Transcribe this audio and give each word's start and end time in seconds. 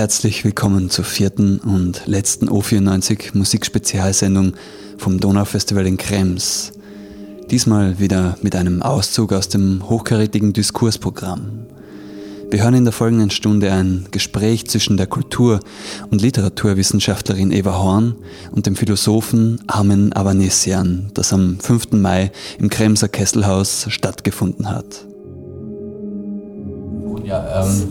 herzlich 0.00 0.46
willkommen 0.46 0.88
zur 0.88 1.04
vierten 1.04 1.58
und 1.58 2.06
letzten 2.06 2.48
O94 2.48 3.36
Musikspezialsendung 3.36 4.54
vom 4.96 5.20
Donaufestival 5.20 5.86
in 5.86 5.98
Krems. 5.98 6.72
Diesmal 7.50 7.98
wieder 7.98 8.38
mit 8.40 8.56
einem 8.56 8.80
Auszug 8.80 9.34
aus 9.34 9.50
dem 9.50 9.90
hochkarätigen 9.90 10.54
Diskursprogramm. 10.54 11.66
Wir 12.50 12.62
hören 12.62 12.72
in 12.72 12.84
der 12.84 12.94
folgenden 12.94 13.28
Stunde 13.28 13.72
ein 13.72 14.06
Gespräch 14.10 14.66
zwischen 14.68 14.96
der 14.96 15.06
Kultur- 15.06 15.60
und 16.10 16.22
Literaturwissenschaftlerin 16.22 17.52
Eva 17.52 17.76
Horn 17.76 18.14
und 18.52 18.64
dem 18.64 18.76
Philosophen 18.76 19.60
Armen 19.66 20.14
Avanesian, 20.14 21.10
das 21.12 21.34
am 21.34 21.58
5. 21.60 21.92
Mai 21.92 22.32
im 22.58 22.70
Kremser 22.70 23.08
Kesselhaus 23.08 23.84
stattgefunden 23.90 24.70
hat. 24.70 25.04
Ja, 27.22 27.66
ähm, 27.66 27.88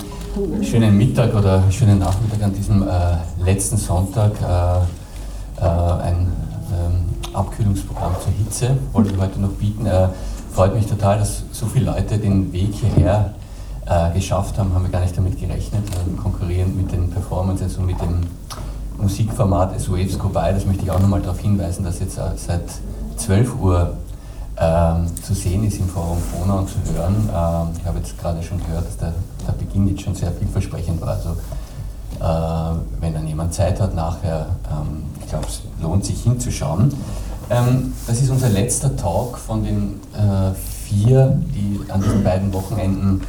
schönen 0.62 0.98
Mittag 0.98 1.34
oder 1.34 1.64
schönen 1.72 2.00
Nachmittag 2.00 2.44
an 2.44 2.54
diesem 2.54 2.84
äh, 2.84 3.44
letzten 3.44 3.78
Sonntag. 3.78 4.32
Äh, 4.42 5.64
äh, 5.64 5.66
ein 5.66 6.28
ähm, 6.72 7.34
Abkühlungsprogramm 7.34 8.14
zur 8.24 8.34
Hitze 8.34 8.78
wollte 8.94 9.12
ich 9.12 9.20
heute 9.20 9.40
noch 9.40 9.50
bieten. 9.50 9.86
Äh, 9.86 10.10
freut 10.54 10.76
mich 10.76 10.86
total, 10.86 11.20
dass 11.20 11.44
so 11.52 11.66
viele 11.66 11.86
Leute 11.86 12.18
den 12.18 12.52
Weg 12.54 12.74
hierher 12.74 13.34
äh, 13.86 14.12
geschafft 14.14 14.58
haben, 14.58 14.74
haben 14.74 14.84
wir 14.84 14.92
gar 14.92 15.02
nicht 15.02 15.18
damit 15.18 15.40
gerechnet, 15.40 15.84
äh, 15.90 16.22
konkurrierend 16.22 16.78
mit 16.78 16.92
den 16.92 17.10
Performances 17.10 17.78
und 17.78 17.88
mit 17.88 18.00
dem 18.02 18.22
Musikformat 18.98 19.80
SOFs 19.80 20.20
Goodbye. 20.20 20.54
Das 20.54 20.66
möchte 20.66 20.84
ich 20.84 20.92
auch 20.92 21.00
nochmal 21.00 21.22
darauf 21.22 21.40
hinweisen, 21.40 21.84
dass 21.84 22.00
jetzt 22.00 22.16
seit 22.16 22.64
12 23.18 23.60
Uhr 23.62 23.94
ähm, 24.60 25.08
zu 25.24 25.34
sehen 25.34 25.64
ist 25.66 25.80
im 25.80 25.88
Forum 25.88 26.18
Fona 26.18 26.56
und 26.56 26.70
zu 26.70 26.76
hören. 26.94 27.30
Ähm, 27.34 27.76
ich 27.80 27.86
habe 27.86 28.00
jetzt 28.00 28.20
gerade 28.20 28.44
schon 28.44 28.60
gehört, 28.60 28.86
dass 28.86 28.98
der, 28.98 29.14
der, 29.48 29.54
Beginn 29.54 29.88
jetzt 29.88 30.02
schon 30.02 30.16
sehr 30.16 30.32
vielversprechend 30.34 31.00
war. 31.00 31.10
Also 31.10 31.30
äh, 32.20 32.80
wenn 33.00 33.14
dann 33.14 33.26
jemand 33.26 33.54
Zeit 33.54 33.80
hat 33.80 33.96
nachher, 33.96 34.48
ähm, 34.70 35.04
ich 35.22 35.28
glaube, 35.28 35.46
es 35.48 35.62
lohnt 35.82 36.04
sich 36.04 36.24
hinzuschauen. 36.24 36.94
Ähm, 37.50 37.94
das 38.06 38.22
ist 38.22 38.30
unser 38.30 38.50
letzter 38.50 38.96
Talk 38.98 39.38
von 39.38 39.64
den 39.64 40.02
äh, 40.14 40.54
vier, 40.54 41.40
die 41.56 41.80
an 41.90 42.02
diesen 42.02 42.24
beiden 42.24 42.52
Wochenenden 42.52 43.22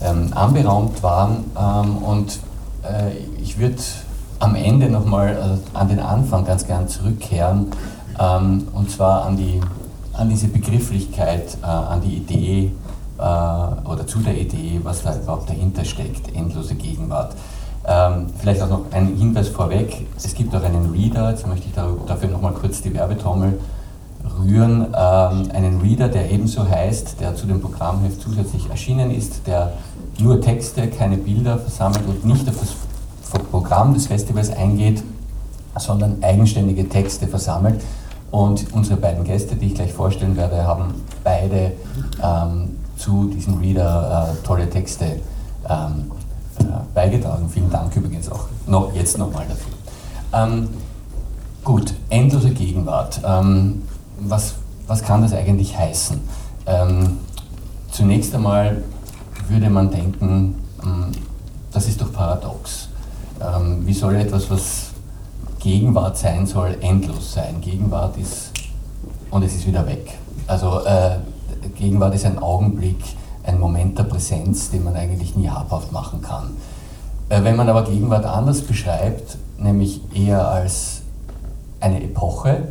ähm, 0.00 0.32
anberaumt 0.34 1.02
waren. 1.02 1.44
Ähm, 1.54 1.98
und 1.98 2.38
äh, 2.82 3.10
ich 3.42 3.58
würde 3.58 3.76
am 4.38 4.54
Ende 4.54 4.88
nochmal 4.88 5.60
äh, 5.74 5.76
an 5.76 5.88
den 5.88 6.00
Anfang 6.00 6.46
ganz 6.46 6.66
gern 6.66 6.88
zurückkehren, 6.88 7.72
und 8.72 8.90
zwar 8.90 9.26
an 9.26 9.36
die 9.36 9.60
an 10.18 10.28
diese 10.28 10.48
Begrifflichkeit, 10.48 11.56
äh, 11.62 11.66
an 11.66 12.00
die 12.00 12.16
Idee 12.16 12.72
äh, 13.18 13.22
oder 13.22 14.06
zu 14.06 14.18
der 14.18 14.38
Idee, 14.38 14.80
was 14.82 15.02
da 15.02 15.16
überhaupt 15.16 15.48
dahinter 15.48 15.84
steckt, 15.84 16.34
endlose 16.34 16.74
Gegenwart. 16.74 17.34
Ähm, 17.86 18.26
vielleicht 18.38 18.60
auch 18.62 18.68
noch 18.68 18.84
ein 18.92 19.16
Hinweis 19.16 19.48
vorweg, 19.48 20.06
es 20.16 20.34
gibt 20.34 20.54
auch 20.54 20.62
einen 20.62 20.90
Reader, 20.92 21.30
jetzt 21.30 21.46
möchte 21.46 21.68
ich 21.68 21.74
dafür 22.06 22.28
nochmal 22.28 22.52
kurz 22.52 22.82
die 22.82 22.92
Werbetrommel 22.92 23.58
rühren, 24.40 24.88
ähm, 24.94 25.50
einen 25.54 25.80
Reader, 25.82 26.08
der 26.08 26.30
ebenso 26.30 26.68
heißt, 26.68 27.20
der 27.20 27.34
zu 27.34 27.46
dem 27.46 27.60
Programmheft 27.60 28.20
zusätzlich 28.20 28.68
erschienen 28.68 29.10
ist, 29.10 29.46
der 29.46 29.72
nur 30.18 30.40
Texte, 30.40 30.88
keine 30.88 31.16
Bilder 31.16 31.58
versammelt 31.58 32.06
und 32.06 32.24
nicht 32.24 32.48
auf 32.48 32.56
das 32.58 33.40
Programm 33.50 33.94
des 33.94 34.08
Festivals 34.08 34.50
eingeht, 34.50 35.02
sondern 35.78 36.22
eigenständige 36.22 36.88
Texte 36.88 37.28
versammelt. 37.28 37.80
Und 38.30 38.72
unsere 38.72 38.98
beiden 38.98 39.24
Gäste, 39.24 39.56
die 39.56 39.68
ich 39.68 39.74
gleich 39.74 39.92
vorstellen 39.92 40.36
werde, 40.36 40.62
haben 40.64 40.94
beide 41.24 41.72
ähm, 42.22 42.76
zu 42.96 43.28
diesem 43.28 43.58
Reader 43.58 44.34
äh, 44.34 44.46
tolle 44.46 44.68
Texte 44.68 45.20
ähm, 45.68 46.10
äh, 46.58 46.64
beigetragen. 46.94 47.48
Vielen 47.48 47.70
Dank 47.70 47.94
übrigens 47.96 48.30
auch 48.30 48.46
noch, 48.66 48.92
jetzt 48.94 49.16
nochmal 49.16 49.46
dafür. 49.48 49.72
Ähm, 50.32 50.68
gut, 51.64 51.94
endlose 52.10 52.50
Gegenwart. 52.50 53.20
Ähm, 53.24 53.82
was, 54.20 54.54
was 54.86 55.02
kann 55.02 55.22
das 55.22 55.32
eigentlich 55.32 55.78
heißen? 55.78 56.20
Ähm, 56.66 57.18
zunächst 57.90 58.34
einmal 58.34 58.82
würde 59.48 59.70
man 59.70 59.90
denken, 59.90 60.62
ähm, 60.82 61.12
das 61.72 61.86
ist 61.86 62.00
doch 62.00 62.12
paradox. 62.12 62.88
wie 63.84 63.92
soll 63.92 64.16
etwas, 64.16 64.50
was 64.50 64.87
Gegenwart 65.58 66.16
sein 66.16 66.46
soll, 66.46 66.76
endlos 66.80 67.32
sein. 67.34 67.60
Gegenwart 67.60 68.16
ist 68.16 68.52
und 69.30 69.42
es 69.42 69.54
ist 69.54 69.66
wieder 69.66 69.86
weg. 69.86 70.14
Also 70.46 70.84
äh, 70.84 71.16
Gegenwart 71.76 72.14
ist 72.14 72.24
ein 72.24 72.38
Augenblick, 72.38 73.02
ein 73.44 73.58
Moment 73.58 73.98
der 73.98 74.04
Präsenz, 74.04 74.70
den 74.70 74.84
man 74.84 74.94
eigentlich 74.94 75.36
nie 75.36 75.48
habhaft 75.48 75.92
machen 75.92 76.22
kann. 76.22 76.50
Äh, 77.28 77.44
wenn 77.44 77.56
man 77.56 77.68
aber 77.68 77.84
Gegenwart 77.84 78.24
anders 78.24 78.62
beschreibt, 78.62 79.36
nämlich 79.58 80.00
eher 80.14 80.48
als 80.48 81.02
eine 81.80 82.02
Epoche, 82.02 82.68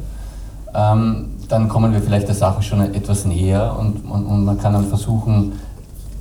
ähm, 0.74 1.30
dann 1.48 1.70
kommen 1.70 1.94
wir 1.94 2.02
vielleicht 2.02 2.28
der 2.28 2.36
Sache 2.36 2.62
schon 2.62 2.82
etwas 2.82 3.26
näher 3.26 3.76
und, 3.80 4.10
und, 4.10 4.26
und 4.26 4.46
man 4.46 4.60
kann 4.60 4.74
dann 4.74 4.88
versuchen, 4.88 5.54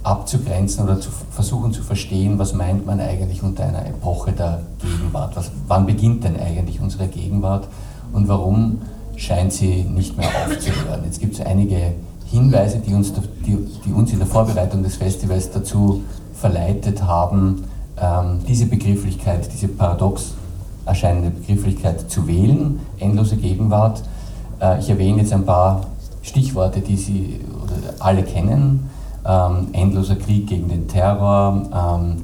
abzugrenzen 0.06 0.84
oder 0.84 1.00
zu 1.00 1.10
versuchen 1.30 1.72
zu 1.72 1.82
verstehen, 1.82 2.38
was 2.38 2.54
meint 2.54 2.86
man 2.86 3.00
eigentlich 3.00 3.42
unter 3.42 3.64
einer 3.64 3.84
Epoche 3.86 4.30
der 4.30 4.60
Gegenwart. 4.78 5.34
Was, 5.34 5.50
wann 5.66 5.84
beginnt 5.84 6.22
denn 6.22 6.38
eigentlich 6.38 6.80
unsere 6.80 7.08
Gegenwart 7.08 7.66
und 8.12 8.28
warum 8.28 8.82
scheint 9.16 9.52
sie 9.52 9.82
nicht 9.82 10.16
mehr 10.16 10.28
aufzuhören? 10.28 11.02
Jetzt 11.04 11.20
gibt 11.20 11.34
es 11.34 11.40
einige 11.44 11.94
Hinweise, 12.26 12.78
die 12.78 12.94
uns, 12.94 13.12
die, 13.44 13.58
die, 13.84 13.92
uns 13.92 14.12
in 14.12 14.18
der 14.18 14.28
Vorbereitung 14.28 14.84
des 14.84 14.94
Festivals 14.94 15.50
dazu 15.50 16.02
verleitet 16.34 17.02
haben, 17.02 17.64
ähm, 18.00 18.38
diese 18.46 18.66
Begrifflichkeit, 18.66 19.48
diese 19.52 19.66
paradox 19.68 20.34
erscheinende 20.84 21.30
Begrifflichkeit 21.30 22.08
zu 22.08 22.28
wählen, 22.28 22.78
endlose 23.00 23.36
Gegenwart. 23.36 24.04
Äh, 24.60 24.78
ich 24.78 24.88
erwähne 24.88 25.22
jetzt 25.22 25.32
ein 25.32 25.44
paar 25.44 25.80
Stichworte, 26.22 26.80
die 26.80 26.96
Sie 26.96 27.40
alle 27.98 28.22
kennen 28.22 28.88
ähm, 29.26 29.68
endloser 29.72 30.16
Krieg 30.16 30.46
gegen 30.46 30.68
den 30.68 30.88
Terror, 30.88 31.62
ähm, 31.72 32.22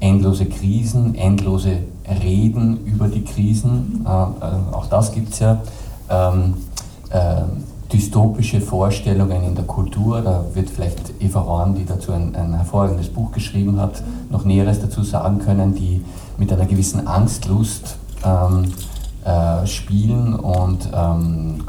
endlose 0.00 0.46
Krisen, 0.46 1.14
endlose 1.14 1.78
Reden 2.22 2.84
über 2.84 3.08
die 3.08 3.24
Krisen, 3.24 4.04
äh, 4.06 4.08
äh, 4.10 4.74
auch 4.74 4.86
das 4.86 5.12
gibt 5.12 5.32
es 5.32 5.38
ja. 5.40 5.58
Ähm, 6.10 6.54
äh, 7.10 7.42
dystopische 7.92 8.60
Vorstellungen 8.60 9.44
in 9.44 9.54
der 9.54 9.64
Kultur, 9.64 10.20
da 10.20 10.44
wird 10.54 10.68
vielleicht 10.68 11.12
Eva 11.20 11.44
Horn, 11.44 11.74
die 11.76 11.84
dazu 11.84 12.12
ein, 12.12 12.34
ein 12.34 12.54
hervorragendes 12.54 13.08
Buch 13.08 13.30
geschrieben 13.30 13.80
hat, 13.80 14.02
noch 14.30 14.44
Näheres 14.44 14.80
dazu 14.80 15.02
sagen 15.04 15.38
können, 15.38 15.74
die 15.74 16.02
mit 16.36 16.52
einer 16.52 16.66
gewissen 16.66 17.06
Angstlust 17.06 17.96
ähm, 18.24 18.72
äh, 19.24 19.66
spielen 19.66 20.34
und 20.34 20.88
ähm, 20.92 21.62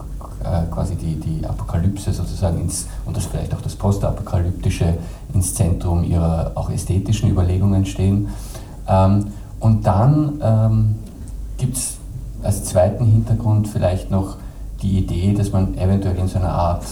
äh, 0.46 0.72
quasi 0.72 0.96
die, 0.96 1.16
die 1.16 1.46
Apokalypse 1.46 2.14
sozusagen 2.14 2.62
ins, 2.62 2.88
und 3.06 3.18
das 3.18 3.26
vielleicht 3.26 3.54
auch 3.54 3.62
das 3.62 3.76
Postapokalyptische 3.76 4.98
ins 5.34 5.54
Zentrum 5.54 6.04
ihrer 6.04 6.52
auch 6.56 6.70
ästhetischen 6.70 7.30
Überlegungen 7.30 7.86
stehen. 7.86 8.30
Ähm, 8.88 9.28
und 9.60 9.86
dann 9.88 10.42
ähm, 10.42 10.96
gibt 11.58 11.78
es 11.78 11.98
als 12.44 12.64
zweiten 12.66 13.06
Hintergrund 13.06 13.68
vielleicht 13.68 14.12
noch 14.12 14.38
die 14.82 15.00
Idee, 15.00 15.34
dass 15.34 15.52
man 15.52 15.78
eventuell 15.78 16.18
in 16.18 16.28
so 16.28 16.38
einer 16.38 16.54
Art 16.54 16.86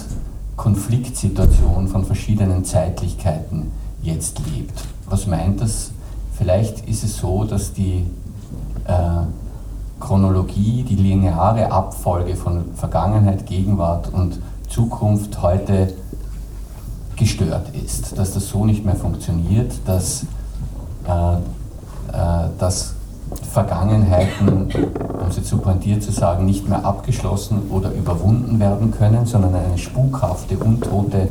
Konfliktsituation 0.55 1.87
von 1.87 2.05
verschiedenen 2.05 2.65
Zeitlichkeiten 2.65 3.71
jetzt 4.01 4.39
lebt. 4.51 4.83
Was 5.07 5.27
meint 5.27 5.61
das? 5.61 5.91
Vielleicht 6.35 6.87
ist 6.87 7.03
es 7.03 7.17
so, 7.17 7.43
dass 7.43 7.73
die 7.73 8.05
äh, 8.85 8.93
Chronologie, 10.03 10.83
die 10.83 10.95
lineare 10.95 11.71
Abfolge 11.71 12.35
von 12.35 12.65
Vergangenheit, 12.75 13.45
Gegenwart 13.45 14.13
und 14.13 14.39
Zukunft 14.67 15.41
heute 15.41 15.93
gestört 17.15 17.69
ist, 17.73 18.17
dass 18.17 18.33
das 18.33 18.49
so 18.49 18.65
nicht 18.65 18.83
mehr 18.83 18.95
funktioniert, 18.95 19.71
dass, 19.85 20.25
äh, 21.07 21.35
äh, 21.35 22.49
dass 22.59 22.95
Vergangenheiten, 23.53 24.67
um 25.23 25.31
sie 25.31 25.41
zu 25.41 25.59
pointiert 25.59 26.03
zu 26.03 26.11
sagen, 26.11 26.45
nicht 26.45 26.67
mehr 26.67 26.83
abgeschlossen 26.83 27.69
oder 27.71 27.91
überwunden 27.93 28.59
werden 28.59 28.91
können, 28.91 29.25
sondern 29.25 29.55
eine 29.55 29.77
spukhafte, 29.77 30.57
untote 30.57 31.29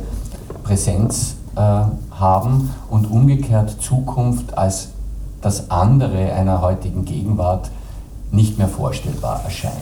Präsenz 0.63 1.35
äh, 1.55 1.59
haben 1.59 2.71
und 2.89 3.11
umgekehrt 3.11 3.81
Zukunft 3.81 4.57
als 4.57 4.89
das 5.41 5.69
andere 5.69 6.33
einer 6.33 6.61
heutigen 6.61 7.05
Gegenwart 7.05 7.69
nicht 8.33 8.57
mehr 8.57 8.67
vorstellbar 8.67 9.41
erscheint, 9.45 9.73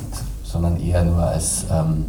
sondern 0.44 0.80
eher 0.80 1.03
nur 1.03 1.24
als 1.24 1.65
ähm, 1.71 2.06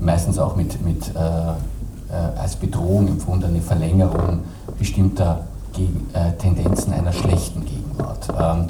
meistens 0.00 0.38
auch 0.38 0.56
mit, 0.56 0.84
mit, 0.84 1.14
äh, 1.14 1.20
äh, 1.20 2.38
als 2.38 2.56
Bedrohung 2.56 3.06
empfundene 3.06 3.60
Verlängerung 3.60 4.40
bestimmter 4.78 5.44
Gegen, 5.72 6.08
äh, 6.12 6.32
Tendenzen 6.32 6.92
einer 6.92 7.12
schlechten 7.12 7.64
Gegenwart. 7.64 8.28
Ähm, 8.36 8.66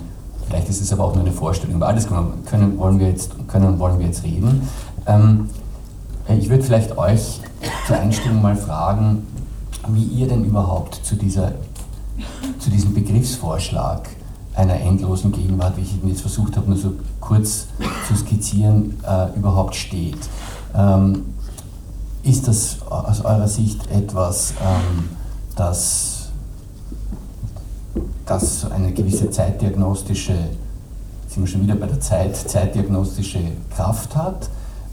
vielleicht 0.47 0.69
ist 0.69 0.82
es 0.82 0.93
aber 0.93 1.05
auch 1.05 1.14
nur 1.14 1.25
eine 1.25 1.32
Vorstellung. 1.32 1.76
Über 1.76 1.88
alles 1.88 2.06
können, 2.06 2.79
wollen, 2.79 2.99
wir 2.99 3.08
jetzt, 3.08 3.32
können 3.49 3.79
wollen 3.79 3.99
wir 3.99 4.06
jetzt 4.06 4.23
reden. 4.23 4.69
Ähm, 5.06 5.49
ich 6.29 6.50
würde 6.50 6.62
vielleicht 6.62 6.99
euch 6.99 7.41
zur 7.87 7.97
Einstimmung 7.97 8.43
mal 8.43 8.56
fragen, 8.56 9.26
wie 9.88 10.05
ihr 10.05 10.29
denn 10.29 10.44
überhaupt 10.44 11.00
zu, 11.02 11.17
dieser, 11.17 11.52
zu 12.58 12.70
diesem 12.70 12.93
Begriffsvorschlag 12.93 14.02
einer 14.55 14.81
endlosen 14.81 15.32
Gegenwart, 15.32 15.76
wie 15.76 15.82
ich 15.82 15.94
jetzt 16.05 16.23
versucht 16.23 16.56
habe, 16.56 16.69
nur 16.69 16.79
so 16.79 16.93
kurz 17.20 17.67
zu 18.08 18.17
skizzieren, 18.17 18.99
äh, 19.06 19.37
überhaupt 19.37 19.75
steht. 19.75 20.19
Ähm, 20.75 21.35
ist 22.23 22.49
das 22.49 22.79
aus 22.88 23.25
eurer 23.25 23.49
Sicht 23.49 23.91
etwas, 23.91 24.52
ähm, 24.61 25.08
das, 25.56 26.29
das 28.26 28.70
eine 28.70 28.93
gewisse 28.93 29.31
zeitdiagnostische, 29.31 30.35
sind 31.29 31.44
wir 31.44 31.47
schon 31.47 31.62
wieder 31.62 31.76
bei 31.76 31.87
der 31.87 32.00
Zeit, 32.00 32.37
zeitdiagnostische 32.37 33.41
Kraft 33.75 34.14
hat? 34.17 34.50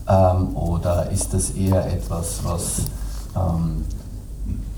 Ähm, 0.07 0.55
oder 0.55 1.09
ist 1.11 1.33
das 1.33 1.51
eher 1.51 1.85
etwas, 1.91 2.39
was 2.43 2.83
ähm, 3.35 3.83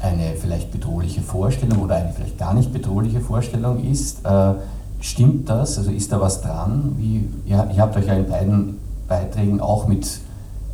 eine 0.01 0.35
vielleicht 0.35 0.71
bedrohliche 0.71 1.21
Vorstellung 1.21 1.79
oder 1.79 1.95
eine 1.95 2.13
vielleicht 2.13 2.37
gar 2.37 2.53
nicht 2.53 2.71
bedrohliche 2.71 3.21
Vorstellung 3.21 3.83
ist? 3.83 4.25
Äh, 4.25 4.53
stimmt 5.01 5.49
das? 5.49 5.77
Also 5.77 5.91
ist 5.91 6.11
da 6.11 6.21
was 6.21 6.41
dran? 6.41 6.95
Wie, 6.97 7.27
ihr, 7.45 7.69
ihr 7.73 7.81
habt 7.81 7.95
euch 7.97 8.07
ja 8.07 8.13
in 8.13 8.27
beiden 8.27 8.79
Beiträgen 9.07 9.59
auch 9.61 9.87
mit 9.87 10.19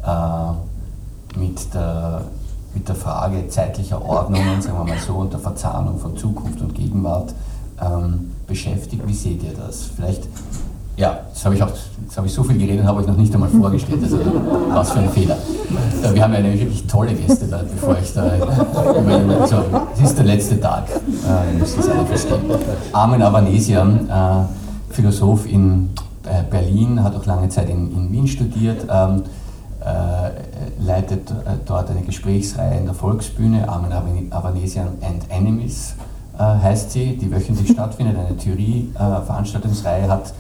äh, 0.06 0.52
mit 1.38 1.74
der, 1.74 2.22
mit 2.74 2.88
der 2.88 2.96
Frage 2.96 3.48
zeitlicher 3.48 4.04
Ordnungen, 4.04 4.62
sagen 4.62 4.78
wir 4.78 4.86
mal 4.86 5.00
so, 5.00 5.16
und 5.16 5.34
der 5.34 5.40
Verzahnung 5.40 6.00
von 6.00 6.16
Zukunft 6.18 6.62
und 6.62 6.74
Gegenwart 6.74 7.34
ähm, 7.82 8.32
beschäftigt. 8.48 9.06
Wie 9.06 9.14
seht 9.14 9.44
ihr 9.44 9.54
das? 9.54 9.90
Vielleicht, 9.96 10.24
ja, 10.98 11.20
jetzt 11.28 11.44
habe 11.46 11.56
ich, 11.56 11.64
auch, 11.64 11.70
jetzt 12.04 12.18
habe 12.18 12.28
ich 12.28 12.34
so 12.34 12.44
viel 12.44 12.58
geredet, 12.58 12.86
habe 12.86 13.02
ich 13.02 13.08
noch 13.08 13.18
nicht 13.18 13.34
einmal 13.34 13.50
vorgestellt. 13.50 14.02
Also, 14.02 14.20
was 14.70 14.92
für 14.92 15.00
ein 15.00 15.10
Fehler. 15.10 15.38
Äh, 16.04 16.14
wir 16.14 16.24
haben 16.24 16.34
ja 16.34 16.40
eine 16.40 16.54
wirklich 16.54 16.86
tolle 16.88 17.14
Gäste 17.14 17.48
da, 17.48 17.62
bevor 17.70 17.98
ich 18.02 18.14
da. 18.14 18.32
So, 19.48 19.58
es 19.94 20.10
ist 20.10 20.18
der 20.18 20.26
letzte 20.26 20.60
Tag, 20.60 20.86
äh, 20.90 21.58
muss 21.58 21.76
das 21.76 21.90
alle 21.90 22.06
verstehen. 22.06 22.42
Armin 22.94 23.22
Avanesian, 23.22 24.10
äh, 24.10 24.94
Philosoph 24.94 25.46
in 25.46 25.90
äh, 26.24 26.44
Berlin, 26.50 27.04
hat 27.04 27.16
auch 27.16 27.26
lange 27.26 27.50
Zeit 27.50 27.70
in, 27.70 27.92
in 27.92 28.12
Wien 28.12 28.28
studiert. 28.28 28.86
Ähm, 28.90 29.24
äh, 29.82 30.84
leitet 30.84 31.30
äh, 31.30 31.34
dort 31.66 31.92
eine 31.92 32.02
Gesprächsreihe 32.02 32.80
in 32.80 32.86
der 32.86 32.96
Volksbühne, 32.96 33.70
Armen 33.70 33.92
Avanesian 34.32 34.88
and 35.02 35.30
Enemies 35.30 35.94
äh, 36.38 36.42
heißt 36.42 36.92
sie, 36.92 37.18
die 37.18 37.32
wöchentlich 37.32 37.72
stattfindet, 37.72 38.18
eine 38.18 38.36
Theorie-Veranstaltungsreihe, 38.36 40.10
hat 40.10 40.34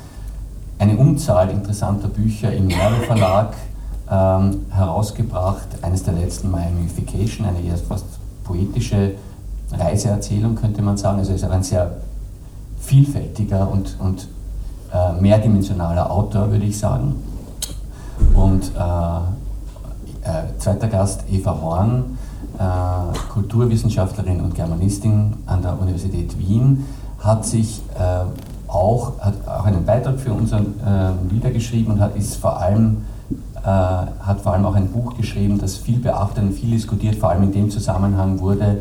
eine 0.79 0.97
Unzahl 0.97 1.49
interessanter 1.49 2.07
Bücher 2.07 2.51
im 2.51 2.67
Merle 2.67 2.97
Verlag 3.07 3.53
ähm, 4.11 4.65
herausgebracht. 4.69 5.67
Eines 5.81 6.03
der 6.03 6.13
letzten 6.13 6.51
Miamification, 6.51 7.47
eine 7.47 7.61
eher 7.61 7.77
fast 7.77 8.05
poetische 8.43 9.13
Reiseerzählung, 9.71 10.55
könnte 10.55 10.81
man 10.81 10.97
sagen. 10.97 11.19
Also 11.19 11.33
ist 11.33 11.43
auch 11.43 11.51
ein 11.51 11.63
sehr 11.63 11.97
vielfältiger 12.79 13.69
und, 13.71 13.95
und 13.99 14.27
äh, 14.93 15.19
mehrdimensionaler 15.19 16.11
Autor, 16.11 16.51
würde 16.51 16.65
ich 16.65 16.77
sagen. 16.77 17.15
Und 18.33 18.71
äh, 18.75 19.17
äh, 20.25 20.57
zweiter 20.59 20.87
Gast 20.87 21.23
Eva 21.31 21.57
Horn, 21.61 22.17
äh, 22.57 23.31
Kulturwissenschaftlerin 23.31 24.41
und 24.41 24.55
Germanistin 24.55 25.33
an 25.45 25.61
der 25.61 25.79
Universität 25.79 26.37
Wien, 26.37 26.85
hat 27.19 27.45
sich 27.45 27.81
äh, 27.97 28.25
auch, 28.67 29.19
hat 29.19 29.47
auch 29.47 29.65
einen 29.65 29.85
Beitrag 29.85 30.19
für 30.19 30.33
unseren 30.33 30.75
äh, 30.85 31.33
Lieder 31.33 31.51
geschrieben 31.51 31.93
und 31.93 31.99
hat, 31.99 32.15
ist 32.15 32.35
vor 32.35 32.59
allem, 32.59 33.03
äh, 33.57 33.67
hat 33.67 34.41
vor 34.41 34.53
allem 34.53 34.65
auch 34.65 34.75
ein 34.75 34.89
Buch 34.89 35.15
geschrieben, 35.17 35.59
das 35.59 35.77
viel 35.77 35.99
beachtet 35.99 36.43
und 36.43 36.53
viel 36.53 36.71
diskutiert, 36.71 37.15
vor 37.15 37.29
allem 37.29 37.43
in 37.43 37.51
dem 37.51 37.69
Zusammenhang 37.69 38.39
wurde 38.39 38.77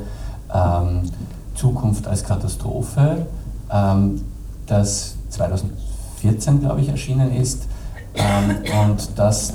ähm, 0.53 1.03
Zukunft 1.55 2.07
als 2.07 2.25
Katastrophe, 2.25 3.27
ähm, 3.71 4.21
das 4.67 5.17
2014, 5.31 6.61
glaube 6.61 6.81
ich, 6.81 6.89
erschienen 6.89 7.35
ist 7.35 7.65
ähm, 8.15 8.57
und 8.83 9.11
das 9.17 9.55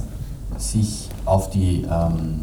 sich 0.57 1.09
auf 1.25 1.49
die 1.49 1.83
ähm, 1.89 2.41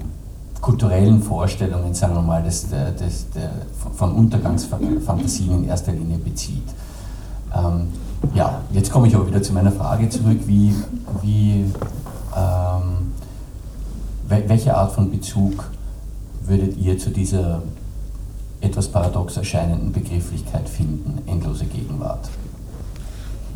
kulturellen 0.61 1.23
Vorstellungen, 1.23 1.95
sagen 1.95 2.15
wir 2.15 2.23
mal, 2.23 2.43
des, 2.43 2.69
des, 2.69 3.31
der, 3.31 3.51
von 3.95 4.13
Untergangsfantasien 4.13 5.63
in 5.63 5.69
erster 5.69 5.93
Linie 5.93 6.19
bezieht. 6.19 6.67
Ähm, 7.55 7.89
ja, 8.35 8.61
jetzt 8.73 8.91
komme 8.91 9.09
ich 9.09 9.15
aber 9.15 9.27
wieder 9.27 9.43
zu 9.43 9.53
meiner 9.53 9.73
Frage 9.73 10.09
zurück, 10.09 10.41
wie, 10.47 10.75
wie 11.23 11.65
ähm, 12.37 13.13
welche 14.29 14.77
Art 14.77 14.93
von 14.93 15.11
Bezug 15.11 15.71
würdet 16.45 16.77
ihr 16.77 16.99
zu 16.99 17.11
dieser 17.11 17.63
etwas 18.61 18.89
paradox 18.89 19.37
erscheinenden 19.37 19.93
Begrifflichkeit 19.93 20.69
finden, 20.69 21.19
endlose 21.27 21.67
Gegenwart? 21.67 22.29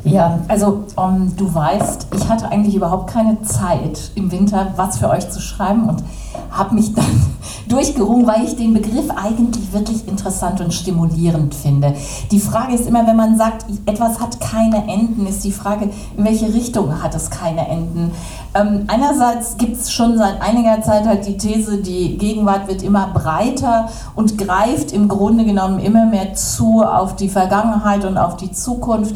Ja, 0.04 0.40
also 0.48 0.84
um, 0.96 1.04
ähm, 1.04 1.36
du 1.36 1.54
weißt, 1.54 2.08
ich 2.16 2.28
hatte 2.28 2.50
eigentlich 2.50 2.74
überhaupt 2.74 3.10
keine 3.10 3.42
Zeit 3.42 4.10
im 4.14 4.32
Winter, 4.32 4.72
was 4.76 4.98
für 4.98 5.10
euch 5.10 5.28
zu 5.30 5.40
schreiben 5.40 5.88
und 5.88 6.02
habe 6.50 6.74
mich 6.74 6.94
dann 6.94 7.04
durchgerungen, 7.68 8.26
weil 8.26 8.44
ich 8.44 8.56
den 8.56 8.72
Begriff 8.72 9.10
eigentlich 9.10 9.72
wirklich 9.72 10.08
interessant 10.08 10.60
und 10.62 10.72
stimulierend 10.72 11.54
finde. 11.54 11.94
Die 12.30 12.40
Frage 12.40 12.74
ist 12.74 12.86
immer, 12.86 13.06
wenn 13.06 13.16
man 13.16 13.36
sagt, 13.36 13.66
etwas 13.84 14.20
hat 14.20 14.40
keine 14.40 14.88
Enden, 14.88 15.26
ist 15.26 15.44
die 15.44 15.52
Frage, 15.52 15.90
in 16.16 16.24
welche 16.24 16.52
Richtung 16.52 17.02
hat 17.02 17.14
es 17.14 17.28
keine 17.28 17.68
Enden. 17.68 18.12
Ähm, 18.54 18.84
einerseits 18.88 19.58
gibt 19.58 19.76
es 19.76 19.92
schon 19.92 20.16
seit 20.16 20.40
einiger 20.40 20.80
Zeit 20.82 21.06
halt 21.06 21.26
die 21.26 21.36
These, 21.36 21.82
die 21.82 22.16
Gegenwart 22.16 22.68
wird 22.68 22.82
immer 22.82 23.08
breiter 23.08 23.90
und 24.16 24.38
greift 24.38 24.92
im 24.92 25.08
Grunde 25.08 25.44
genommen 25.44 25.78
immer 25.78 26.06
mehr 26.06 26.34
zu 26.34 26.82
auf 26.82 27.16
die 27.16 27.28
Vergangenheit 27.28 28.04
und 28.06 28.16
auf 28.16 28.36
die 28.36 28.50
Zukunft 28.50 29.14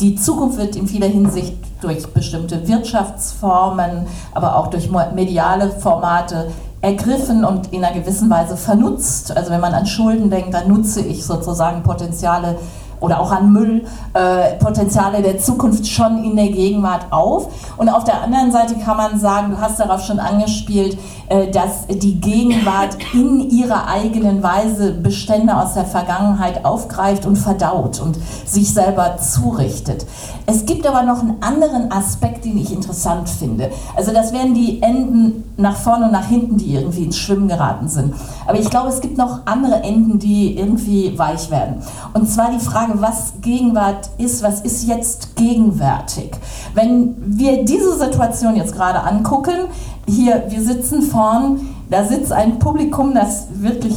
die 0.00 0.16
Zukunft 0.16 0.58
wird 0.58 0.76
in 0.76 0.86
vieler 0.86 1.06
Hinsicht 1.06 1.56
durch 1.80 2.06
bestimmte 2.08 2.66
Wirtschaftsformen, 2.68 4.06
aber 4.34 4.56
auch 4.56 4.68
durch 4.68 4.90
mediale 4.90 5.70
Formate 5.70 6.48
ergriffen 6.82 7.44
und 7.44 7.72
in 7.72 7.84
einer 7.84 7.94
gewissen 7.94 8.28
Weise 8.28 8.56
vernutzt. 8.56 9.36
Also 9.36 9.50
wenn 9.50 9.60
man 9.60 9.72
an 9.72 9.86
Schulden 9.86 10.30
denkt, 10.30 10.52
dann 10.54 10.68
nutze 10.68 11.00
ich 11.00 11.24
sozusagen 11.24 11.82
Potenziale 11.82 12.56
oder 13.00 13.20
auch 13.20 13.30
an 13.30 13.52
Müllpotenziale 13.52 15.18
äh, 15.18 15.22
der 15.22 15.38
Zukunft 15.38 15.86
schon 15.86 16.24
in 16.24 16.36
der 16.36 16.48
Gegenwart 16.48 17.06
auf. 17.10 17.48
Und 17.76 17.88
auf 17.88 18.04
der 18.04 18.22
anderen 18.22 18.52
Seite 18.52 18.76
kann 18.76 18.96
man 18.96 19.18
sagen, 19.18 19.52
du 19.52 19.60
hast 19.60 19.78
darauf 19.80 20.04
schon 20.04 20.18
angespielt, 20.18 20.98
äh, 21.28 21.50
dass 21.50 21.86
die 21.88 22.20
Gegenwart 22.20 22.96
in 23.12 23.50
ihrer 23.50 23.88
eigenen 23.88 24.42
Weise 24.42 24.92
Bestände 24.92 25.56
aus 25.56 25.74
der 25.74 25.84
Vergangenheit 25.84 26.64
aufgreift 26.64 27.26
und 27.26 27.36
verdaut 27.36 28.00
und 28.00 28.16
sich 28.46 28.72
selber 28.72 29.18
zurichtet. 29.18 30.06
Es 30.46 30.66
gibt 30.66 30.86
aber 30.86 31.02
noch 31.02 31.20
einen 31.20 31.42
anderen 31.42 31.90
Aspekt, 31.90 32.44
den 32.44 32.56
ich 32.58 32.72
interessant 32.72 33.28
finde. 33.28 33.70
Also 33.96 34.12
das 34.12 34.32
wären 34.32 34.54
die 34.54 34.80
Enden 34.82 35.44
nach 35.56 35.76
vorne 35.76 36.06
und 36.06 36.12
nach 36.12 36.26
hinten, 36.26 36.56
die 36.56 36.74
irgendwie 36.74 37.04
ins 37.04 37.18
Schwimmen 37.18 37.48
geraten 37.48 37.88
sind. 37.88 38.14
Aber 38.46 38.58
ich 38.58 38.70
glaube, 38.70 38.88
es 38.88 39.00
gibt 39.00 39.18
noch 39.18 39.40
andere 39.46 39.82
Enden, 39.82 40.18
die 40.18 40.56
irgendwie 40.56 41.18
weich 41.18 41.50
werden. 41.50 41.82
Und 42.14 42.30
zwar 42.30 42.50
die 42.50 42.60
Frage, 42.60 42.85
Frage, 42.86 43.00
was 43.00 43.34
Gegenwart 43.40 44.10
ist, 44.18 44.42
was 44.42 44.60
ist 44.60 44.86
jetzt 44.86 45.36
gegenwärtig. 45.36 46.32
Wenn 46.74 47.14
wir 47.18 47.64
diese 47.64 47.96
Situation 47.98 48.56
jetzt 48.56 48.74
gerade 48.74 49.00
angucken, 49.00 49.68
hier, 50.06 50.44
wir 50.48 50.62
sitzen 50.62 51.02
vorn, 51.02 51.60
da 51.90 52.04
sitzt 52.04 52.32
ein 52.32 52.58
Publikum, 52.58 53.14
das 53.14 53.46
wirklich 53.54 53.96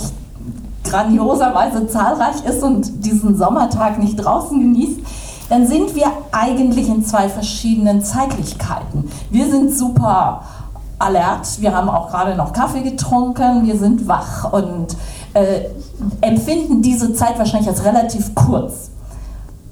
grandioserweise 0.83 1.87
zahlreich 1.87 2.43
ist 2.45 2.63
und 2.63 3.05
diesen 3.05 3.37
Sommertag 3.37 3.99
nicht 3.99 4.15
draußen 4.15 4.59
genießt, 4.59 4.99
dann 5.49 5.67
sind 5.67 5.95
wir 5.95 6.11
eigentlich 6.31 6.87
in 6.89 7.03
zwei 7.03 7.27
verschiedenen 7.27 8.03
Zeitlichkeiten. 8.03 9.09
Wir 9.31 9.49
sind 9.49 9.73
super 9.73 10.43
alert, 10.99 11.61
wir 11.61 11.75
haben 11.75 11.89
auch 11.89 12.09
gerade 12.09 12.35
noch 12.35 12.53
Kaffee 12.53 12.81
getrunken, 12.81 13.65
wir 13.65 13.77
sind 13.77 14.07
wach 14.07 14.51
und 14.51 14.95
äh, 15.33 15.65
empfinden 16.21 16.81
diese 16.81 17.13
Zeit 17.13 17.37
wahrscheinlich 17.37 17.69
als 17.69 17.83
relativ 17.83 18.33
kurz. 18.35 18.89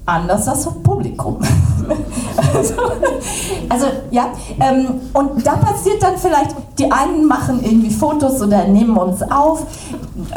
Anders 0.08 0.46
das 0.46 0.66
Publikum. 0.82 1.36
also, 2.54 2.74
also, 3.68 3.86
ja, 4.10 4.28
ähm, 4.58 4.86
und 5.12 5.46
da 5.46 5.56
passiert 5.56 6.02
dann 6.02 6.16
vielleicht, 6.16 6.56
die 6.78 6.90
einen 6.90 7.26
machen 7.26 7.62
irgendwie 7.62 7.90
Fotos 7.90 8.40
oder 8.40 8.64
nehmen 8.64 8.96
uns 8.96 9.20
auf. 9.22 9.66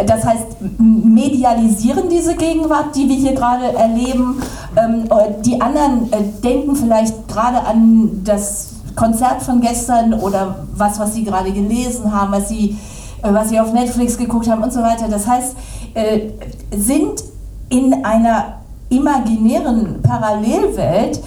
Das 0.06 0.26
heißt, 0.26 0.58
medialisieren 0.78 2.10
diese 2.10 2.36
Gegenwart, 2.36 2.94
die 2.98 3.08
wir 3.08 3.16
hier 3.16 3.34
gerade 3.34 3.72
erleben. 3.72 4.42
Ähm, 4.76 5.08
die 5.46 5.62
anderen 5.62 6.12
äh, 6.12 6.18
denken 6.44 6.76
vielleicht 6.76 7.30
gerade 7.30 7.66
an 7.66 8.24
das 8.26 8.72
Konzert 8.98 9.42
von 9.42 9.62
gestern 9.62 10.14
oder 10.16 10.66
was, 10.76 11.00
was 11.00 11.14
sie 11.14 11.24
gerade 11.24 11.54
gelesen 11.54 12.14
haben, 12.14 12.34
was 12.34 12.50
sie 12.50 12.72
äh, 12.72 12.76
was 13.22 13.50
sie 13.50 13.60
auf 13.60 13.74
Netflix 13.74 14.18
geguckt 14.18 14.50
haben 14.50 14.64
und 14.64 14.74
so 14.74 14.82
weiter. 14.82 15.08
Das 15.10 15.28
heißt, 15.28 15.56
äh, 15.94 16.30
sind 16.76 17.24
in 17.70 18.04
einer 18.04 18.58
imaginären 18.90 20.02
Parallelwelt, 20.02 21.22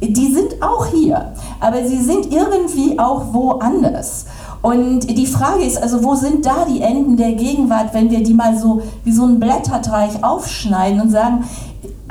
die 0.00 0.32
sind 0.32 0.62
auch 0.62 0.86
hier, 0.86 1.32
aber 1.60 1.84
sie 1.84 2.00
sind 2.00 2.32
irgendwie 2.32 2.98
auch 2.98 3.32
woanders. 3.32 4.26
Und 4.62 5.08
die 5.08 5.26
Frage 5.26 5.64
ist 5.64 5.82
also, 5.82 6.04
wo 6.04 6.14
sind 6.14 6.44
da 6.44 6.66
die 6.68 6.82
Enden 6.82 7.16
der 7.16 7.32
Gegenwart, 7.32 7.94
wenn 7.94 8.10
wir 8.10 8.22
die 8.22 8.34
mal 8.34 8.56
so 8.56 8.82
wie 9.04 9.12
so 9.12 9.24
ein 9.24 9.40
Blätterteich 9.40 10.22
aufschneiden 10.22 11.00
und 11.00 11.10
sagen, 11.10 11.44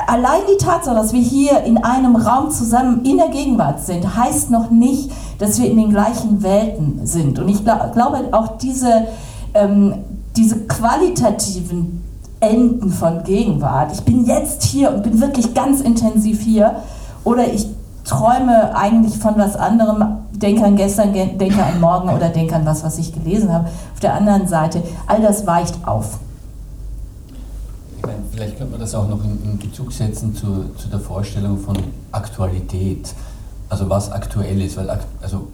allein 0.08 0.42
die 0.52 0.64
Tatsache, 0.64 0.96
dass 0.96 1.14
wir 1.14 1.22
hier 1.22 1.64
in 1.64 1.78
einem 1.84 2.16
Raum 2.16 2.52
zusammen 2.52 3.04
in 3.06 3.18
der 3.18 3.30
Gegenwart 3.30 3.82
sind, 3.86 4.16
heißt 4.16 4.52
noch 4.52 4.70
nicht, 4.70 5.12
dass 5.40 5.60
wir 5.60 5.70
in 5.70 5.78
den 5.78 5.90
gleichen 5.90 6.44
Welten 6.44 7.06
sind. 7.06 7.40
Und 7.40 7.50
ich 7.50 7.64
glaub, 7.64 7.94
glaube 7.94 8.30
auch 8.32 8.58
diese, 8.58 9.08
ähm, 9.54 9.96
diese 10.36 10.66
qualitativen 10.68 12.04
Enden 12.40 12.92
von 12.92 13.24
Gegenwart. 13.24 13.92
Ich 13.94 14.02
bin 14.04 14.26
jetzt 14.26 14.64
hier 14.64 14.94
und 14.94 15.04
bin 15.04 15.20
wirklich 15.20 15.54
ganz 15.54 15.82
intensiv 15.82 16.42
hier. 16.42 16.78
Oder 17.24 17.52
ich 17.52 17.68
träume 18.06 18.76
eigentlich 18.76 19.18
von 19.18 19.38
was 19.38 19.56
anderem, 19.56 20.20
denke 20.32 20.64
an 20.64 20.76
gestern, 20.76 21.14
denke 21.14 21.64
an 21.64 21.80
morgen 21.80 22.10
oder 22.10 22.30
denke 22.30 22.56
an 22.56 22.66
was, 22.66 22.84
was 22.84 22.98
ich 22.98 23.14
gelesen 23.14 23.54
habe. 23.54 23.68
Auf 23.94 24.00
der 24.00 24.14
anderen 24.14 24.48
Seite, 24.48 24.82
all 25.08 25.22
das 25.22 25.46
weicht 25.46 25.76
auf. 25.86 26.20
Ich 28.00 28.06
meine, 28.06 28.20
vielleicht 28.32 28.58
könnte 28.58 28.72
man 28.72 28.80
das 28.80 28.96
auch 28.96 29.10
noch 29.10 29.22
in, 29.26 29.44
in 29.44 29.58
Bezug 29.58 29.92
setzen 29.92 30.34
zu, 30.34 30.70
zu 30.78 30.88
der 30.88 31.02
Vorstellung 31.02 31.58
von 31.58 31.76
Aktualität. 32.14 33.14
Also 33.68 33.90
was 33.90 34.10
aktuell 34.10 34.62
ist, 34.62 34.78
weil 34.78 34.90
also 35.22 35.50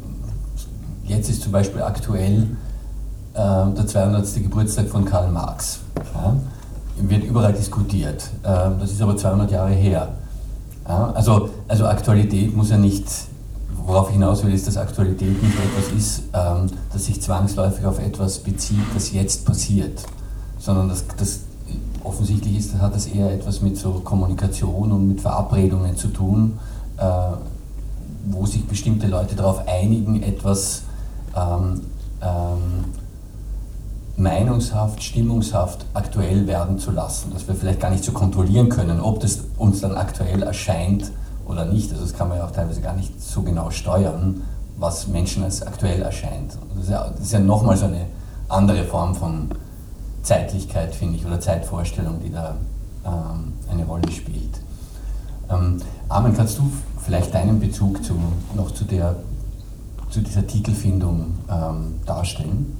jetzt 1.05 1.27
ist 1.27 1.41
zum 1.41 1.51
Beispiel 1.51 1.81
aktuell 1.81 2.43
äh, 3.33 3.73
der 3.73 3.87
200. 3.87 4.31
Geburtstag 4.35 4.89
von 4.89 5.05
Karl 5.05 5.31
Marx. 5.31 5.79
Ja? 6.13 6.35
Wird 6.97 7.23
überall 7.23 7.51
diskutiert. 7.53 8.29
Äh, 8.43 8.69
das 8.79 8.91
ist 8.91 9.01
aber 9.01 9.17
200 9.17 9.49
Jahre 9.49 9.71
her. 9.71 10.09
Ja? 10.87 11.11
Also, 11.13 11.49
also 11.67 11.87
Aktualität 11.87 12.55
muss 12.55 12.69
ja 12.69 12.77
nicht, 12.77 13.07
worauf 13.87 14.09
ich 14.09 14.13
hinaus 14.13 14.43
will, 14.43 14.53
ist, 14.53 14.67
dass 14.67 14.77
Aktualität 14.77 15.41
nicht 15.41 15.55
etwas 15.55 15.97
ist, 15.97 16.23
ähm, 16.31 16.67
das 16.93 17.05
sich 17.05 17.19
zwangsläufig 17.23 17.87
auf 17.87 17.97
etwas 17.97 18.37
bezieht, 18.37 18.85
das 18.93 19.11
jetzt 19.13 19.45
passiert, 19.45 20.03
sondern 20.59 20.89
das, 20.89 21.05
das 21.17 21.39
offensichtlich 22.05 22.57
ist, 22.57 22.75
hat 22.75 22.95
das 22.95 23.07
eher 23.07 23.31
etwas 23.31 23.61
mit 23.61 23.77
so 23.77 23.91
Kommunikation 24.03 24.91
und 24.91 25.07
mit 25.07 25.21
Verabredungen 25.21 25.95
zu 25.95 26.09
tun, 26.09 26.59
äh, 26.97 27.03
wo 28.27 28.45
sich 28.45 28.65
bestimmte 28.65 29.07
Leute 29.07 29.35
darauf 29.35 29.67
einigen, 29.67 30.21
etwas 30.23 30.83
ähm, 31.35 31.81
ähm, 32.21 32.85
meinungshaft, 34.17 35.03
stimmungshaft 35.03 35.85
aktuell 35.93 36.47
werden 36.47 36.79
zu 36.79 36.91
lassen, 36.91 37.31
dass 37.33 37.47
wir 37.47 37.55
vielleicht 37.55 37.81
gar 37.81 37.91
nicht 37.91 38.03
so 38.03 38.13
kontrollieren 38.13 38.69
können, 38.69 38.99
ob 38.99 39.19
das 39.19 39.39
uns 39.57 39.81
dann 39.81 39.95
aktuell 39.95 40.41
erscheint 40.41 41.11
oder 41.45 41.65
nicht. 41.65 41.91
Also 41.91 42.03
das 42.03 42.13
kann 42.13 42.29
man 42.29 42.37
ja 42.37 42.45
auch 42.45 42.51
teilweise 42.51 42.81
gar 42.81 42.95
nicht 42.95 43.21
so 43.21 43.41
genau 43.41 43.69
steuern, 43.69 44.41
was 44.77 45.07
Menschen 45.07 45.43
als 45.43 45.61
aktuell 45.61 46.01
erscheint. 46.01 46.57
Das 46.75 46.83
ist 46.85 46.89
ja, 46.89 47.09
das 47.09 47.21
ist 47.21 47.33
ja 47.33 47.39
nochmal 47.39 47.77
so 47.77 47.85
eine 47.85 48.05
andere 48.47 48.83
Form 48.85 49.15
von 49.15 49.49
Zeitlichkeit, 50.25 50.93
finde 50.93 51.17
ich, 51.17 51.25
oder 51.25 51.39
Zeitvorstellung, 51.39 52.19
die 52.19 52.31
da 52.31 52.55
ähm, 53.05 53.53
eine 53.71 53.85
Rolle 53.85 54.11
spielt. 54.11 54.59
Ähm, 55.49 55.77
Armin, 56.09 56.35
kannst 56.35 56.57
du 56.57 56.63
vielleicht 57.03 57.33
deinen 57.33 57.59
Bezug 57.59 58.03
zu, 58.03 58.15
noch 58.55 58.71
zu, 58.71 58.85
der, 58.85 59.15
zu 60.09 60.21
dieser 60.21 60.45
Titelfindung 60.45 61.35
ähm, 61.49 61.95
darstellen? 62.05 62.75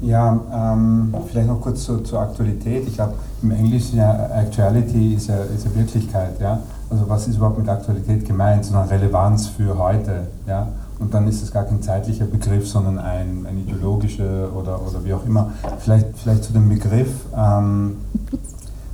Ja, 0.00 0.38
ähm, 0.52 1.14
vielleicht 1.30 1.48
noch 1.48 1.60
kurz 1.60 1.84
zu, 1.84 2.00
zur 2.00 2.20
Aktualität. 2.20 2.86
Ich 2.86 2.94
glaube, 2.94 3.14
im 3.42 3.50
Englischen 3.52 3.98
ja 3.98 4.26
Actuality 4.40 5.14
ist 5.14 5.28
ja, 5.28 5.36
ist 5.36 5.64
ja 5.64 5.74
Wirklichkeit. 5.74 6.38
Ja? 6.40 6.58
Also 6.90 7.08
was 7.08 7.28
ist 7.28 7.36
überhaupt 7.36 7.58
mit 7.58 7.68
Aktualität 7.68 8.26
gemeint? 8.26 8.64
Sondern 8.64 8.88
Relevanz 8.88 9.46
für 9.46 9.78
heute. 9.78 10.26
Ja? 10.46 10.68
Und 10.98 11.12
dann 11.12 11.28
ist 11.28 11.42
es 11.42 11.52
gar 11.52 11.64
kein 11.64 11.82
zeitlicher 11.82 12.24
Begriff, 12.24 12.66
sondern 12.66 12.98
ein, 12.98 13.46
ein 13.46 13.58
ideologischer 13.58 14.48
oder, 14.54 14.80
oder 14.80 15.04
wie 15.04 15.12
auch 15.12 15.24
immer. 15.26 15.52
Vielleicht, 15.78 16.06
vielleicht 16.16 16.44
zu 16.44 16.52
dem 16.52 16.68
Begriff, 16.68 17.10
ähm, 17.36 17.96
du 18.30 18.38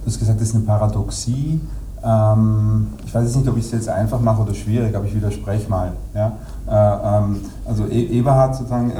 hast 0.06 0.18
gesagt, 0.18 0.40
das 0.40 0.48
ist 0.48 0.56
eine 0.56 0.64
Paradoxie. 0.64 1.60
Ähm, 2.04 2.88
ich 3.06 3.14
weiß 3.14 3.24
jetzt 3.24 3.36
nicht, 3.36 3.48
ob 3.48 3.56
ich 3.56 3.66
es 3.66 3.72
jetzt 3.72 3.88
einfach 3.88 4.20
mache 4.20 4.42
oder 4.42 4.54
schwierig, 4.54 4.94
aber 4.96 5.04
ich 5.04 5.14
widerspreche 5.14 5.70
mal. 5.70 5.92
Ja? 6.14 6.32
Äh, 6.66 7.18
ähm, 7.18 7.40
also 7.64 7.86
e 7.86 8.18
Eberhard 8.18 8.56
sozusagen 8.56 8.90
äh, 8.90 8.96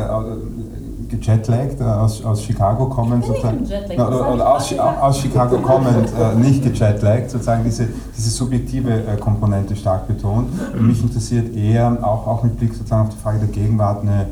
gejetlaggt, 1.20 1.80
äh, 1.80 1.84
aus, 1.84 2.24
aus 2.24 2.42
Chicago 2.42 2.86
kommend, 2.86 3.24
sozusagen, 3.24 3.64
oder, 3.94 4.32
oder 4.32 4.54
aus, 4.54 4.72
aus, 4.78 5.18
Chicago 5.18 5.58
kommend, 5.58 6.08
äh, 6.18 6.34
nicht 6.36 6.62
gejetlaggt, 6.62 7.30
sozusagen 7.30 7.64
diese, 7.64 7.88
diese 8.16 8.30
subjektive 8.30 8.90
äh, 8.90 9.16
Komponente 9.18 9.76
stark 9.76 10.08
betont. 10.08 10.48
Und 10.72 10.86
mich 10.86 11.02
interessiert 11.02 11.54
eher, 11.54 11.96
auch, 12.02 12.26
auch 12.26 12.42
mit 12.42 12.58
Blick 12.58 12.74
sozusagen 12.74 13.08
auf 13.08 13.14
die 13.14 13.20
Frage 13.20 13.38
der 13.38 13.48
Gegenwart, 13.48 14.02
eine, 14.02 14.26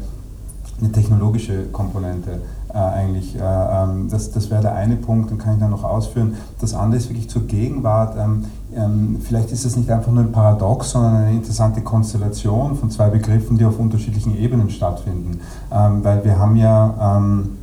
eine 0.82 0.92
technologische 0.92 1.66
Komponente. 1.66 2.40
Äh, 2.72 2.78
eigentlich. 2.78 3.34
Äh, 3.34 3.40
ähm, 3.40 4.08
das 4.08 4.30
das 4.30 4.49
wäre 4.49 4.62
der 4.62 4.75
eine 4.75 4.94
Punkt, 4.94 5.30
den 5.30 5.38
kann 5.38 5.54
ich 5.54 5.60
dann 5.60 5.70
noch 5.70 5.82
ausführen. 5.82 6.37
Das 6.60 6.72
andere 6.72 6.99
ist 6.99 7.08
wirklich 7.08 7.28
zur 7.28 7.42
Gegenwart. 7.42 8.16
Ähm, 8.16 8.44
ähm, 8.76 9.20
vielleicht 9.20 9.50
ist 9.50 9.64
es 9.64 9.76
nicht 9.76 9.90
einfach 9.90 10.12
nur 10.12 10.22
ein 10.22 10.30
Paradox, 10.30 10.90
sondern 10.90 11.16
eine 11.16 11.32
interessante 11.32 11.80
Konstellation 11.80 12.76
von 12.76 12.90
zwei 12.90 13.08
Begriffen, 13.08 13.58
die 13.58 13.64
auf 13.64 13.78
unterschiedlichen 13.80 14.37
Ebenen 14.38 14.70
stattfinden. 14.70 15.40
Ähm, 15.72 16.04
weil 16.04 16.25
wir 16.25 16.38
haben 16.38 16.54
ja, 16.54 17.18
ähm, 17.18 17.58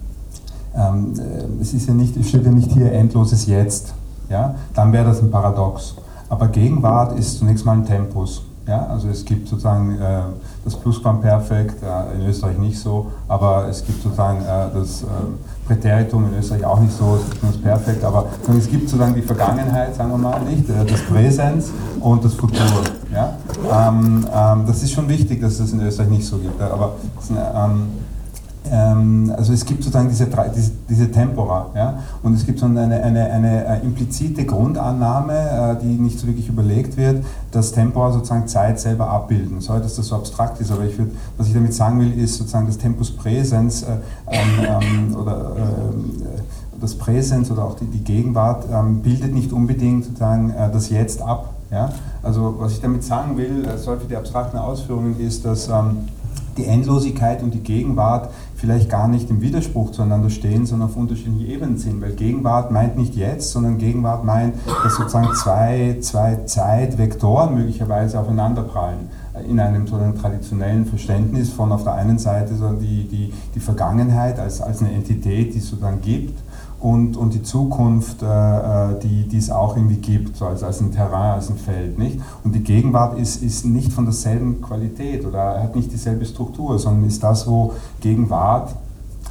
äh, 0.74 1.62
es, 1.62 1.74
ist 1.74 1.88
ja 1.88 1.94
nicht, 1.94 2.14
steht 2.26 2.44
ja 2.44 2.52
nicht 2.52 2.74
hier 2.74 2.92
endloses 2.92 3.46
Jetzt. 3.46 3.94
Ja? 4.30 4.56
Dann 4.74 4.92
wäre 4.92 5.06
das 5.06 5.22
ein 5.22 5.32
Paradox. 5.32 5.96
Aber 6.28 6.50
Gegenwart 6.50 7.18
ist 7.18 7.38
zunächst 7.38 7.66
mal 7.66 7.78
ein 7.78 7.86
Tempus. 7.86 8.44
Ja, 8.68 8.86
also 8.88 9.08
es 9.08 9.24
gibt 9.24 9.48
sozusagen 9.48 9.98
äh, 9.98 10.20
das 10.66 10.76
Plusquamperfekt, 10.76 11.82
äh, 11.82 12.16
in 12.20 12.28
Österreich 12.28 12.58
nicht 12.58 12.78
so, 12.78 13.08
aber 13.30 13.66
es 13.70 13.86
gibt 13.86 14.04
sozusagen 14.04 14.42
äh, 14.42 14.78
das 14.78 15.04
äh, 15.04 15.06
Präteritum 15.66 16.26
in 16.26 16.38
Österreich 16.38 16.66
auch 16.66 16.82
nicht 16.82 16.92
so, 16.92 17.16
es 17.16 17.30
gibt 17.30 17.44
nur 17.44 17.54
das 17.54 17.62
Perfekt, 17.62 18.04
aber 18.04 18.26
es 18.58 18.70
gibt 18.70 18.90
sozusagen 18.90 19.16
die 19.16 19.22
Vergangenheit, 19.22 19.96
sagen 19.96 20.12
wir 20.12 20.18
mal, 20.18 20.42
nicht, 20.42 20.70
äh, 20.70 20.84
das 20.86 21.02
Präsens 21.04 21.72
und 22.02 22.26
das 22.26 22.34
Futur. 22.34 22.84
Ja? 23.14 23.38
Ähm, 23.72 24.28
ähm, 24.36 24.66
das 24.68 24.84
ist 24.84 24.92
schon 24.92 25.08
wichtig, 25.08 25.40
dass 25.40 25.54
es 25.54 25.60
das 25.60 25.72
in 25.72 25.80
Österreich 25.88 26.10
nicht 26.10 26.26
so 26.26 26.38
gibt, 26.38 26.62
aber 26.62 26.96
ähm, 27.30 27.38
ähm, 27.56 27.88
also 28.72 29.54
es 29.54 29.66
gibt 29.66 29.84
sozusagen 29.84 30.10
diese, 30.10 30.28
diese, 30.56 30.72
diese 30.90 31.12
Tempora 31.12 31.68
ja? 31.76 32.00
und 32.24 32.34
es 32.34 32.46
gibt 32.46 32.60
so 32.60 32.66
eine, 32.66 32.82
eine, 32.82 33.26
eine, 33.32 33.66
äh, 33.66 33.80
implizite 33.84 34.46
Grundannahme, 34.46 35.34
äh, 35.34 35.82
die 35.82 36.00
nicht 36.00 36.20
so 36.20 36.28
wirklich 36.28 36.50
überlegt 36.50 36.98
wird, 36.98 37.24
dass 37.52 37.72
Tempora 37.72 38.12
sozusagen 38.12 38.48
Zeit 38.48 38.80
selber 38.80 39.10
abbilden 39.10 39.62
soll, 39.62 39.80
dass 39.80 39.96
das 39.96 40.08
so 40.08 40.16
abstrakt 40.16 40.60
ist, 40.62 40.72
aber 40.72 40.86
ich 40.86 40.98
würd, 40.98 41.12
was 41.38 41.48
ich 41.48 41.54
damit 41.54 41.74
sagen 41.74 42.00
will, 42.00 42.18
ist 42.18 42.38
sozusagen 42.38 42.68
das 42.68 42.78
Tempus 42.78 43.12
Präsens 43.12 43.84
äh, 43.84 43.98
ähm, 44.32 45.16
oder 45.16 45.56
äh, 45.56 46.80
das 46.80 46.96
Präsens 46.96 47.50
oder 47.52 47.66
auch 47.66 47.76
die, 47.76 47.86
die 47.86 48.04
Gegenwart 48.04 48.66
ähm, 48.72 49.02
bildet 49.02 49.34
nicht 49.34 49.52
unbedingt 49.52 50.06
sozusagen 50.06 50.52
äh, 50.52 50.72
das 50.72 50.90
Jetzt 50.90 51.22
ab. 51.22 51.54
Ja? 51.72 51.92
Also 52.24 52.56
was 52.60 52.74
ich 52.74 52.82
damit 52.82 53.04
sagen 53.04 53.38
will, 53.38 53.66
äh, 53.66 53.78
so 53.78 53.96
für 53.96 54.08
die 54.08 54.16
abstrakten 54.16 54.58
Ausführungen 54.60 55.20
ist, 55.20 55.46
dass 55.46 55.70
ähm, 55.70 56.08
die 56.58 56.66
Endlosigkeit 56.66 57.44
und 57.44 57.54
die 57.54 57.60
Gegenwart 57.60 58.30
vielleicht 58.58 58.90
gar 58.90 59.08
nicht 59.08 59.30
im 59.30 59.40
Widerspruch 59.42 59.92
zueinander 59.92 60.32
stehen, 60.32 60.66
sondern 60.66 60.90
auf 60.90 60.98
unterschiedlichen 60.98 61.48
Ebenen 61.48 61.78
sind. 61.78 62.02
Weil 62.02 62.14
Gegenwart 62.14 62.72
meint 62.72 62.98
nicht 62.98 63.16
jetzt, 63.16 63.52
sondern 63.52 63.78
Gegenwart 63.78 64.26
meint, 64.26 64.56
dass 64.84 64.96
sozusagen 64.96 65.34
zwei, 65.36 65.98
zwei 66.02 66.38
Zeitvektoren 66.46 67.54
möglicherweise 67.54 68.20
aufeinanderprallen. 68.20 69.10
In 69.48 69.60
einem 69.60 69.86
so 69.86 69.98
einem 69.98 70.20
traditionellen 70.20 70.88
Verständnis 70.88 71.52
von 71.52 71.72
auf 71.72 71.84
der 71.84 71.94
einen 71.94 72.18
Seite 72.18 72.56
so 72.56 72.72
die, 72.72 73.08
die, 73.08 73.32
die 73.54 73.60
Vergangenheit 73.60 74.40
als, 74.40 74.60
als 74.60 74.82
eine 74.82 74.92
Entität, 74.92 75.54
die 75.54 75.60
es 75.60 75.70
sozusagen 75.70 76.02
gibt, 76.02 76.34
und, 76.80 77.18
und 77.18 77.34
die 77.34 77.42
Zukunft, 77.42 78.22
äh, 78.22 78.26
äh, 78.26 79.00
die, 79.00 79.28
die 79.28 79.38
es 79.38 79.50
auch 79.50 79.76
irgendwie 79.76 79.98
gibt, 79.98 80.38
so 80.38 80.46
als, 80.46 80.64
als 80.64 80.80
ein 80.80 80.92
Terrain, 80.92 81.34
als 81.34 81.50
ein 81.50 81.58
Feld. 81.58 81.98
Nicht? 81.98 82.20
Und 82.44 82.54
die 82.54 82.64
Gegenwart 82.64 83.18
ist, 83.18 83.42
ist 83.42 83.66
nicht 83.66 83.92
von 83.92 84.06
derselben 84.06 84.62
Qualität 84.62 85.26
oder 85.26 85.62
hat 85.62 85.76
nicht 85.76 85.92
dieselbe 85.92 86.26
Struktur, 86.26 86.78
sondern 86.78 87.06
ist 87.06 87.24
das, 87.24 87.48
wo 87.48 87.74
Gegenwart 88.00 88.76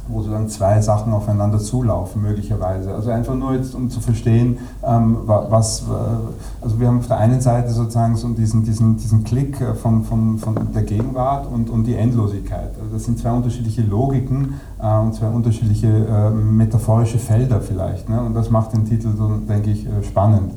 wo 0.07 0.19
sozusagen 0.19 0.49
zwei 0.49 0.81
Sachen 0.81 1.13
aufeinander 1.13 1.59
zulaufen, 1.59 2.21
möglicherweise. 2.21 2.93
Also 2.93 3.09
einfach 3.11 3.35
nur 3.35 3.53
jetzt, 3.53 3.75
um 3.75 3.89
zu 3.89 3.99
verstehen, 3.99 4.57
ähm, 4.83 5.17
was, 5.25 5.81
äh, 5.81 6.63
also 6.63 6.79
wir 6.79 6.87
haben 6.87 6.99
auf 6.99 7.07
der 7.07 7.17
einen 7.17 7.41
Seite 7.41 7.71
sozusagen 7.71 8.15
so 8.15 8.29
diesen, 8.29 8.63
diesen, 8.63 8.97
diesen 8.97 9.23
Klick 9.23 9.59
äh, 9.61 9.73
von, 9.73 10.03
von, 10.03 10.37
von 10.37 10.55
der 10.73 10.83
Gegenwart 10.83 11.47
und, 11.51 11.69
und 11.69 11.83
die 11.83 11.95
Endlosigkeit. 11.95 12.71
Also 12.79 12.93
das 12.93 13.05
sind 13.05 13.19
zwei 13.19 13.31
unterschiedliche 13.31 13.81
Logiken 13.81 14.55
äh, 14.81 14.97
und 14.99 15.13
zwei 15.13 15.27
unterschiedliche 15.27 15.87
äh, 15.87 16.29
metaphorische 16.29 17.19
Felder 17.19 17.61
vielleicht. 17.61 18.09
Ne? 18.09 18.21
Und 18.21 18.33
das 18.33 18.49
macht 18.49 18.73
den 18.73 18.85
Titel, 18.85 19.09
so, 19.17 19.37
denke 19.47 19.71
ich, 19.71 19.85
äh, 19.85 20.03
spannend. 20.03 20.53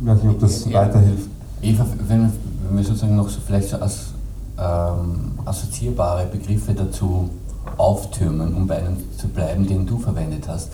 Ich 0.00 0.06
weiß 0.06 0.22
nicht, 0.22 0.32
ob 0.32 0.40
das 0.40 0.64
ja, 0.64 0.82
weiterhilft. 0.82 1.28
Eva, 1.62 1.84
wenn, 2.06 2.32
wenn 2.68 2.76
wir 2.76 2.84
sozusagen 2.84 3.16
noch 3.16 3.28
so 3.28 3.40
vielleicht 3.44 3.68
so 3.68 3.78
als 3.78 4.12
ähm, 4.58 5.38
assoziierbare 5.44 6.26
Begriffe 6.26 6.74
dazu 6.74 7.30
auftürmen, 7.76 8.54
um 8.54 8.66
bei 8.66 8.78
einem 8.78 8.96
zu 9.16 9.28
bleiben, 9.28 9.66
den 9.66 9.86
du 9.86 9.98
verwendet 9.98 10.48
hast. 10.48 10.72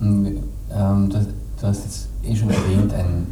Ähm, 0.00 0.40
du, 0.70 1.18
du 1.60 1.66
hast 1.66 1.84
jetzt 1.84 2.08
eh 2.24 2.36
schon 2.36 2.50
erwähnt, 2.50 2.92
ein 2.92 3.26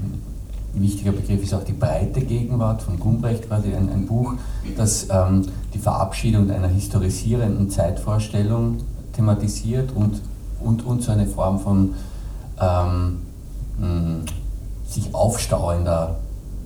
wichtiger 0.75 1.13
Begriff 1.13 1.43
ist 1.43 1.55
auch 1.55 1.65
die 1.65 1.73
breite 1.73 2.21
Gegenwart 2.23 2.83
von 2.83 2.99
Gumbrecht, 2.99 3.47
quasi 3.47 3.75
ein, 3.75 3.91
ein 3.91 4.07
Buch, 4.07 4.35
das 4.77 5.09
ähm, 5.11 5.47
die 5.75 5.79
Verabschiedung 5.79 6.51
einer 6.51 6.69
historisierenden 6.69 7.71
Zeitvorstellung 7.71 8.79
thematisiert 9.13 9.93
und, 9.95 10.23
und, 10.61 10.85
und 10.87 11.03
so 11.03 11.13
eine 11.13 11.27
Form 11.27 11.59
von 11.61 11.95
ähm, 12.61 13.19
sich 14.87 15.15
aufstauender 15.15 16.17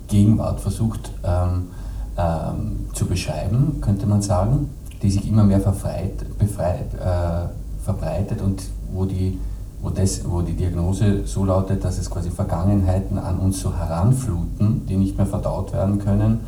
Gegenwart 0.08 0.60
versucht 0.60 1.10
ähm, 1.24 1.68
ähm, 2.16 2.86
zu 2.92 3.06
beschreiben, 3.06 3.78
könnte 3.80 4.06
man 4.06 4.22
sagen, 4.22 4.70
die 5.02 5.10
sich 5.10 5.28
immer 5.28 5.44
mehr 5.44 5.60
verfreit, 5.60 6.38
befreit, 6.38 6.94
äh, 6.94 7.48
verbreitet 7.84 8.42
und 8.42 8.62
wo 8.92 9.04
die, 9.04 9.38
wo, 9.80 9.90
das, 9.90 10.28
wo 10.28 10.42
die 10.42 10.54
Diagnose 10.54 11.26
so 11.26 11.44
lautet, 11.44 11.84
dass 11.84 11.98
es 11.98 12.10
quasi 12.10 12.30
Vergangenheiten 12.30 13.18
an 13.18 13.38
uns 13.38 13.60
so 13.60 13.76
heranfluten, 13.76 14.86
die 14.86 14.96
nicht 14.96 15.16
mehr 15.16 15.26
verdaut 15.26 15.72
werden 15.72 15.98
können 15.98 16.40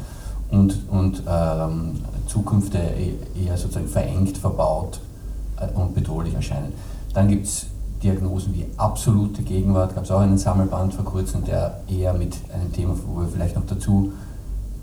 und, 0.51 0.79
und 0.91 1.23
ähm, 1.29 1.97
Zukünfte 2.27 2.79
eher 2.79 3.57
sozusagen 3.57 3.89
verengt, 3.89 4.39
verbaut 4.39 5.01
äh, 5.61 5.69
und 5.79 5.95
bedrohlich 5.95 6.35
erscheinen. 6.35 6.73
Dann 7.15 7.29
gibt 7.29 7.47
es 7.47 7.67
Diagnosen 8.03 8.55
wie 8.55 8.67
absolute 8.77 9.43
Gegenwart, 9.43 9.95
gab 9.95 10.05
es 10.05 10.11
auch 10.11 10.21
einen 10.21 10.39
Sammelband 10.39 10.95
vor 10.95 11.05
kurzem, 11.05 11.45
der 11.45 11.81
eher 11.89 12.15
mit 12.15 12.37
einem 12.55 12.73
Thema, 12.73 12.95
wo 13.07 13.21
wir 13.21 13.29
vielleicht 13.29 13.57
noch 13.57 13.67
dazu 13.67 14.13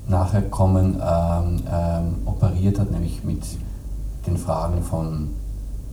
nachher 0.08 0.44
kommen, 0.44 1.02
ähm, 1.02 1.64
ähm, 1.72 2.16
operiert 2.26 2.80
hat, 2.80 2.92
nämlich 2.92 3.24
mit 3.24 3.44
den 4.28 4.38
Fragen 4.38 4.84
von 4.84 5.30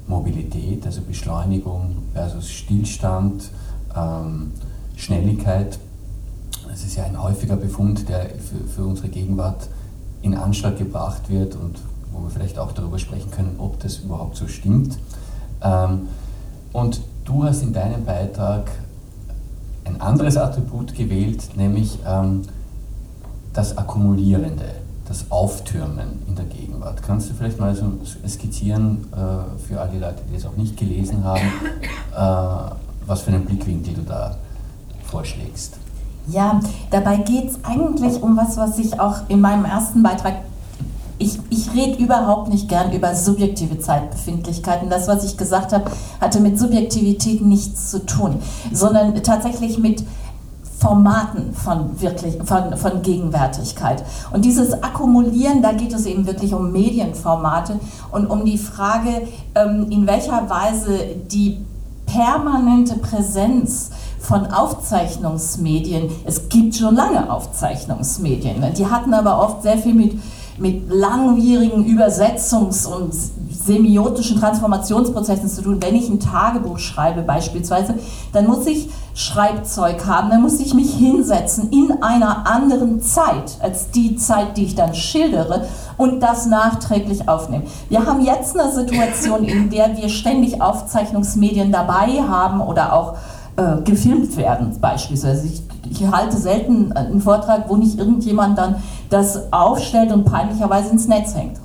Mobilität, 0.06 0.84
also 0.86 1.00
Beschleunigung 1.02 1.96
versus 2.12 2.50
Stillstand, 2.50 3.50
ähm, 3.96 4.52
Schnelligkeit. 4.96 5.78
Das 6.68 6.84
ist 6.84 6.96
ja 6.96 7.04
ein 7.04 7.22
häufiger 7.22 7.56
Befund, 7.56 8.08
der 8.08 8.30
für, 8.30 8.66
für 8.68 8.84
unsere 8.84 9.08
Gegenwart 9.08 9.68
in 10.22 10.34
Anschlag 10.34 10.78
gebracht 10.78 11.28
wird 11.28 11.54
und 11.54 11.78
wo 12.12 12.22
wir 12.22 12.30
vielleicht 12.30 12.58
auch 12.58 12.72
darüber 12.72 12.98
sprechen 12.98 13.30
können, 13.30 13.56
ob 13.58 13.80
das 13.80 13.98
überhaupt 13.98 14.36
so 14.36 14.46
stimmt. 14.46 14.98
Ähm, 15.62 16.08
und 16.72 17.00
du 17.24 17.44
hast 17.44 17.62
in 17.62 17.72
deinem 17.72 18.04
Beitrag 18.04 18.70
ein 19.84 20.00
anderes 20.00 20.36
Attribut 20.36 20.94
gewählt, 20.94 21.56
nämlich 21.56 21.98
ähm, 22.06 22.42
das 23.52 23.76
Akkumulierende, 23.76 24.64
das 25.06 25.30
Auftürmen 25.30 26.22
in 26.26 26.34
der 26.36 26.46
Gegenwart. 26.46 27.02
Kannst 27.02 27.30
du 27.30 27.34
vielleicht 27.34 27.60
mal 27.60 27.74
so 27.74 27.84
skizzieren 28.26 29.06
äh, 29.12 29.66
für 29.66 29.80
alle 29.80 29.98
Leute, 29.98 30.22
die 30.30 30.36
es 30.36 30.46
auch 30.46 30.56
nicht 30.56 30.76
gelesen 30.76 31.24
haben, 31.24 31.40
äh, 32.16 32.74
was 33.06 33.22
für 33.22 33.32
einen 33.32 33.44
Blickwinkel 33.44 33.94
du 33.94 34.02
da 34.02 34.36
vorschlägst? 35.04 35.76
Ja, 36.28 36.60
dabei 36.90 37.16
geht 37.16 37.50
es 37.50 37.64
eigentlich 37.64 38.22
um 38.22 38.36
was, 38.36 38.56
was 38.56 38.78
ich 38.78 38.98
auch 39.00 39.28
in 39.28 39.40
meinem 39.40 39.64
ersten 39.64 40.02
Beitrag 40.02 40.34
ich, 41.22 41.38
ich 41.50 41.72
rede 41.72 42.02
überhaupt 42.02 42.48
nicht 42.48 42.68
gern 42.68 42.92
über 42.92 43.14
subjektive 43.14 43.78
Zeitbefindlichkeiten. 43.78 44.90
Das, 44.90 45.06
was 45.06 45.24
ich 45.24 45.36
gesagt 45.36 45.72
habe, 45.72 45.90
hatte 46.20 46.40
mit 46.40 46.58
Subjektivität 46.58 47.42
nichts 47.42 47.90
zu 47.90 48.04
tun, 48.04 48.40
sondern 48.72 49.14
tatsächlich 49.22 49.78
mit 49.78 50.02
Formaten 50.82 51.54
von, 51.54 52.00
wirklich, 52.00 52.38
von, 52.42 52.76
von 52.76 53.02
Gegenwärtigkeit. 53.02 54.02
Und 54.32 54.44
dieses 54.44 54.82
Akkumulieren, 54.82 55.62
da 55.62 55.72
geht 55.72 55.92
es 55.92 56.06
eben 56.06 56.26
wirklich 56.26 56.52
um 56.52 56.72
Medienformate 56.72 57.78
und 58.10 58.26
um 58.26 58.44
die 58.44 58.58
Frage, 58.58 59.28
ähm, 59.54 59.86
in 59.90 60.08
welcher 60.08 60.50
Weise 60.50 60.98
die 61.30 61.58
permanente 62.06 62.96
Präsenz 62.98 63.90
von 64.18 64.46
Aufzeichnungsmedien, 64.46 66.10
es 66.24 66.48
gibt 66.48 66.74
schon 66.74 66.96
lange 66.96 67.32
Aufzeichnungsmedien, 67.32 68.58
ne? 68.58 68.72
die 68.76 68.86
hatten 68.86 69.14
aber 69.14 69.40
oft 69.40 69.62
sehr 69.62 69.78
viel 69.78 69.94
mit 69.94 70.18
mit 70.58 70.90
langwierigen 70.90 71.84
Übersetzungs- 71.84 72.86
und 72.86 73.14
semiotischen 73.50 74.38
Transformationsprozessen 74.38 75.48
zu 75.48 75.62
tun. 75.62 75.78
Wenn 75.80 75.94
ich 75.94 76.08
ein 76.08 76.20
Tagebuch 76.20 76.78
schreibe 76.78 77.22
beispielsweise, 77.22 77.94
dann 78.32 78.46
muss 78.46 78.66
ich 78.66 78.88
Schreibzeug 79.14 80.06
haben, 80.06 80.30
dann 80.30 80.42
muss 80.42 80.58
ich 80.60 80.74
mich 80.74 80.94
hinsetzen 80.94 81.70
in 81.70 82.02
einer 82.02 82.46
anderen 82.46 83.02
Zeit 83.02 83.58
als 83.60 83.90
die 83.90 84.16
Zeit, 84.16 84.56
die 84.56 84.64
ich 84.64 84.74
dann 84.74 84.94
schildere 84.94 85.66
und 85.96 86.20
das 86.20 86.46
nachträglich 86.46 87.28
aufnehmen. 87.28 87.64
Wir 87.88 88.06
haben 88.06 88.24
jetzt 88.24 88.58
eine 88.58 88.72
Situation, 88.72 89.44
in 89.44 89.70
der 89.70 89.96
wir 89.96 90.08
ständig 90.08 90.62
Aufzeichnungsmedien 90.62 91.72
dabei 91.72 92.22
haben 92.26 92.60
oder 92.60 92.94
auch 92.94 93.16
äh, 93.56 93.82
gefilmt 93.82 94.36
werden 94.36 94.78
beispielsweise. 94.80 95.46
Ich, 95.46 95.62
ich 95.92 96.10
halte 96.10 96.36
selten 96.36 96.92
einen 96.92 97.20
Vortrag, 97.20 97.68
wo 97.68 97.76
nicht 97.76 97.98
irgendjemand 97.98 98.56
dann 98.58 98.76
das 99.10 99.52
aufstellt 99.52 100.10
und 100.10 100.24
peinlicherweise 100.24 100.90
ins 100.90 101.06
Netz 101.06 101.34
hängt. 101.34 101.60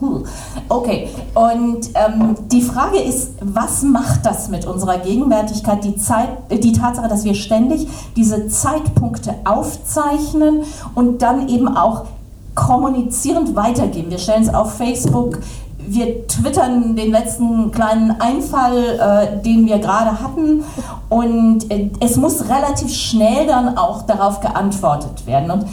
Okay, 0.67 1.09
und 1.33 1.89
ähm, 1.93 2.35
die 2.51 2.61
Frage 2.61 2.99
ist, 2.99 3.35
was 3.41 3.83
macht 3.83 4.25
das 4.25 4.49
mit 4.49 4.65
unserer 4.65 4.97
Gegenwärtigkeit, 4.97 5.83
die, 5.83 5.95
Zeit, 5.95 6.29
die 6.51 6.73
Tatsache, 6.73 7.07
dass 7.07 7.23
wir 7.23 7.35
ständig 7.35 7.87
diese 8.15 8.49
Zeitpunkte 8.49 9.33
aufzeichnen 9.45 10.63
und 10.93 11.21
dann 11.21 11.47
eben 11.47 11.69
auch 11.69 12.05
kommunizierend 12.53 13.55
weitergeben. 13.55 14.09
Wir 14.09 14.17
stellen 14.17 14.43
es 14.43 14.53
auf 14.53 14.73
Facebook, 14.73 15.39
wir 15.87 16.27
twittern 16.27 16.95
den 16.95 17.11
letzten 17.11 17.71
kleinen 17.71 18.19
Einfall, 18.19 18.99
äh, 18.99 19.41
den 19.41 19.65
wir 19.65 19.79
gerade 19.79 20.21
hatten 20.21 20.63
und 21.09 21.71
äh, 21.71 21.89
es 21.99 22.17
muss 22.17 22.49
relativ 22.49 22.93
schnell 22.93 23.47
dann 23.47 23.77
auch 23.77 24.03
darauf 24.03 24.41
geantwortet 24.41 25.25
werden. 25.25 25.49
Und 25.49 25.65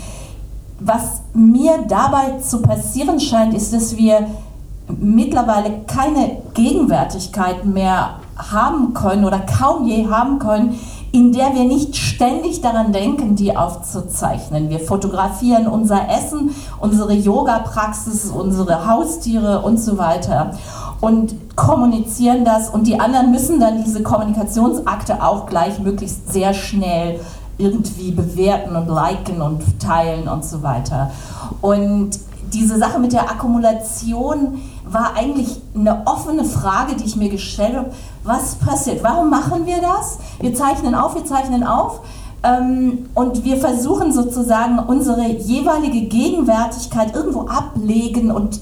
was 0.80 1.22
mir 1.32 1.84
dabei 1.88 2.38
zu 2.40 2.62
passieren 2.62 3.18
scheint, 3.20 3.54
ist, 3.54 3.72
dass 3.72 3.96
wir 3.96 4.26
mittlerweile 4.88 5.80
keine 5.86 6.38
Gegenwärtigkeit 6.52 7.64
mehr 7.64 8.16
haben 8.36 8.92
können 8.94 9.24
oder 9.24 9.40
kaum 9.40 9.86
je 9.86 10.06
haben 10.08 10.38
können, 10.38 10.78
in 11.14 11.30
der 11.30 11.54
wir 11.54 11.62
nicht 11.62 11.94
ständig 11.94 12.60
daran 12.60 12.92
denken, 12.92 13.36
die 13.36 13.56
aufzuzeichnen. 13.56 14.68
Wir 14.68 14.80
fotografieren 14.80 15.68
unser 15.68 16.08
Essen, 16.08 16.50
unsere 16.80 17.12
Yoga-Praxis, 17.14 18.32
unsere 18.32 18.88
Haustiere 18.88 19.60
und 19.60 19.78
so 19.78 19.96
weiter 19.96 20.56
und 21.00 21.36
kommunizieren 21.54 22.44
das 22.44 22.68
und 22.68 22.88
die 22.88 22.98
anderen 22.98 23.30
müssen 23.30 23.60
dann 23.60 23.84
diese 23.84 24.02
Kommunikationsakte 24.02 25.22
auch 25.22 25.46
gleich 25.46 25.78
möglichst 25.78 26.32
sehr 26.32 26.52
schnell 26.52 27.20
irgendwie 27.58 28.10
bewerten 28.10 28.74
und 28.74 28.88
liken 28.88 29.40
und 29.40 29.62
teilen 29.80 30.26
und 30.26 30.44
so 30.44 30.64
weiter. 30.64 31.12
Und 31.60 32.18
diese 32.52 32.76
Sache 32.76 32.98
mit 32.98 33.12
der 33.12 33.30
Akkumulation 33.30 34.60
war 34.84 35.14
eigentlich 35.16 35.60
eine 35.76 36.06
offene 36.06 36.44
Frage, 36.44 36.96
die 36.96 37.04
ich 37.04 37.14
mir 37.14 37.28
gestellt 37.28 37.76
habe. 37.76 37.90
Was 38.24 38.54
passiert? 38.54 39.02
Warum 39.02 39.28
machen 39.28 39.66
wir 39.66 39.80
das? 39.80 40.18
Wir 40.40 40.54
zeichnen 40.54 40.94
auf, 40.94 41.14
wir 41.14 41.26
zeichnen 41.26 41.62
auf. 41.62 42.00
Ähm, 42.42 43.06
und 43.14 43.44
wir 43.44 43.58
versuchen 43.58 44.12
sozusagen 44.12 44.78
unsere 44.78 45.28
jeweilige 45.28 46.08
Gegenwärtigkeit 46.08 47.14
irgendwo 47.14 47.42
ablegen 47.42 48.30
und 48.30 48.60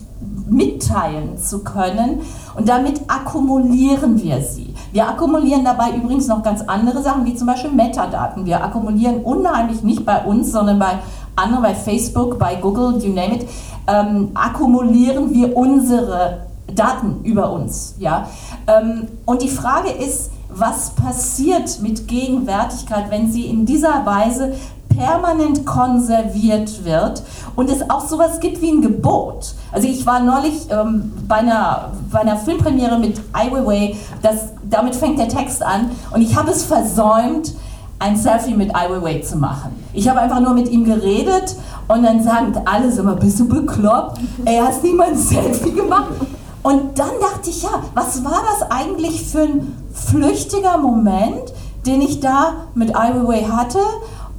mitteilen 0.49 1.39
zu 1.39 1.61
können. 1.61 2.21
Und 2.57 2.69
damit 2.69 3.03
akkumulieren 3.09 4.21
wir 4.21 4.43
sie. 4.43 4.75
Wir 4.93 5.09
akkumulieren 5.09 5.65
dabei 5.65 5.93
übrigens 5.97 6.27
noch 6.27 6.43
ganz 6.43 6.63
andere 6.63 7.01
Sachen, 7.03 7.25
wie 7.25 7.35
zum 7.35 7.47
Beispiel 7.47 7.71
Metadaten. 7.71 8.45
Wir 8.45 8.63
akkumulieren 8.63 9.23
unheimlich 9.23 9.83
nicht 9.83 10.05
bei 10.05 10.25
uns, 10.25 10.53
sondern 10.53 10.79
bei 10.79 10.99
anderen, 11.37 11.63
bei 11.63 11.75
Facebook, 11.75 12.39
bei 12.39 12.57
Google, 12.57 12.99
you 12.99 13.13
name 13.13 13.37
it, 13.37 13.49
ähm, 13.87 14.31
akkumulieren 14.35 15.33
wir 15.33 15.57
unsere 15.57 16.47
Daten 16.75 17.21
über 17.25 17.51
uns. 17.53 17.95
Ja? 17.99 18.29
Ähm, 18.67 19.09
und 19.25 19.43
die 19.43 19.49
Frage 19.49 19.91
ist, 19.91 20.31
was 20.49 20.91
passiert 20.91 21.81
mit 21.81 22.09
Gegenwärtigkeit, 22.09 23.11
wenn 23.11 23.31
sie 23.31 23.47
in 23.47 23.65
dieser 23.65 24.05
Weise 24.05 24.55
permanent 24.89 25.65
konserviert 25.65 26.85
wird 26.85 27.23
und 27.57 27.71
es 27.71 27.89
auch 27.89 28.07
sowas 28.07 28.41
gibt 28.41 28.61
wie 28.61 28.71
ein 28.71 28.83
Gebot. 28.83 29.55
Also 29.73 29.89
ich 29.89 30.05
war 30.07 30.21
neulich 30.21 30.71
ähm, 30.71 31.13
bei, 31.27 31.37
einer, 31.37 31.93
bei 32.11 32.21
einer 32.21 32.37
Filmpremiere 32.37 32.99
mit 32.99 33.21
Ai 33.33 33.51
Weiwei, 33.51 33.97
das, 34.21 34.51
damit 34.69 34.95
fängt 34.95 35.19
der 35.19 35.29
Text 35.29 35.63
an 35.63 35.91
und 36.11 36.21
ich 36.21 36.37
habe 36.37 36.51
es 36.51 36.65
versäumt, 36.65 37.55
ein 37.99 38.17
Selfie 38.17 38.55
mit 38.55 38.75
Ai 38.75 38.91
Weiwei 38.91 39.21
zu 39.21 39.39
machen. 39.39 39.83
Ich 39.93 40.09
habe 40.09 40.21
einfach 40.21 40.41
nur 40.41 40.55
mit 40.55 40.69
ihm 40.69 40.85
geredet 40.85 41.57
und 41.89 42.03
dann 42.03 42.23
sagen 42.23 42.53
alle 42.65 42.91
so 42.91 43.03
immer, 43.03 43.15
bist 43.15 43.39
du 43.39 43.49
bekloppt? 43.49 44.21
Er 44.45 44.67
hat 44.67 44.83
niemand 44.83 45.13
ein 45.13 45.17
Selfie 45.17 45.73
gemacht. 45.73 46.11
Und 46.63 46.99
dann 46.99 47.11
dachte 47.21 47.51
ich, 47.51 47.63
ja, 47.63 47.83
was 47.95 48.25
war 48.25 48.43
das 48.53 48.71
eigentlich 48.71 49.23
für 49.23 49.43
ein 49.43 49.85
flüchtiger 49.93 50.79
Moment, 50.79 51.53
den 51.87 52.01
ich 52.01 52.21
da 52.21 52.67
mit 52.75 52.95
Ai 52.95 53.13
hatte? 53.51 53.81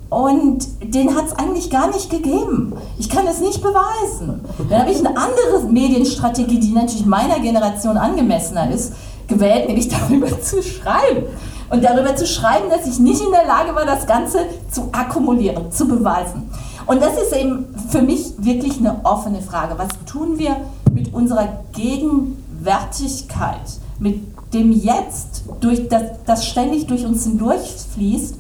Und 0.10 0.68
den 0.94 1.16
hat 1.16 1.26
es 1.26 1.34
eigentlich 1.34 1.70
gar 1.72 1.88
nicht 1.88 2.10
gegeben. 2.10 2.74
Ich 3.00 3.10
kann 3.10 3.26
es 3.28 3.40
nicht 3.40 3.62
beweisen. 3.62 4.46
Dann 4.70 4.82
habe 4.82 4.92
ich 4.92 5.00
eine 5.00 5.18
andere 5.18 5.64
Medienstrategie, 5.68 6.60
die 6.60 6.72
natürlich 6.72 7.06
meiner 7.06 7.40
Generation 7.40 7.98
angemessener 7.98 8.70
ist, 8.70 8.94
gewählt, 9.28 9.68
nämlich 9.68 9.90
darüber 10.10 10.40
zu 10.40 10.62
schreiben. 10.62 11.26
Und 11.72 11.84
darüber 11.84 12.16
zu 12.16 12.28
schreiben, 12.28 12.70
dass 12.70 12.86
ich 12.86 13.00
nicht 13.00 13.22
in 13.22 13.32
der 13.32 13.48
Lage 13.48 13.74
war, 13.74 13.86
das 13.86 14.06
Ganze 14.06 14.46
zu 14.70 14.90
akkumulieren, 14.92 15.72
zu 15.72 15.88
beweisen. 15.88 16.52
Und 16.86 17.02
das 17.02 17.18
ist 17.18 17.34
eben 17.34 17.74
für 17.90 18.02
mich 18.02 18.34
wirklich 18.38 18.78
eine 18.78 19.04
offene 19.04 19.42
Frage. 19.42 19.78
Was 19.78 19.90
tun 20.06 20.38
wir 20.38 20.58
mit 20.92 21.14
unserer 21.14 21.48
Gegenwärtigkeit, 21.74 23.80
mit 24.00 24.22
dem 24.54 24.72
Jetzt, 24.72 25.44
durch 25.60 25.88
das, 25.88 26.04
das 26.26 26.46
ständig 26.46 26.88
durch 26.88 27.06
uns 27.06 27.24
hindurchfließt? 27.24 28.36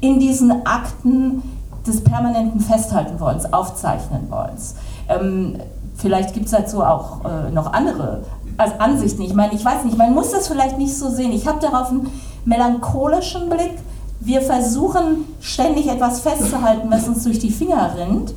in 0.00 0.20
diesen 0.20 0.66
Akten, 0.66 1.42
des 1.86 2.04
permanenten 2.04 2.60
Festhalten-Wollens, 2.60 3.52
Aufzeichnen-Wollens. 3.52 4.74
Ähm, 5.08 5.58
vielleicht 5.96 6.34
gibt 6.34 6.46
es 6.46 6.52
dazu 6.52 6.82
auch 6.82 7.24
äh, 7.24 7.50
noch 7.50 7.72
andere 7.72 8.22
also 8.58 8.74
Ansichten. 8.78 9.22
Ich 9.22 9.34
meine, 9.34 9.54
ich 9.54 9.64
weiß 9.64 9.84
nicht, 9.84 9.96
man 9.96 10.12
muss 10.12 10.32
das 10.32 10.48
vielleicht 10.48 10.76
nicht 10.76 10.94
so 10.94 11.08
sehen. 11.08 11.32
Ich 11.32 11.46
habe 11.46 11.60
darauf 11.60 11.90
einen 11.90 12.10
melancholischen 12.44 13.48
Blick. 13.48 13.78
Wir 14.20 14.42
versuchen 14.42 15.24
ständig 15.40 15.88
etwas 15.88 16.20
festzuhalten, 16.20 16.90
was 16.90 17.06
uns 17.06 17.24
durch 17.24 17.38
die 17.38 17.50
Finger 17.50 17.94
rinnt. 17.96 18.34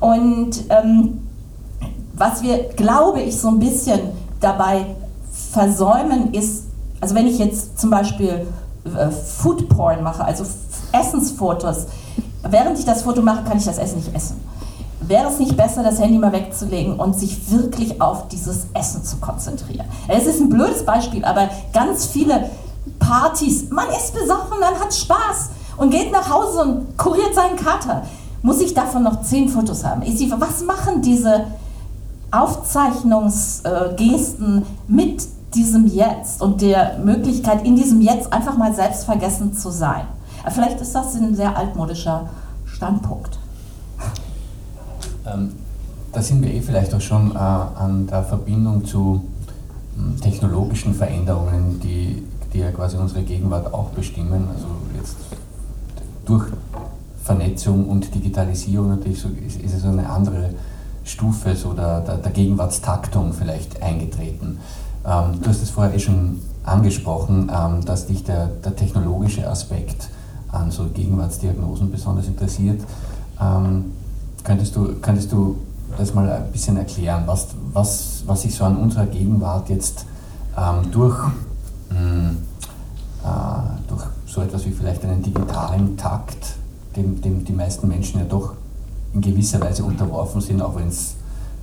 Und 0.00 0.64
ähm, 0.68 1.20
was 2.14 2.42
wir, 2.42 2.58
glaube 2.76 3.20
ich, 3.20 3.38
so 3.38 3.48
ein 3.48 3.58
bisschen 3.58 4.00
dabei 4.40 4.86
versäumen, 5.50 6.32
ist, 6.32 6.64
also 7.00 7.14
wenn 7.14 7.26
ich 7.26 7.38
jetzt 7.38 7.78
zum 7.78 7.90
Beispiel 7.90 8.46
äh, 8.84 9.10
Food 9.10 9.68
Porn 9.68 10.02
mache, 10.02 10.24
also 10.24 10.44
Essensfotos, 10.92 11.86
während 12.48 12.78
ich 12.78 12.84
das 12.84 13.02
Foto 13.02 13.22
mache, 13.22 13.44
kann 13.44 13.58
ich 13.58 13.64
das 13.64 13.78
Essen 13.78 13.98
nicht 13.98 14.14
essen. 14.14 14.40
Wäre 15.00 15.28
es 15.28 15.38
nicht 15.38 15.56
besser, 15.56 15.82
das 15.82 16.00
Handy 16.00 16.18
mal 16.18 16.32
wegzulegen 16.32 16.98
und 16.98 17.18
sich 17.18 17.50
wirklich 17.50 18.00
auf 18.00 18.28
dieses 18.28 18.68
Essen 18.72 19.04
zu 19.04 19.16
konzentrieren? 19.18 19.86
Es 20.08 20.26
ist 20.26 20.40
ein 20.40 20.48
blödes 20.48 20.84
Beispiel, 20.84 21.24
aber 21.24 21.48
ganz 21.74 22.06
viele 22.06 22.48
Partys, 23.06 23.70
man 23.70 23.88
ist 23.88 24.14
besoffen, 24.14 24.60
man 24.60 24.78
hat 24.78 24.94
Spaß 24.94 25.50
und 25.76 25.90
geht 25.90 26.12
nach 26.12 26.30
Hause 26.30 26.62
und 26.62 26.96
kuriert 26.96 27.34
seinen 27.34 27.56
Kater. 27.56 28.04
Muss 28.42 28.60
ich 28.60 28.74
davon 28.74 29.02
noch 29.02 29.22
zehn 29.22 29.48
Fotos 29.48 29.84
haben? 29.84 30.02
Was 30.38 30.62
machen 30.64 31.02
diese 31.02 31.46
Aufzeichnungsgesten 32.30 34.64
mit 34.88 35.26
diesem 35.54 35.86
Jetzt 35.86 36.40
und 36.42 36.60
der 36.60 36.98
Möglichkeit, 36.98 37.64
in 37.64 37.76
diesem 37.76 38.00
Jetzt 38.00 38.32
einfach 38.32 38.56
mal 38.56 38.74
selbstvergessen 38.74 39.54
zu 39.54 39.70
sein? 39.70 40.06
Vielleicht 40.48 40.80
ist 40.80 40.94
das 40.94 41.14
ein 41.14 41.34
sehr 41.34 41.56
altmodischer 41.56 42.28
Standpunkt. 42.66 43.38
Ähm, 45.26 45.52
da 46.12 46.20
sind 46.20 46.42
wir 46.42 46.52
eh 46.52 46.60
vielleicht 46.60 46.92
auch 46.94 47.00
schon 47.00 47.34
äh, 47.34 47.38
an 47.38 48.06
der 48.06 48.22
Verbindung 48.24 48.84
zu 48.84 49.24
äh, 49.96 50.20
technologischen 50.20 50.94
Veränderungen, 50.94 51.80
die, 51.82 52.22
die 52.54 52.60
ja 52.60 52.70
quasi 52.70 52.96
unsere 52.96 53.22
Gegenwart 53.22 53.74
auch 53.74 53.90
bestimmen. 53.90 54.48
Also 54.54 54.66
jetzt 54.96 55.16
durch 56.24 56.46
Vernetzung 57.22 57.88
und 57.88 58.14
Digitalisierung 58.14 58.88
natürlich 58.88 59.20
so, 59.20 59.28
ist, 59.28 59.60
ist 59.60 59.74
es 59.74 59.84
eine 59.84 60.08
andere 60.08 60.50
Stufe 61.04 61.54
so 61.54 61.72
der, 61.72 62.00
der, 62.00 62.16
der 62.16 62.32
Gegenwartstaktung 62.32 63.32
vielleicht 63.32 63.82
eingetreten. 63.82 64.58
Ähm, 65.06 65.40
du 65.42 65.48
hast 65.50 65.62
es 65.62 65.70
vorher 65.70 65.94
eh 65.94 65.98
schon 65.98 66.40
angesprochen, 66.64 67.50
ähm, 67.54 67.84
dass 67.84 68.06
dich 68.06 68.24
der, 68.24 68.46
der 68.46 68.74
technologische 68.74 69.46
Aspekt 69.50 70.08
an 70.50 70.70
so 70.70 70.86
Gegenwartsdiagnosen 70.86 71.90
besonders 71.90 72.26
interessiert. 72.26 72.80
Ähm, 73.40 73.92
Könntest 74.44 74.76
du, 74.76 74.94
könntest 75.00 75.32
du 75.32 75.56
das 75.96 76.12
mal 76.12 76.30
ein 76.30 76.52
bisschen 76.52 76.76
erklären, 76.76 77.22
was, 77.24 77.48
was, 77.72 78.24
was 78.26 78.42
sich 78.42 78.54
so 78.54 78.64
an 78.64 78.76
unserer 78.76 79.06
Gegenwart 79.06 79.70
jetzt 79.70 80.04
ähm, 80.54 80.90
durch, 80.90 81.18
mh, 81.94 82.00
hm, 82.00 82.36
äh, 83.24 83.88
durch 83.88 84.02
so 84.26 84.40
etwas 84.42 84.66
wie 84.66 84.70
vielleicht 84.70 85.04
einen 85.04 85.22
digitalen 85.22 85.96
Takt, 85.96 86.56
dem, 86.96 87.20
dem 87.20 87.44
die 87.44 87.52
meisten 87.52 87.88
Menschen 87.88 88.20
ja 88.20 88.26
doch 88.26 88.54
in 89.12 89.20
gewisser 89.20 89.60
Weise 89.60 89.84
unterworfen 89.84 90.40
sind, 90.40 90.60
auch 90.60 90.76
wenn 90.76 90.88
es 90.88 91.14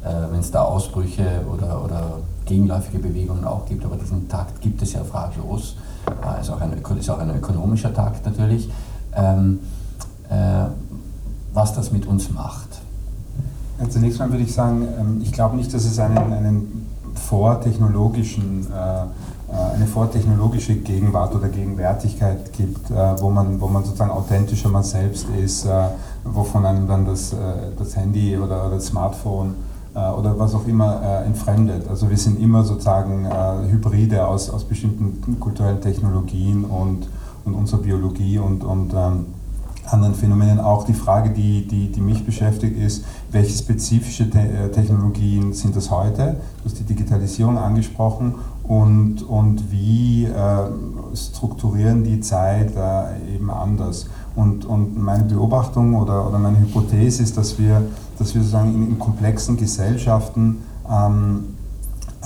äh, 0.04 0.52
da 0.52 0.64
Ausbrüche 0.64 1.42
oder, 1.52 1.84
oder 1.84 2.18
gegenläufige 2.46 3.00
Bewegungen 3.00 3.46
auch 3.46 3.66
gibt, 3.66 3.86
aber 3.86 3.98
diesen 3.98 4.28
Takt 4.28 4.62
gibt 4.62 4.82
es 4.82 4.94
ja 4.94 5.04
fraglos. 5.04 5.76
Äh, 6.08 6.42
ist, 6.42 6.50
auch 6.50 6.62
ein, 6.62 6.74
ist 6.98 7.10
auch 7.10 7.20
ein 7.20 7.36
ökonomischer 7.36 7.94
Takt 7.94 8.26
natürlich. 8.26 8.70
Ähm, 9.14 9.60
äh, 10.30 10.66
was 11.54 11.74
das 11.74 11.92
mit 11.92 12.08
uns 12.08 12.32
macht. 12.32 12.70
Zunächst 13.90 14.20
mal 14.20 14.30
würde 14.32 14.44
ich 14.44 14.54
sagen, 14.54 14.88
ähm, 15.00 15.20
ich 15.22 15.32
glaube 15.32 15.56
nicht, 15.56 15.74
dass 15.74 15.86
es 15.86 16.00
einen, 16.00 16.18
einen 16.18 16.88
vortechnologischen, 17.16 18.68
äh, 18.72 19.02
äh, 19.02 19.06
eine 19.52 19.86
vortechnologische 19.86 20.76
Gegenwart 20.76 21.36
oder 21.36 21.50
Gegenwärtigkeit 21.50 22.54
gibt, 22.54 22.90
äh, 22.90 23.22
wo 23.22 23.30
man, 23.30 23.60
wo 23.60 23.68
man 23.68 23.84
sozusagen 23.84 24.12
authentischer 24.12 24.70
man 24.70 24.84
selbst 24.84 25.28
ist, 25.30 25.68
wovon 26.24 26.66
einem 26.66 26.88
dann 26.88 27.06
das, 27.06 27.36
das 27.78 27.96
Handy 27.96 28.38
oder, 28.38 28.70
das 28.70 28.88
Smartphone 28.88 29.56
oder 29.94 30.38
was 30.38 30.54
auch 30.54 30.68
immer 30.68 31.24
entfremdet. 31.26 31.88
Also 31.90 32.10
wir 32.10 32.18
sind 32.18 32.40
immer 32.40 32.64
sozusagen 32.64 33.28
Hybride 33.70 34.28
aus, 34.28 34.50
aus 34.52 34.64
bestimmten 34.64 35.40
kulturellen 35.40 35.82
Technologien 35.82 36.64
und, 36.64 37.08
und 37.44 37.56
unserer 37.56 37.82
Biologie 37.82 38.38
und, 38.38 38.64
und 38.64 38.94
ähm, 38.94 39.26
anderen 39.86 40.16
Phänomenen. 40.16 40.60
Auch 40.60 40.86
die 40.86 40.94
Frage, 40.94 41.32
die, 41.32 41.68
die, 41.68 41.92
die 41.92 42.02
mich 42.02 42.26
beschäftigt, 42.26 42.78
ist, 42.78 43.04
welche 43.32 43.58
spezifische 43.58 44.30
Te 44.30 44.40
äh, 44.40 44.72
Technologien 44.72 45.54
sind 45.54 45.76
das 45.76 45.90
heute? 45.92 46.38
Du 46.64 46.70
hast 46.70 46.80
die 46.80 46.84
Digitalisierung 46.84 47.58
angesprochen 47.58 48.36
und, 48.72 49.24
und 49.24 49.70
wie 49.70 50.24
äh, 50.24 51.14
strukturieren 51.14 52.06
die 52.06 52.22
Zeit 52.22 52.74
äh, 52.74 53.36
eben 53.36 53.52
anders? 53.52 54.06
Und, 54.34 54.64
und 54.64 54.98
meine 54.98 55.26
Beobachtung 55.26 55.94
oder, 55.98 56.26
oder 56.26 56.40
meine 56.40 56.58
Hypothese 56.58 57.22
ist, 57.22 57.36
dass 57.36 57.60
wir, 57.60 57.82
dass 58.18 58.34
wir 58.34 58.42
sozusagen 58.42 58.74
in, 58.74 58.92
in 58.92 58.98
komplexen 58.98 59.58
Gesellschaften 59.58 60.60
ähm, 60.90 61.51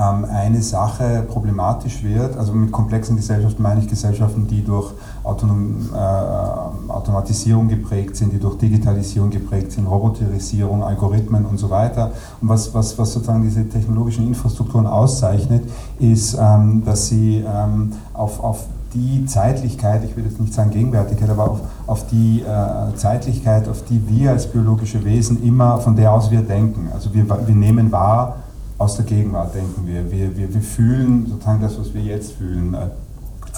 eine 0.02 0.62
Sache 0.62 1.24
problematisch 1.26 2.04
wird. 2.04 2.38
Also 2.38 2.52
mit 2.52 2.72
komplexen 2.72 3.16
Gesellschaften 3.16 3.64
meine 3.64 3.80
ich 3.80 3.88
Gesellschaften, 3.88 4.46
die 4.46 4.62
durch 4.62 4.92
Autonom, 5.24 5.90
äh, 5.94 6.92
Automatisierung 6.92 7.70
geprägt 7.70 8.18
sind, 8.18 8.34
die 8.34 8.40
durch 8.40 8.58
Digitalisierung 8.58 9.30
geprägt 9.30 9.72
sind, 9.72 9.88
Roboterisierung, 9.88 10.84
Algorithmen 10.84 11.46
und 11.46 11.58
so 11.58 11.70
weiter. 11.70 12.12
Und 12.42 12.50
was, 12.50 12.74
was, 12.74 12.98
was 12.98 13.14
sozusagen 13.14 13.42
diese 13.42 13.68
technologischen 13.70 14.28
Infrastrukturen 14.28 14.86
auszeichnet, 14.86 15.64
ist, 16.00 16.38
ähm, 16.40 16.84
dass 16.84 17.08
sie 17.08 17.46
ähm, 17.48 17.94
auf, 18.14 18.44
auf 18.44 18.66
die 18.94 19.26
Zeitlichkeit, 19.26 20.04
ich 20.04 20.16
will 20.18 20.26
jetzt 20.26 20.40
nicht 20.40 20.54
sagen 20.54 20.72
Gegenwärtigkeit, 20.72 21.30
aber 21.30 21.52
auf, 21.52 21.60
auf 21.88 22.08
die 22.08 22.42
äh, 22.42 22.96
Zeitlichkeit, 22.96 23.70
auf 23.70 23.84
die 23.84 24.02
wir 24.10 24.32
als 24.32 24.48
biologische 24.48 25.04
Wesen 25.06 25.42
immer 25.44 25.78
von 25.80 25.96
der 25.96 26.12
aus 26.12 26.32
wir 26.32 26.42
denken. 26.42 26.90
Also 26.94 27.14
wir, 27.14 27.26
wir 27.30 27.56
nehmen 27.56 27.92
wahr, 27.92 28.38
aus 28.78 28.96
der 28.98 29.06
Gegenwart 29.06 29.56
denken 29.56 29.86
wir. 29.86 30.12
Wir, 30.12 30.36
wir, 30.36 30.54
wir 30.54 30.62
fühlen 30.62 31.28
sozusagen 31.30 31.62
das, 31.62 31.80
was 31.80 31.94
wir 31.94 32.02
jetzt 32.02 32.34
fühlen. 32.34 32.76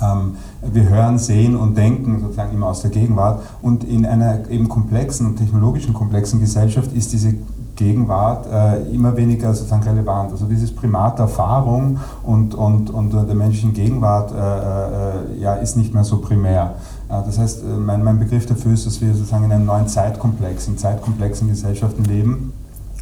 Ähm, 0.01 0.35
wir 0.61 0.89
hören, 0.89 1.17
sehen 1.17 1.55
und 1.55 1.77
denken 1.77 2.19
sozusagen 2.19 2.53
immer 2.53 2.67
aus 2.67 2.81
der 2.81 2.91
Gegenwart. 2.91 3.41
Und 3.61 3.83
in 3.83 4.05
einer 4.05 4.49
eben 4.49 4.69
komplexen 4.69 5.25
und 5.25 5.37
technologischen 5.37 5.93
komplexen 5.93 6.39
Gesellschaft 6.39 6.91
ist 6.93 7.13
diese 7.13 7.33
Gegenwart 7.77 8.47
äh, 8.51 8.93
immer 8.93 9.15
weniger 9.15 9.53
sozusagen 9.53 9.83
relevant. 9.83 10.31
Also 10.31 10.45
dieses 10.45 10.73
Primat 10.75 11.19
der 11.19 11.25
Erfahrung 11.25 11.99
und, 12.23 12.53
und, 12.53 12.89
und 12.89 13.13
der 13.13 13.35
menschlichen 13.35 13.73
Gegenwart 13.73 14.31
äh, 14.31 15.37
äh, 15.37 15.41
ja, 15.41 15.53
ist 15.55 15.77
nicht 15.77 15.93
mehr 15.93 16.03
so 16.03 16.17
primär. 16.17 16.75
Äh, 17.07 17.23
das 17.25 17.37
heißt, 17.37 17.63
äh, 17.63 17.67
mein, 17.77 18.03
mein 18.03 18.19
Begriff 18.19 18.45
dafür 18.45 18.73
ist, 18.73 18.85
dass 18.85 18.99
wir 18.99 19.13
sozusagen 19.13 19.45
in 19.45 19.51
einem 19.51 19.65
neuen 19.65 19.87
Zeitkomplex, 19.87 20.67
in 20.67 20.77
zeitkomplexen 20.77 21.47
Gesellschaften 21.47 22.03
leben. 22.03 22.51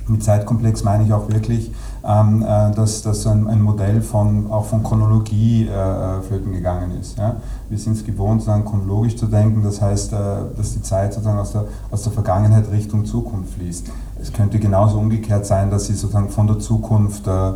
Mit 0.07 0.23
Zeitkomplex 0.23 0.83
meine 0.83 1.03
ich 1.03 1.13
auch 1.13 1.29
wirklich, 1.29 1.71
ähm, 2.07 2.43
äh, 2.43 2.71
dass, 2.71 3.01
dass 3.01 3.25
ein, 3.25 3.47
ein 3.47 3.61
Modell 3.61 4.01
von, 4.01 4.51
auch 4.51 4.65
von 4.65 4.83
Chronologie 4.83 5.67
äh, 5.67 6.21
flöten 6.21 6.51
gegangen 6.51 6.91
ist. 6.99 7.17
Ja? 7.17 7.37
Wir 7.69 7.77
sind 7.77 7.93
es 7.93 8.05
gewohnt, 8.05 8.41
sozusagen 8.41 8.65
chronologisch 8.65 9.15
zu 9.15 9.25
denken, 9.25 9.63
das 9.63 9.81
heißt, 9.81 10.13
äh, 10.13 10.17
dass 10.55 10.73
die 10.73 10.81
Zeit 10.81 11.13
sozusagen 11.13 11.39
aus 11.39 11.53
der, 11.53 11.65
aus 11.89 12.03
der 12.03 12.11
Vergangenheit 12.11 12.69
Richtung 12.71 13.05
Zukunft 13.05 13.53
fließt. 13.55 13.89
Es 14.21 14.31
könnte 14.31 14.59
genauso 14.59 14.99
umgekehrt 14.99 15.45
sein, 15.45 15.71
dass 15.71 15.85
sie 15.85 15.93
sozusagen 15.93 16.29
von 16.29 16.47
der 16.47 16.59
Zukunft 16.59 17.27
äh, 17.27 17.49
äh, 17.49 17.53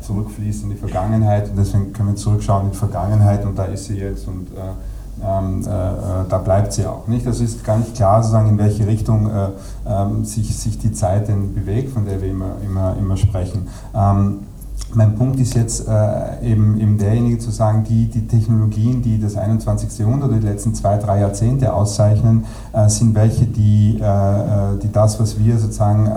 zurückfließt 0.00 0.64
in 0.64 0.70
die 0.70 0.76
Vergangenheit 0.76 1.50
und 1.50 1.56
deswegen 1.56 1.92
können 1.92 2.10
wir 2.10 2.16
zurückschauen 2.16 2.66
in 2.66 2.70
die 2.72 2.76
Vergangenheit 2.76 3.44
und 3.44 3.58
da 3.58 3.64
ist 3.64 3.86
sie 3.86 3.96
jetzt 3.96 4.26
und 4.28 4.48
äh, 4.48 4.72
ähm, 5.24 5.62
äh, 5.66 5.68
äh, 5.68 6.24
da 6.28 6.38
bleibt 6.38 6.72
sie 6.72 6.86
auch. 6.86 7.06
Nicht? 7.06 7.26
Das 7.26 7.40
ist 7.40 7.64
gar 7.64 7.78
nicht 7.78 7.94
klar, 7.94 8.22
sozusagen, 8.22 8.48
in 8.50 8.58
welche 8.58 8.86
Richtung 8.86 9.30
äh, 9.30 9.48
ähm, 9.86 10.24
sich, 10.24 10.56
sich 10.56 10.78
die 10.78 10.92
Zeit 10.92 11.28
denn 11.28 11.54
bewegt, 11.54 11.92
von 11.92 12.04
der 12.04 12.20
wir 12.22 12.30
immer, 12.30 12.52
immer, 12.64 12.96
immer 12.98 13.16
sprechen. 13.16 13.68
Ähm, 13.94 14.40
mein 14.92 15.14
Punkt 15.14 15.38
ist 15.38 15.54
jetzt 15.54 15.86
äh, 15.86 16.44
eben, 16.44 16.78
eben 16.80 16.98
derjenige 16.98 17.38
zu 17.38 17.50
sagen, 17.50 17.84
die, 17.84 18.06
die 18.06 18.26
Technologien, 18.26 19.02
die 19.02 19.20
das 19.20 19.36
21. 19.36 19.98
Jahrhundert, 19.98 20.32
die 20.32 20.46
letzten 20.46 20.74
zwei, 20.74 20.96
drei 20.96 21.20
Jahrzehnte 21.20 21.72
auszeichnen, 21.72 22.44
äh, 22.72 22.88
sind 22.88 23.14
welche, 23.14 23.44
die, 23.44 24.00
äh, 24.00 24.78
die 24.82 24.90
das, 24.90 25.20
was 25.20 25.38
wir 25.38 25.58
sozusagen 25.58 26.10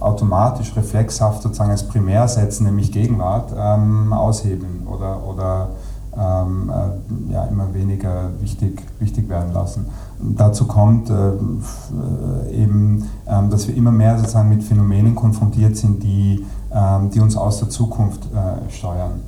automatisch, 0.00 0.74
reflexhaft 0.76 1.42
sozusagen 1.42 1.70
als 1.70 1.82
primär 1.82 2.28
setzen, 2.28 2.64
nämlich 2.64 2.92
Gegenwart, 2.92 3.52
ähm, 3.58 4.12
aushebeln 4.12 4.86
oder, 4.86 5.26
oder 5.26 5.68
ähm, 6.16 6.70
äh, 6.70 7.32
ja, 7.32 7.44
immer 7.46 7.72
weniger 7.74 8.30
wichtig, 8.40 8.82
wichtig 8.98 9.28
werden 9.28 9.52
lassen. 9.52 9.86
Dazu 10.20 10.66
kommt 10.66 11.10
äh, 11.10 11.14
äh, 11.14 12.62
eben, 12.62 13.04
ähm, 13.26 13.50
dass 13.50 13.68
wir 13.68 13.76
immer 13.76 13.92
mehr 13.92 14.18
sozusagen 14.18 14.48
mit 14.48 14.62
Phänomenen 14.62 15.14
konfrontiert 15.14 15.76
sind, 15.76 16.02
die, 16.02 16.44
ähm, 16.72 17.10
die 17.10 17.20
uns 17.20 17.36
aus 17.36 17.58
der 17.58 17.68
Zukunft 17.68 18.24
äh, 18.26 18.70
steuern. 18.72 19.20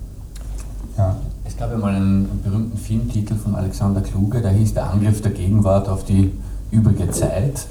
Ja. 0.98 1.16
Es 1.44 1.56
gab 1.56 1.70
ja 1.70 1.78
mal 1.78 1.94
einen 1.94 2.40
berühmten 2.42 2.76
Filmtitel 2.76 3.34
von 3.34 3.54
Alexander 3.54 4.00
Kluge, 4.00 4.40
der 4.40 4.52
hieß 4.52 4.74
Der 4.74 4.90
Angriff 4.90 5.20
der 5.20 5.32
Gegenwart 5.32 5.88
auf 5.88 6.04
die 6.04 6.32
übrige 6.70 7.10
Zeit. 7.10 7.66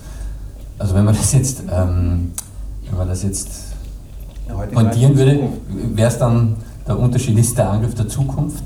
Also 0.78 0.96
wenn 0.96 1.06
man 1.06 1.16
das 1.16 1.34
jetzt, 1.34 1.64
ähm, 1.72 2.32
wenn 2.88 2.98
man 2.98 3.08
das 3.08 3.24
jetzt 3.24 3.74
pointieren 4.74 5.16
würde, 5.18 5.50
wäre 5.94 6.08
es 6.10 6.18
dann 6.18 6.56
der 6.88 6.98
Unterschied, 6.98 7.38
ist 7.38 7.58
der 7.58 7.70
Angriff 7.70 7.96
der 7.96 8.08
Zukunft? 8.08 8.64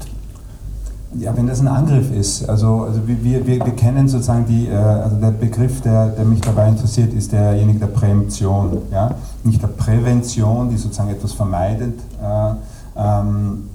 Ja, 1.20 1.36
wenn 1.38 1.46
das 1.46 1.60
ein 1.60 1.68
Angriff 1.68 2.12
ist, 2.12 2.50
also, 2.50 2.82
also 2.82 3.08
wir, 3.08 3.24
wir, 3.24 3.46
wir 3.46 3.76
kennen 3.76 4.08
sozusagen 4.08 4.46
die, 4.46 4.68
äh, 4.68 4.76
also 4.76 5.16
der 5.18 5.32
Begriff, 5.32 5.82
der, 5.82 6.08
der 6.08 6.26
mich 6.26 6.42
dabei 6.42 6.68
interessiert, 6.68 7.14
ist 7.14 7.32
derjenige 7.32 7.80
der 7.80 7.88
Präemption, 7.88 8.80
ja? 8.92 9.12
nicht 9.44 9.62
der 9.62 9.68
Prävention, 9.68 10.70
die 10.70 10.78
sozusagen 10.78 11.10
etwas 11.10 11.34
vermeidet, 11.34 12.00
äh, 12.22 12.54
ähm, 12.98 13.70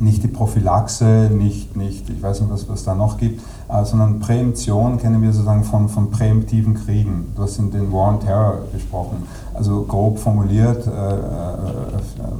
nicht 0.00 0.24
die 0.24 0.28
Prophylaxe, 0.28 1.30
nicht, 1.32 1.76
nicht 1.76 2.10
ich 2.10 2.20
weiß 2.20 2.40
nicht, 2.40 2.50
was 2.50 2.68
es 2.68 2.84
da 2.84 2.94
noch 2.94 3.16
gibt, 3.16 3.40
äh, 3.68 3.84
sondern 3.84 4.18
Präemption 4.18 4.98
kennen 4.98 5.22
wir 5.22 5.32
sozusagen 5.32 5.62
von, 5.62 5.88
von 5.88 6.10
präemptiven 6.10 6.74
Kriegen. 6.74 7.32
Du 7.36 7.42
hast 7.42 7.58
in 7.58 7.70
den 7.70 7.92
War 7.92 8.08
on 8.08 8.20
Terror 8.20 8.58
gesprochen. 8.72 9.22
Also 9.54 9.82
grob 9.82 10.18
formuliert, 10.18 10.86
äh, 10.86 10.90
äh, 10.90 10.92
äh, 10.92 12.30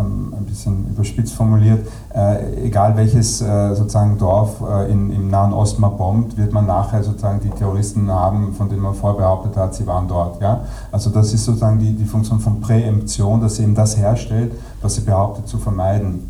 ein 0.00 0.44
bisschen 0.46 0.86
überspitzt 0.90 1.34
formuliert, 1.34 1.86
egal 2.62 2.96
welches 2.96 3.38
sozusagen 3.38 4.18
Dorf 4.18 4.62
im 4.88 5.28
Nahen 5.28 5.54
Osten 5.54 5.80
man 5.80 5.96
bombt, 5.96 6.36
wird 6.36 6.52
man 6.52 6.66
nachher 6.66 7.02
sozusagen 7.02 7.40
die 7.40 7.48
Terroristen 7.48 8.10
haben, 8.10 8.52
von 8.52 8.68
denen 8.68 8.82
man 8.82 8.94
vorher 8.94 9.18
behauptet 9.18 9.56
hat, 9.56 9.74
sie 9.74 9.86
waren 9.86 10.08
dort. 10.08 10.42
Ja? 10.42 10.64
Also 10.90 11.08
das 11.08 11.32
ist 11.32 11.44
sozusagen 11.44 11.78
die, 11.78 11.94
die 11.94 12.04
Funktion 12.04 12.38
von 12.38 12.60
Präemption, 12.60 13.40
dass 13.40 13.56
sie 13.56 13.62
eben 13.62 13.74
das 13.74 13.96
herstellt, 13.96 14.52
was 14.82 14.96
sie 14.96 15.02
behauptet 15.02 15.48
zu 15.48 15.58
vermeiden. 15.58 16.28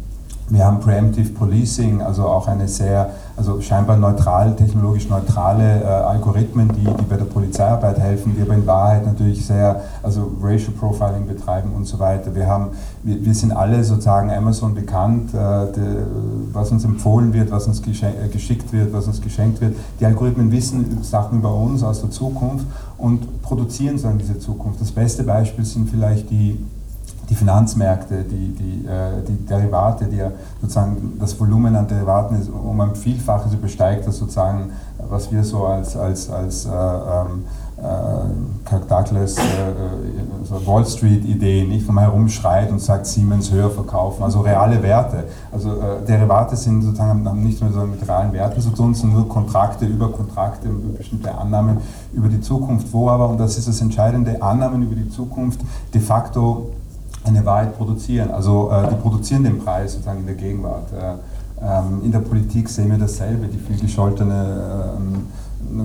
Wir 0.50 0.66
haben 0.66 0.80
Preemptive 0.80 1.30
Policing, 1.30 2.02
also 2.02 2.26
auch 2.26 2.46
eine 2.46 2.68
sehr, 2.68 3.10
also 3.36 3.60
scheinbar 3.60 3.96
neutral, 3.96 4.54
technologisch 4.54 5.08
neutrale 5.08 5.82
äh, 5.82 5.86
Algorithmen, 5.86 6.68
die, 6.68 6.84
die 6.84 7.04
bei 7.08 7.16
der 7.16 7.24
Polizeiarbeit 7.24 7.98
helfen, 7.98 8.34
die 8.36 8.42
aber 8.42 8.54
in 8.54 8.66
Wahrheit 8.66 9.06
natürlich 9.06 9.46
sehr, 9.46 9.82
also 10.02 10.32
Racial 10.42 10.72
Profiling 10.72 11.26
betreiben 11.26 11.72
und 11.74 11.86
so 11.86 11.98
weiter. 11.98 12.34
Wir, 12.34 12.46
haben, 12.46 12.70
wir, 13.02 13.24
wir 13.24 13.34
sind 13.34 13.52
alle 13.52 13.82
sozusagen 13.82 14.30
Amazon 14.30 14.74
bekannt, 14.74 15.32
äh, 15.32 15.72
die, 15.74 16.52
was 16.52 16.70
uns 16.70 16.84
empfohlen 16.84 17.32
wird, 17.32 17.50
was 17.50 17.66
uns 17.66 17.80
äh, 17.80 18.28
geschickt 18.30 18.72
wird, 18.72 18.92
was 18.92 19.06
uns 19.06 19.22
geschenkt 19.22 19.60
wird. 19.60 19.74
Die 20.00 20.06
Algorithmen 20.06 20.52
wissen 20.52 21.02
Sachen 21.02 21.38
über 21.38 21.54
uns 21.54 21.82
aus 21.82 22.02
der 22.02 22.10
Zukunft 22.10 22.66
und 22.98 23.42
produzieren 23.42 23.98
dann 24.02 24.18
diese 24.18 24.38
Zukunft. 24.38 24.80
Das 24.80 24.92
beste 24.92 25.22
Beispiel 25.24 25.64
sind 25.64 25.88
vielleicht 25.88 26.30
die 26.30 26.58
die 27.32 27.36
Finanzmärkte, 27.36 28.24
die, 28.24 28.48
die, 28.52 28.86
äh, 28.86 29.22
die 29.26 29.46
Derivate, 29.46 30.04
die 30.04 30.16
ja 30.16 30.32
sozusagen 30.60 31.16
das 31.18 31.38
Volumen 31.40 31.74
an 31.74 31.88
Derivaten 31.88 32.38
ist 32.38 32.50
um 32.50 32.78
ein 32.78 32.94
Vielfaches 32.94 33.54
übersteigt, 33.54 34.06
das 34.06 34.18
sozusagen, 34.18 34.72
was 35.08 35.32
wir 35.32 35.42
so 35.42 35.64
als, 35.64 35.96
als, 35.96 36.28
als 36.28 36.66
äh, 36.66 36.68
ähm, 36.68 37.44
äh, 37.78 38.68
Kirk 38.68 38.86
Douglas 38.86 39.38
äh, 39.38 39.40
äh, 39.40 39.74
so 40.44 40.66
Wall 40.66 40.84
Street 40.84 41.24
Idee 41.24 41.64
nicht 41.64 41.86
von 41.86 41.98
herumschreit 41.98 42.70
und 42.70 42.80
sagt 42.80 43.06
Siemens 43.06 43.50
höher 43.50 43.70
verkaufen, 43.70 44.22
also 44.22 44.42
reale 44.42 44.82
Werte. 44.82 45.24
Also 45.50 45.70
äh, 45.70 46.04
Derivate 46.06 46.54
sind 46.54 46.82
sozusagen 46.82 47.26
haben 47.26 47.42
nichts 47.42 47.62
mehr 47.62 47.72
so 47.72 47.80
mit 47.80 48.06
realen 48.06 48.34
Werten 48.34 48.60
zu 48.60 48.70
tun, 48.70 48.94
sondern 48.94 49.20
nur 49.20 49.28
Kontrakte 49.30 49.86
über 49.86 50.12
Kontrakte 50.12 50.68
bestimmte 50.68 51.34
Annahmen 51.34 51.78
über 52.12 52.28
die 52.28 52.42
Zukunft, 52.42 52.92
wo 52.92 53.08
aber, 53.08 53.30
und 53.30 53.40
das 53.40 53.56
ist 53.56 53.68
das 53.68 53.80
Entscheidende, 53.80 54.42
Annahmen 54.42 54.82
über 54.82 54.94
die 54.94 55.08
Zukunft 55.08 55.60
de 55.94 56.00
facto 56.02 56.72
eine 57.24 57.44
Wahrheit 57.44 57.76
produzieren. 57.76 58.30
Also 58.30 58.70
äh, 58.70 58.88
die 58.88 58.96
produzieren 58.96 59.44
den 59.44 59.58
Preis 59.58 59.92
sozusagen 59.92 60.20
in 60.20 60.26
der 60.26 60.34
Gegenwart. 60.34 60.92
Äh, 60.92 61.14
ähm, 61.64 62.02
in 62.04 62.10
der 62.10 62.20
Politik 62.20 62.68
sehen 62.68 62.90
wir 62.90 62.98
dasselbe, 62.98 63.46
die 63.46 63.58
vielgescholtene 63.58 64.96
ähm, 64.96 65.26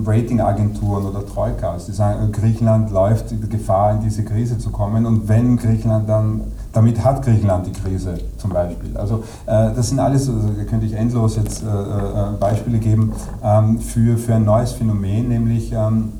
Ratingagenturen 0.04 1.06
oder 1.06 1.24
Troikas, 1.24 1.86
die 1.86 1.92
sagen, 1.92 2.32
Griechenland 2.32 2.90
läuft 2.90 3.30
die 3.30 3.40
Gefahr, 3.40 3.92
in 3.92 4.00
diese 4.00 4.24
Krise 4.24 4.58
zu 4.58 4.70
kommen 4.70 5.06
und 5.06 5.28
wenn 5.28 5.56
Griechenland 5.56 6.08
dann, 6.08 6.40
damit 6.72 7.04
hat 7.04 7.22
Griechenland 7.22 7.66
die 7.66 7.72
Krise 7.72 8.18
zum 8.38 8.50
Beispiel. 8.50 8.96
Also 8.96 9.22
äh, 9.46 9.72
das 9.74 9.88
sind 9.88 10.00
alles, 10.00 10.28
also, 10.28 10.48
da 10.48 10.64
könnte 10.64 10.86
ich 10.86 10.94
endlos 10.94 11.36
jetzt 11.36 11.62
äh, 11.62 11.66
äh, 11.66 12.36
Beispiele 12.40 12.78
geben 12.78 13.12
ähm, 13.42 13.78
für, 13.78 14.18
für 14.18 14.34
ein 14.34 14.44
neues 14.44 14.72
Phänomen, 14.72 15.28
nämlich 15.28 15.72
ähm, 15.72 16.12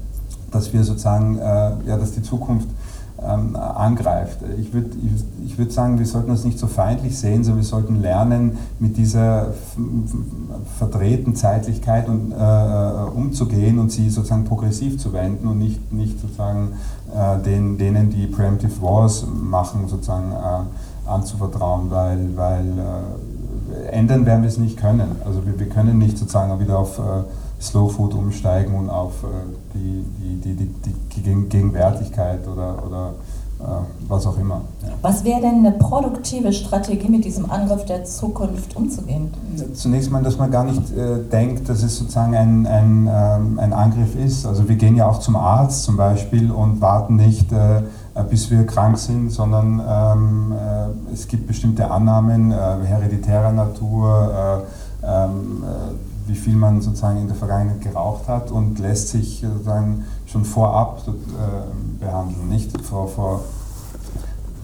dass 0.51 0.73
wir 0.73 0.83
sozusagen, 0.85 1.39
äh, 1.39 1.43
ja, 1.87 1.97
dass 1.99 2.13
die 2.13 2.23
Zukunft 2.23 2.69
ähm, 3.23 3.57
angreift. 3.57 4.39
Ich 4.61 4.73
würde 4.73 4.91
ich, 4.97 5.47
ich 5.47 5.59
würd 5.59 5.73
sagen, 5.73 5.99
wir 5.99 6.07
sollten 6.07 6.31
das 6.31 6.45
nicht 6.45 6.59
so 6.59 6.67
feindlich 6.67 7.19
sehen, 7.19 7.43
sondern 7.43 7.63
wir 7.63 7.69
sollten 7.69 8.01
lernen, 8.01 8.59
mit 8.79 8.97
dieser 8.97 9.55
verdrehten 10.79 11.35
Zeitlichkeit 11.35 12.09
und, 12.09 12.33
äh, 12.33 12.37
äh, 12.37 13.11
umzugehen 13.11 13.79
und 13.79 13.91
sie 13.91 14.09
sozusagen 14.11 14.45
progressiv 14.45 14.99
zu 14.99 15.13
wenden 15.13 15.49
und 15.49 15.59
nicht, 15.59 15.93
nicht 15.93 16.21
sozusagen 16.21 16.73
äh, 17.15 17.43
den, 17.43 17.77
denen, 17.79 18.11
die 18.11 18.27
Preemptive 18.27 18.81
Wars 18.83 19.27
machen, 19.27 19.89
sozusagen 19.89 20.33
äh, 20.33 21.11
anzuvertrauen, 21.11 21.91
weil, 21.91 22.37
weil 22.37 22.67
äh, 23.85 23.89
ändern 23.91 24.27
werden 24.27 24.43
wir 24.43 24.49
es 24.49 24.59
nicht 24.59 24.77
können. 24.77 25.17
Also 25.25 25.45
wir, 25.45 25.59
wir 25.59 25.69
können 25.69 25.99
nicht 25.99 26.19
sozusagen 26.19 26.59
wieder 26.61 26.79
auf 26.79 27.01
äh, 27.59 27.63
Slow 27.63 27.89
Food 27.89 28.15
umsteigen 28.15 28.75
und 28.75 28.91
auf 28.91 29.25
äh, 29.25 29.27
die, 29.75 30.05
die, 30.45 30.55
die, 30.55 30.67
die, 31.17 31.49
Gegenwärtigkeit 31.49 32.47
oder, 32.47 32.85
oder 32.87 33.15
äh, 33.61 33.65
was 34.07 34.25
auch 34.27 34.39
immer. 34.39 34.61
Ja. 34.83 34.91
Was 35.03 35.25
wäre 35.25 35.41
denn 35.41 35.67
eine 35.67 35.73
produktive 35.73 36.53
Strategie, 36.53 37.09
mit 37.09 37.25
diesem 37.25 37.51
Angriff 37.51 37.85
der 37.87 38.05
Zukunft 38.05 38.77
umzugehen? 38.77 39.33
Zunächst 39.75 40.13
mal, 40.13 40.23
dass 40.23 40.39
man 40.39 40.51
gar 40.51 40.63
nicht 40.63 40.97
äh, 40.97 41.19
denkt, 41.31 41.69
dass 41.69 41.83
es 41.83 41.99
sozusagen 41.99 42.37
ein, 42.37 42.67
ein, 42.67 43.11
ähm, 43.13 43.59
ein 43.59 43.73
Angriff 43.73 44.15
ist. 44.15 44.47
Also 44.47 44.69
wir 44.69 44.77
gehen 44.77 44.95
ja 44.95 45.09
auch 45.09 45.19
zum 45.19 45.35
Arzt 45.35 45.83
zum 45.83 45.97
Beispiel 45.97 46.53
und 46.53 46.81
warten 46.81 47.17
nicht, 47.17 47.51
äh, 47.53 47.83
bis 48.31 48.49
wir 48.51 48.65
krank 48.65 48.97
sind, 48.99 49.31
sondern 49.31 49.83
ähm, 49.85 50.53
äh, 50.53 51.13
es 51.13 51.27
gibt 51.27 51.49
bestimmte 51.49 51.91
Annahmen 51.91 52.53
äh, 52.53 52.55
hereditärer 52.55 53.53
Natur, 53.53 54.63
ähm, 55.05 55.63
wie 56.29 56.35
viel 56.35 56.55
man 56.55 56.81
sozusagen 56.81 57.19
in 57.19 57.27
der 57.27 57.37
Vergangenheit 57.37 57.81
geraucht 57.81 58.29
hat 58.29 58.51
und 58.51 58.79
lässt 58.79 59.09
sich 59.09 59.41
sozusagen 59.41 60.05
schon 60.27 60.45
vorab 60.45 61.03
äh, 61.09 62.05
behandeln. 62.05 62.49
Nicht? 62.49 62.79
Vor, 62.83 63.09
vor, 63.09 63.41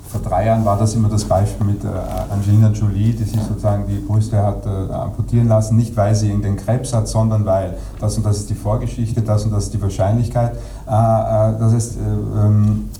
vor 0.09 0.21
drei 0.21 0.47
Jahren 0.47 0.65
war 0.65 0.79
das 0.79 0.95
immer 0.95 1.09
das 1.09 1.25
Beispiel 1.25 1.67
mit 1.67 1.85
äh, 1.85 1.89
Angelina 2.31 2.69
Jolie, 2.69 3.15
die 3.15 3.25
sich 3.25 3.41
sozusagen 3.41 3.87
die 3.89 3.97
Brüste 3.99 4.43
hat 4.43 4.67
äh, 4.67 4.93
amputieren 4.93 5.49
lassen, 5.49 5.77
nicht 5.77 5.97
weil 5.97 6.15
sie 6.15 6.29
den 6.29 6.57
Krebs 6.57 6.93
hat, 6.93 7.09
sondern 7.09 7.47
weil 7.47 7.79
das 7.99 8.17
und 8.17 8.25
das 8.25 8.39
ist 8.39 8.51
die 8.51 8.55
Vorgeschichte, 8.55 9.23
das 9.23 9.45
und 9.45 9.53
das 9.53 9.65
ist 9.65 9.75
die 9.75 9.83
Wahrscheinlichkeit. 9.83 10.53
Äh, 10.87 10.91
äh, 10.91 11.59
das 11.59 11.97
äh, 11.97 12.01
ähm, 12.01 12.91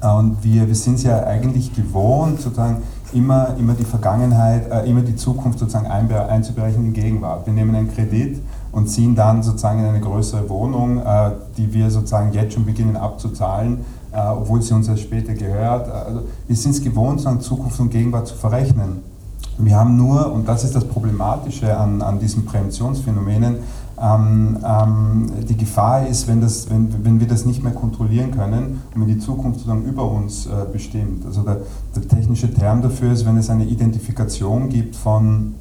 und 0.00 0.44
wir, 0.44 0.68
wir 0.68 0.74
sind 0.74 0.96
es 0.96 1.04
ja 1.04 1.24
eigentlich 1.24 1.74
gewohnt, 1.74 2.40
sozusagen 2.40 2.82
immer, 3.14 3.56
immer 3.58 3.74
die 3.74 3.84
Vergangenheit, 3.84 4.70
äh, 4.70 4.88
immer 4.88 5.02
die 5.02 5.16
Zukunft 5.16 5.58
sozusagen 5.58 5.86
einzuberechnen 5.86 6.86
in 6.86 6.92
Gegenwart. 6.92 7.46
Wir 7.46 7.52
nehmen 7.52 7.74
einen 7.74 7.92
Kredit 7.92 8.40
und 8.72 8.88
ziehen 8.88 9.14
dann 9.14 9.42
sozusagen 9.42 9.80
in 9.80 9.86
eine 9.86 10.00
größere 10.00 10.48
Wohnung, 10.48 10.98
äh, 10.98 11.30
die 11.56 11.72
wir 11.72 11.90
sozusagen 11.90 12.32
jetzt 12.32 12.54
schon 12.54 12.64
beginnen 12.64 12.96
abzuzahlen, 12.96 13.84
äh, 14.12 14.20
obwohl 14.20 14.60
sie 14.62 14.74
uns 14.74 14.88
erst 14.88 15.02
später 15.02 15.34
gehört. 15.34 15.90
Also 15.90 16.22
wir 16.46 16.56
sind 16.56 16.72
es 16.72 16.82
gewohnt, 16.82 17.20
sozusagen 17.20 17.40
Zukunft 17.40 17.80
und 17.80 17.90
Gegenwart 17.90 18.26
zu 18.26 18.34
verrechnen. 18.34 19.02
Wir 19.56 19.76
haben 19.76 19.96
nur, 19.96 20.32
und 20.32 20.48
das 20.48 20.64
ist 20.64 20.74
das 20.74 20.84
Problematische 20.84 21.76
an, 21.76 22.02
an 22.02 22.18
diesen 22.18 22.44
Präemptionsphänomenen, 22.44 23.58
ähm, 24.00 24.58
ähm, 24.64 25.30
die 25.48 25.56
Gefahr 25.56 26.06
ist, 26.06 26.26
wenn, 26.26 26.40
das, 26.40 26.68
wenn, 26.70 27.04
wenn 27.04 27.20
wir 27.20 27.28
das 27.28 27.44
nicht 27.44 27.62
mehr 27.62 27.72
kontrollieren 27.72 28.32
können 28.32 28.82
und 28.94 29.00
wenn 29.00 29.08
die 29.08 29.18
Zukunft 29.18 29.60
sozusagen 29.60 29.84
über 29.84 30.10
uns 30.10 30.46
äh, 30.46 30.50
bestimmt. 30.72 31.24
Also 31.26 31.42
der, 31.42 31.58
der 31.94 32.08
technische 32.08 32.52
Term 32.52 32.82
dafür 32.82 33.12
ist, 33.12 33.24
wenn 33.26 33.36
es 33.36 33.50
eine 33.50 33.64
Identifikation 33.64 34.68
gibt 34.68 34.96
von 34.96 35.54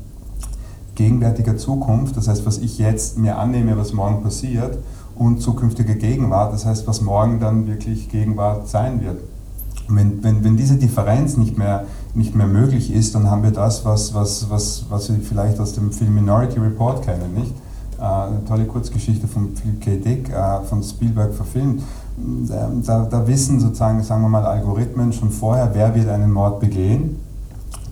gegenwärtiger 0.96 1.58
Zukunft, 1.58 2.18
das 2.18 2.28
heißt, 2.28 2.46
was 2.46 2.60
ich 2.60 2.78
jetzt 2.78 3.18
mir 3.18 3.38
annehme, 3.38 3.78
was 3.78 3.94
morgen 3.94 4.24
passiert, 4.24 4.78
und 5.16 5.42
zukünftige 5.42 5.96
Gegenwart, 5.96 6.54
das 6.54 6.66
heißt, 6.66 6.88
was 6.88 7.02
morgen 7.02 7.40
dann 7.40 7.68
wirklich 7.68 8.10
Gegenwart 8.10 8.68
sein 8.68 9.02
wird. 9.02 9.18
Wenn, 9.88 10.24
wenn, 10.24 10.44
wenn 10.44 10.58
diese 10.58 10.76
Differenz 10.76 11.38
nicht 11.38 11.58
mehr, 11.58 11.86
nicht 12.16 12.36
mehr 12.36 12.48
möglich 12.48 12.92
ist, 12.92 13.14
dann 13.14 13.30
haben 13.30 13.44
wir 13.44 13.52
das, 13.52 13.86
was, 13.86 14.14
was, 14.14 14.50
was, 14.50 14.86
was 14.90 15.10
wir 15.10 15.20
vielleicht 15.20 15.60
aus 15.60 15.74
dem 15.74 15.92
Film 15.92 16.16
Minority 16.16 16.60
Report 16.60 17.04
kennen, 17.04 17.34
nicht? 17.36 17.54
Äh, 18.04 18.06
eine 18.06 18.44
tolle 18.46 18.66
Kurzgeschichte 18.66 19.28
von 19.28 19.56
Philip 19.56 19.80
K. 19.80 19.96
Dick, 19.96 20.30
äh, 20.30 20.62
von 20.68 20.84
Spielberg 20.84 21.34
verfilmt. 21.34 21.82
Da, 22.86 23.08
da, 23.10 23.28
wissen 23.28 23.60
sozusagen, 23.60 24.04
sagen 24.04 24.22
wir 24.22 24.30
mal, 24.30 24.46
Algorithmen 24.46 25.14
schon 25.14 25.32
vorher, 25.32 25.72
wer 25.74 25.96
wird 25.96 26.10
einen 26.10 26.32
Mord 26.32 26.60
begehen. 26.60 27.18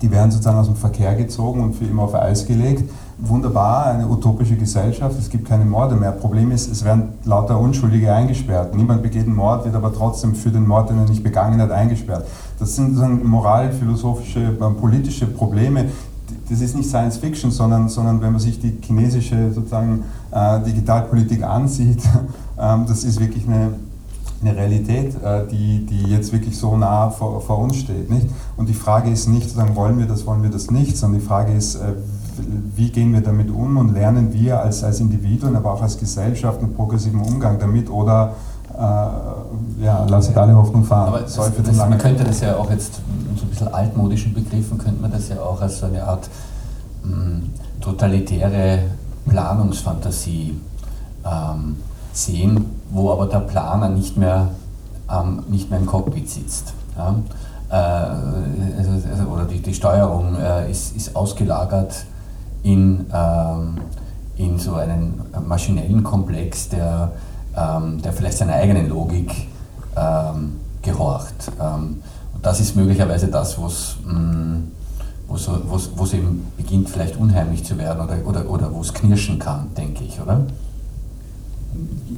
Die 0.00 0.10
werden 0.10 0.30
sozusagen 0.30 0.58
aus 0.58 0.66
dem 0.66 0.76
Verkehr 0.76 1.14
gezogen 1.16 1.60
und 1.60 1.74
für 1.74 1.86
immer 1.86 2.02
auf 2.02 2.14
Eis 2.14 2.46
gelegt. 2.46 2.88
Wunderbar, 3.18 3.86
eine 3.86 4.06
utopische 4.06 4.56
Gesellschaft, 4.56 5.16
es 5.18 5.30
gibt 5.30 5.48
keine 5.48 5.64
Morde 5.64 5.96
mehr. 5.96 6.12
Problem 6.12 6.50
ist, 6.50 6.70
es 6.70 6.84
werden 6.84 7.14
lauter 7.24 7.58
Unschuldige 7.58 8.12
eingesperrt. 8.12 8.74
Niemand 8.74 9.02
begeht 9.02 9.26
einen 9.26 9.34
Mord, 9.34 9.64
wird 9.64 9.74
aber 9.74 9.92
trotzdem 9.92 10.34
für 10.34 10.50
den 10.50 10.66
Mord, 10.66 10.90
den 10.90 10.98
er 10.98 11.08
nicht 11.08 11.22
begangen 11.22 11.60
hat, 11.60 11.70
eingesperrt. 11.70 12.26
Das 12.58 12.76
sind 12.76 12.94
sozusagen 12.94 13.26
moral, 13.26 13.72
philosophische, 13.72 14.40
äh, 14.40 14.70
politische 14.78 15.26
Probleme, 15.26 15.86
das 16.52 16.60
ist 16.60 16.76
nicht 16.76 16.88
Science 16.88 17.16
Fiction, 17.16 17.50
sondern, 17.50 17.88
sondern 17.88 18.20
wenn 18.20 18.32
man 18.32 18.40
sich 18.40 18.60
die 18.60 18.76
chinesische 18.82 19.50
sozusagen 19.52 20.04
äh, 20.30 20.60
Digitalpolitik 20.60 21.42
ansieht, 21.42 22.02
ähm, 22.60 22.84
das 22.86 23.04
ist 23.04 23.18
wirklich 23.18 23.46
eine, 23.46 23.74
eine 24.42 24.56
Realität, 24.56 25.14
äh, 25.22 25.46
die, 25.48 25.86
die 25.86 26.10
jetzt 26.10 26.30
wirklich 26.32 26.56
so 26.56 26.76
nah 26.76 27.08
vor, 27.08 27.40
vor 27.40 27.58
uns 27.58 27.76
steht. 27.76 28.10
Nicht? 28.10 28.28
Und 28.58 28.68
die 28.68 28.74
Frage 28.74 29.10
ist 29.10 29.28
nicht, 29.28 29.44
sozusagen, 29.44 29.74
wollen 29.76 29.98
wir 29.98 30.06
das, 30.06 30.26
wollen 30.26 30.42
wir 30.42 30.50
das 30.50 30.70
nicht, 30.70 30.96
sondern 30.96 31.20
die 31.20 31.26
Frage 31.26 31.52
ist, 31.52 31.76
äh, 31.76 31.94
wie 32.76 32.90
gehen 32.90 33.12
wir 33.12 33.22
damit 33.22 33.50
um 33.50 33.78
und 33.78 33.94
lernen 33.94 34.32
wir 34.32 34.60
als, 34.60 34.84
als 34.84 35.00
Individuen, 35.00 35.56
aber 35.56 35.72
auch 35.72 35.82
als 35.82 35.98
Gesellschaft 35.98 36.60
einen 36.60 36.74
progressiven 36.74 37.20
Umgang 37.20 37.58
damit 37.58 37.90
oder 37.90 38.34
äh, 38.76 39.84
ja, 39.84 40.06
lasst 40.08 40.36
alle 40.36 40.56
Hoffnung 40.56 40.84
fahren. 40.84 41.08
Aber 41.08 41.20
das, 41.20 41.34
das, 41.34 41.76
man 41.76 41.98
könnte 41.98 42.24
das 42.24 42.40
ja 42.40 42.56
auch 42.56 42.70
jetzt 42.70 43.00
in 43.30 43.36
so 43.36 43.44
ein 43.44 43.48
bisschen 43.50 43.74
altmodischen 43.74 44.32
Begriffen, 44.34 44.78
könnte 44.78 45.00
man 45.00 45.10
das 45.10 45.28
ja 45.28 45.40
auch 45.40 45.60
als 45.60 45.78
so 45.78 45.86
eine 45.86 46.04
Art 46.04 46.28
mh, 47.02 47.14
hm, 47.14 47.50
totalitäre 47.80 48.80
Planungsfantasie 49.28 50.60
ähm, 51.24 51.76
sehen, 52.12 52.66
wo 52.90 53.10
aber 53.10 53.26
der 53.26 53.40
Planer 53.40 53.88
nicht 53.88 54.16
mehr, 54.16 54.48
ähm, 55.10 55.42
nicht 55.48 55.70
mehr 55.70 55.78
im 55.78 55.86
Cockpit 55.86 56.28
sitzt. 56.28 56.74
Ja? 56.96 57.14
Äh, 57.70 57.74
also, 58.78 59.08
also, 59.10 59.24
oder 59.32 59.44
die, 59.44 59.60
die 59.60 59.74
Steuerung 59.74 60.36
äh, 60.36 60.70
ist, 60.70 60.96
ist 60.96 61.16
ausgelagert 61.16 62.04
in, 62.62 63.06
ähm, 63.12 63.78
in 64.36 64.58
so 64.58 64.74
einen 64.74 65.20
maschinellen 65.46 66.02
Komplex, 66.02 66.68
der 66.68 67.12
ähm, 67.56 68.00
der 68.02 68.12
vielleicht 68.12 68.38
seiner 68.38 68.54
eigenen 68.54 68.88
Logik 68.88 69.48
ähm, 69.96 70.60
gehorcht. 70.82 71.50
Ähm, 71.60 72.02
und 72.34 72.46
das 72.46 72.60
ist 72.60 72.76
möglicherweise 72.76 73.28
das, 73.28 73.60
was 73.60 73.96
wo 75.28 76.04
es 76.04 76.12
eben 76.12 76.46
beginnt, 76.56 76.90
vielleicht 76.90 77.16
unheimlich 77.16 77.64
zu 77.64 77.78
werden 77.78 78.04
oder, 78.04 78.18
oder, 78.26 78.50
oder 78.50 78.74
wo 78.74 78.80
es 78.82 78.92
knirschen 78.92 79.38
kann, 79.38 79.70
denke 79.76 80.04
ich, 80.04 80.20
oder? 80.20 80.42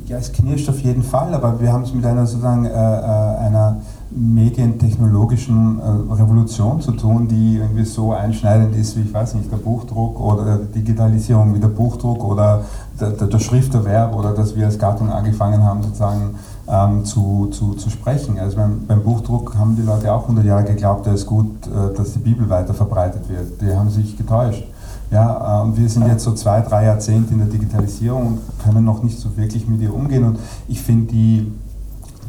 Ja, 0.06 0.18
es 0.18 0.32
knirscht 0.32 0.68
auf 0.68 0.80
jeden 0.80 1.04
Fall, 1.04 1.32
aber 1.32 1.60
wir 1.60 1.72
haben 1.72 1.84
es 1.84 1.94
mit 1.94 2.04
einer 2.04 2.26
sozusagen 2.26 2.64
äh, 2.64 2.70
äh 2.70 2.72
einer 2.72 3.76
medientechnologischen 4.14 5.80
äh, 5.80 6.12
Revolution 6.14 6.80
zu 6.80 6.92
tun, 6.92 7.26
die 7.26 7.56
irgendwie 7.56 7.84
so 7.84 8.12
einschneidend 8.12 8.76
ist 8.76 8.96
wie, 8.96 9.00
ich 9.00 9.12
weiß 9.12 9.34
nicht, 9.34 9.50
der 9.50 9.56
Buchdruck 9.56 10.20
oder 10.20 10.58
Digitalisierung 10.58 11.54
wie 11.54 11.60
der 11.60 11.68
Buchdruck 11.68 12.22
oder 12.22 12.64
der, 13.00 13.10
der, 13.10 13.26
der 13.26 13.38
Schrifterwerb 13.40 14.14
oder 14.14 14.32
dass 14.32 14.54
wir 14.54 14.66
als 14.66 14.78
Gattung 14.78 15.10
angefangen 15.10 15.64
haben, 15.64 15.82
sozusagen 15.82 16.36
ähm, 16.68 17.04
zu, 17.04 17.48
zu, 17.50 17.74
zu 17.74 17.90
sprechen. 17.90 18.38
Also 18.38 18.56
beim, 18.56 18.86
beim, 18.86 19.02
Buchdruck 19.02 19.56
haben 19.58 19.74
die 19.76 19.82
Leute 19.82 20.12
auch 20.12 20.22
100 20.22 20.44
Jahre 20.44 20.64
geglaubt, 20.64 21.06
es 21.08 21.22
ist 21.22 21.26
gut, 21.26 21.66
äh, 21.66 21.94
dass 21.96 22.12
die 22.12 22.20
Bibel 22.20 22.48
weiter 22.48 22.72
verbreitet 22.72 23.28
wird. 23.28 23.60
Die 23.60 23.76
haben 23.76 23.90
sich 23.90 24.16
getäuscht. 24.16 24.64
Ja, 25.10 25.60
äh, 25.60 25.64
und 25.64 25.76
wir 25.76 25.88
sind 25.88 26.06
jetzt 26.06 26.24
so 26.24 26.32
zwei, 26.32 26.60
drei 26.60 26.84
Jahrzehnte 26.84 27.32
in 27.32 27.40
der 27.40 27.48
Digitalisierung 27.48 28.26
und 28.26 28.40
können 28.64 28.84
noch 28.84 29.02
nicht 29.02 29.18
so 29.18 29.36
wirklich 29.36 29.66
mit 29.68 29.80
ihr 29.80 29.92
umgehen. 29.92 30.24
Und 30.24 30.38
ich 30.68 30.80
finde 30.80 31.12
die 31.12 31.52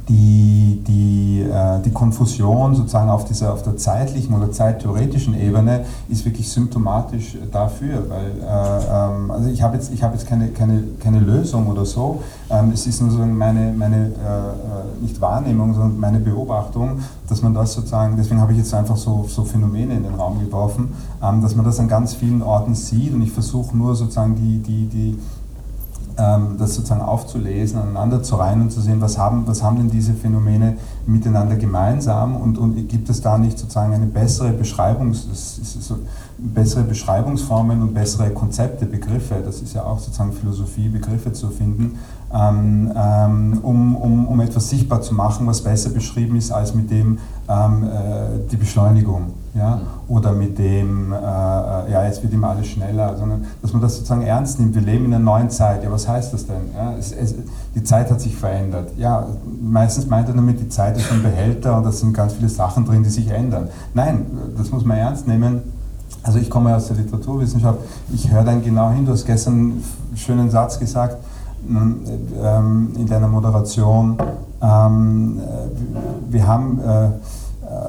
die, 0.07 0.83
die, 0.87 1.41
äh, 1.41 1.81
die 1.81 1.91
Konfusion 1.91 2.75
sozusagen 2.75 3.09
auf, 3.09 3.25
dieser, 3.25 3.53
auf 3.53 3.63
der 3.63 3.75
zeitlichen 3.75 4.35
oder 4.35 4.51
zeittheoretischen 4.51 5.39
Ebene 5.39 5.85
ist 6.09 6.25
wirklich 6.25 6.49
symptomatisch 6.49 7.37
dafür, 7.51 8.03
weil 8.09 8.31
äh, 8.41 9.13
ähm, 9.15 9.31
also 9.31 9.49
ich 9.49 9.61
habe 9.63 9.75
jetzt, 9.75 9.91
ich 9.91 10.03
hab 10.03 10.13
jetzt 10.13 10.27
keine, 10.27 10.49
keine, 10.49 10.83
keine 10.99 11.19
Lösung 11.19 11.67
oder 11.67 11.85
so, 11.85 12.21
ähm, 12.51 12.71
es 12.71 12.85
ist 12.85 13.01
nur 13.01 13.09
so 13.09 13.17
meine, 13.17 13.73
meine 13.75 13.95
äh, 13.95 14.07
äh, 14.07 15.01
nicht 15.01 15.19
Wahrnehmung, 15.21 15.73
sondern 15.73 15.99
meine 15.99 16.19
Beobachtung, 16.19 16.99
dass 17.27 17.41
man 17.41 17.55
das 17.55 17.73
sozusagen, 17.73 18.15
deswegen 18.15 18.41
habe 18.41 18.51
ich 18.51 18.59
jetzt 18.59 18.73
einfach 18.75 18.97
so, 18.97 19.25
so 19.27 19.43
Phänomene 19.43 19.95
in 19.95 20.03
den 20.03 20.15
Raum 20.15 20.39
geworfen, 20.39 20.93
ähm, 21.23 21.41
dass 21.41 21.55
man 21.55 21.65
das 21.65 21.79
an 21.79 21.87
ganz 21.87 22.13
vielen 22.13 22.43
Orten 22.43 22.75
sieht 22.75 23.13
und 23.13 23.23
ich 23.23 23.31
versuche 23.31 23.75
nur 23.75 23.95
sozusagen 23.95 24.35
die, 24.35 24.59
die, 24.59 24.85
die 24.85 25.19
das 26.15 26.75
sozusagen 26.75 27.01
aufzulesen, 27.01 27.79
aneinander 27.79 28.23
zu 28.23 28.35
reihen 28.35 28.61
und 28.61 28.71
zu 28.71 28.79
sehen, 28.79 29.01
was 29.01 29.17
haben, 29.17 29.45
was 29.47 29.61
haben 29.61 29.77
denn 29.77 29.89
diese 29.89 30.13
Phänomene 30.13 30.77
miteinander 31.05 31.55
gemeinsam 31.55 32.37
und, 32.37 32.57
und 32.57 32.87
gibt 32.87 33.09
es 33.09 33.21
da 33.21 33.37
nicht 33.37 33.59
sozusagen 33.59 33.93
eine 33.93 34.05
bessere 34.05 34.51
Beschreibungs, 34.51 35.27
so, 35.81 35.97
bessere 36.37 36.83
Beschreibungsformen 36.83 37.81
und 37.81 37.93
bessere 37.93 38.29
Konzepte, 38.29 38.85
Begriffe, 38.85 39.41
das 39.43 39.61
ist 39.61 39.73
ja 39.73 39.83
auch 39.83 39.99
sozusagen 39.99 40.31
Philosophie, 40.31 40.87
Begriffe 40.87 41.33
zu 41.33 41.49
finden, 41.49 41.99
ähm, 42.33 42.91
ähm, 42.95 43.59
um, 43.61 43.95
um, 43.95 44.27
um 44.27 44.39
etwas 44.41 44.69
sichtbar 44.69 45.01
zu 45.01 45.13
machen, 45.13 45.47
was 45.47 45.61
besser 45.61 45.89
beschrieben 45.89 46.35
ist 46.35 46.51
als 46.51 46.73
mit 46.73 46.91
dem 46.91 47.19
ähm, 47.47 47.83
äh, 47.83 48.49
die 48.51 48.57
Beschleunigung 48.57 49.33
ja? 49.55 49.81
oder 50.07 50.33
mit 50.33 50.57
dem, 50.59 51.13
äh, 51.13 51.15
ja, 51.15 52.05
jetzt 52.05 52.21
wird 52.21 52.33
immer 52.33 52.49
alles 52.49 52.67
schneller, 52.67 53.15
sondern 53.17 53.45
dass 53.61 53.73
man 53.73 53.81
das 53.81 53.95
sozusagen 53.95 54.23
ernst 54.23 54.59
nimmt. 54.59 54.75
Wir 54.75 54.81
leben 54.81 55.05
in 55.05 55.13
einer 55.13 55.23
neuen 55.23 55.49
Zeit. 55.49 55.83
Ja, 55.83 55.91
was 55.91 56.07
heißt 56.07 56.33
das 56.33 56.45
denn? 56.45 56.71
Ja, 56.75 56.93
es, 56.97 57.11
es, 57.11 57.35
die 57.73 57.83
Zeit 57.83 58.11
hat 58.11 58.19
sich 58.19 58.35
verändert. 58.35 58.91
Ja, 58.97 59.25
meistens 59.61 60.07
meint 60.07 60.27
er 60.27 60.35
damit, 60.35 60.59
die 60.59 60.69
Zeit 60.69 60.97
ist 60.97 61.11
ein 61.11 61.23
Behälter 61.23 61.77
und 61.77 61.83
da 61.83 61.91
sind 61.91 62.13
ganz 62.13 62.33
viele 62.33 62.49
Sachen 62.49 62.85
drin, 62.85 63.03
die 63.03 63.09
sich 63.09 63.29
ändern. 63.29 63.69
Nein, 63.93 64.25
das 64.57 64.71
muss 64.71 64.85
man 64.85 64.97
ernst 64.97 65.27
nehmen. 65.27 65.61
Also 66.21 66.39
ich 66.39 66.49
komme 66.49 66.75
aus 66.75 66.87
der 66.87 66.97
Literaturwissenschaft, 66.97 67.79
ich 68.11 68.31
höre 68.31 68.43
dann 68.43 68.63
genau 68.63 68.89
hin, 68.89 69.05
du 69.05 69.11
hast 69.11 69.25
gestern 69.25 69.53
einen 69.53 69.83
schönen 70.15 70.49
Satz 70.49 70.79
gesagt, 70.79 71.17
in 71.67 73.05
deiner 73.07 73.27
Moderation. 73.27 74.17
Ähm, 74.61 75.39
äh, 75.39 76.31
wir 76.31 76.47
haben, 76.47 76.79
äh, 76.79 77.09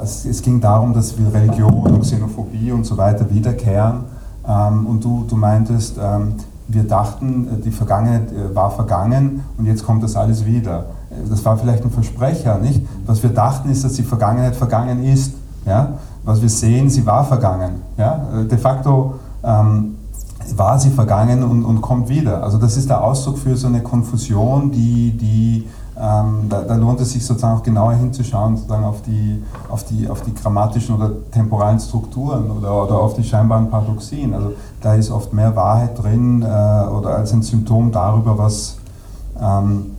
es, 0.02 0.42
ging 0.42 0.60
darum, 0.60 0.92
dass 0.92 1.16
wir 1.18 1.32
Religion 1.32 1.86
und 1.86 2.00
Xenophobie 2.00 2.72
und 2.72 2.84
so 2.84 2.96
weiter 2.96 3.28
wiederkehren. 3.30 4.04
Ähm, 4.46 4.86
und 4.86 5.04
du, 5.04 5.24
du 5.28 5.36
meintest, 5.36 5.96
ähm, 6.02 6.34
wir 6.68 6.84
dachten, 6.84 7.62
die 7.64 7.70
Vergangenheit 7.70 8.32
äh, 8.32 8.54
war 8.54 8.70
vergangen 8.70 9.42
und 9.56 9.66
jetzt 9.66 9.84
kommt 9.84 10.02
das 10.02 10.16
alles 10.16 10.44
wieder. 10.44 10.86
Das 11.28 11.44
war 11.44 11.56
vielleicht 11.56 11.84
ein 11.84 11.90
Versprecher, 11.90 12.58
nicht? 12.58 12.84
Was 13.06 13.22
wir 13.22 13.30
dachten 13.30 13.70
ist, 13.70 13.84
dass 13.84 13.92
die 13.92 14.02
Vergangenheit 14.02 14.56
vergangen 14.56 15.04
ist. 15.04 15.34
Ja? 15.64 15.94
Was 16.24 16.42
wir 16.42 16.48
sehen, 16.48 16.90
sie 16.90 17.06
war 17.06 17.24
vergangen. 17.24 17.82
Ja? 17.96 18.26
De 18.50 18.58
facto 18.58 19.14
ähm, 19.44 19.95
war 20.56 20.78
sie 20.78 20.90
vergangen 20.90 21.42
und, 21.42 21.64
und 21.64 21.80
kommt 21.80 22.08
wieder. 22.08 22.42
Also 22.42 22.58
das 22.58 22.76
ist 22.76 22.88
der 22.88 23.02
Ausdruck 23.02 23.38
für 23.38 23.56
so 23.56 23.66
eine 23.66 23.82
Konfusion, 23.82 24.70
die, 24.70 25.10
die 25.12 25.66
ähm, 25.98 26.46
da, 26.48 26.60
da, 26.62 26.74
lohnt 26.74 27.00
es 27.00 27.12
sich 27.12 27.24
sozusagen 27.24 27.58
auch 27.58 27.62
genauer 27.62 27.94
hinzuschauen, 27.94 28.56
sozusagen 28.56 28.84
auf 28.84 29.00
die, 29.02 29.42
auf 29.70 29.84
die, 29.84 30.08
auf 30.08 30.20
die 30.22 30.34
grammatischen 30.34 30.94
oder 30.94 31.10
temporalen 31.30 31.80
Strukturen 31.80 32.50
oder, 32.50 32.84
oder 32.84 32.98
auf 32.98 33.14
die 33.14 33.24
scheinbaren 33.24 33.70
Paradoxien. 33.70 34.34
Also 34.34 34.52
da 34.82 34.94
ist 34.94 35.10
oft 35.10 35.32
mehr 35.32 35.56
Wahrheit 35.56 36.00
drin 36.00 36.42
äh, 36.42 36.44
oder 36.44 37.16
als 37.16 37.32
ein 37.32 37.42
Symptom 37.42 37.92
darüber, 37.92 38.36
was 38.36 38.76
ähm, 39.40 39.95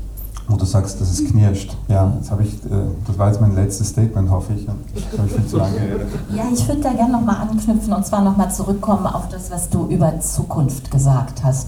wo 0.47 0.55
du 0.55 0.65
sagst, 0.65 1.01
dass 1.01 1.09
es 1.11 1.25
knirscht. 1.25 1.75
Ja, 1.87 2.13
jetzt 2.17 2.31
habe 2.31 2.43
ich, 2.43 2.53
äh, 2.65 2.69
das 3.05 3.17
war 3.17 3.27
jetzt 3.27 3.41
mein 3.41 3.53
letztes 3.55 3.89
Statement, 3.89 4.29
hoffe 4.29 4.53
ich. 4.53 4.61
Ich 4.63 5.17
habe 5.17 5.27
viel 5.27 5.45
zu 5.45 5.57
lange 5.57 5.75
geredet. 5.75 6.07
Ja, 6.33 6.43
ich 6.53 6.67
würde 6.67 6.81
da 6.81 6.93
gerne 6.93 7.13
nochmal 7.13 7.37
anknüpfen 7.41 7.93
und 7.93 8.05
zwar 8.05 8.21
nochmal 8.21 8.51
zurückkommen 8.51 9.05
auf 9.07 9.27
das, 9.29 9.51
was 9.51 9.69
du 9.69 9.87
über 9.87 10.19
Zukunft 10.21 10.89
gesagt 10.89 11.43
hast. 11.43 11.67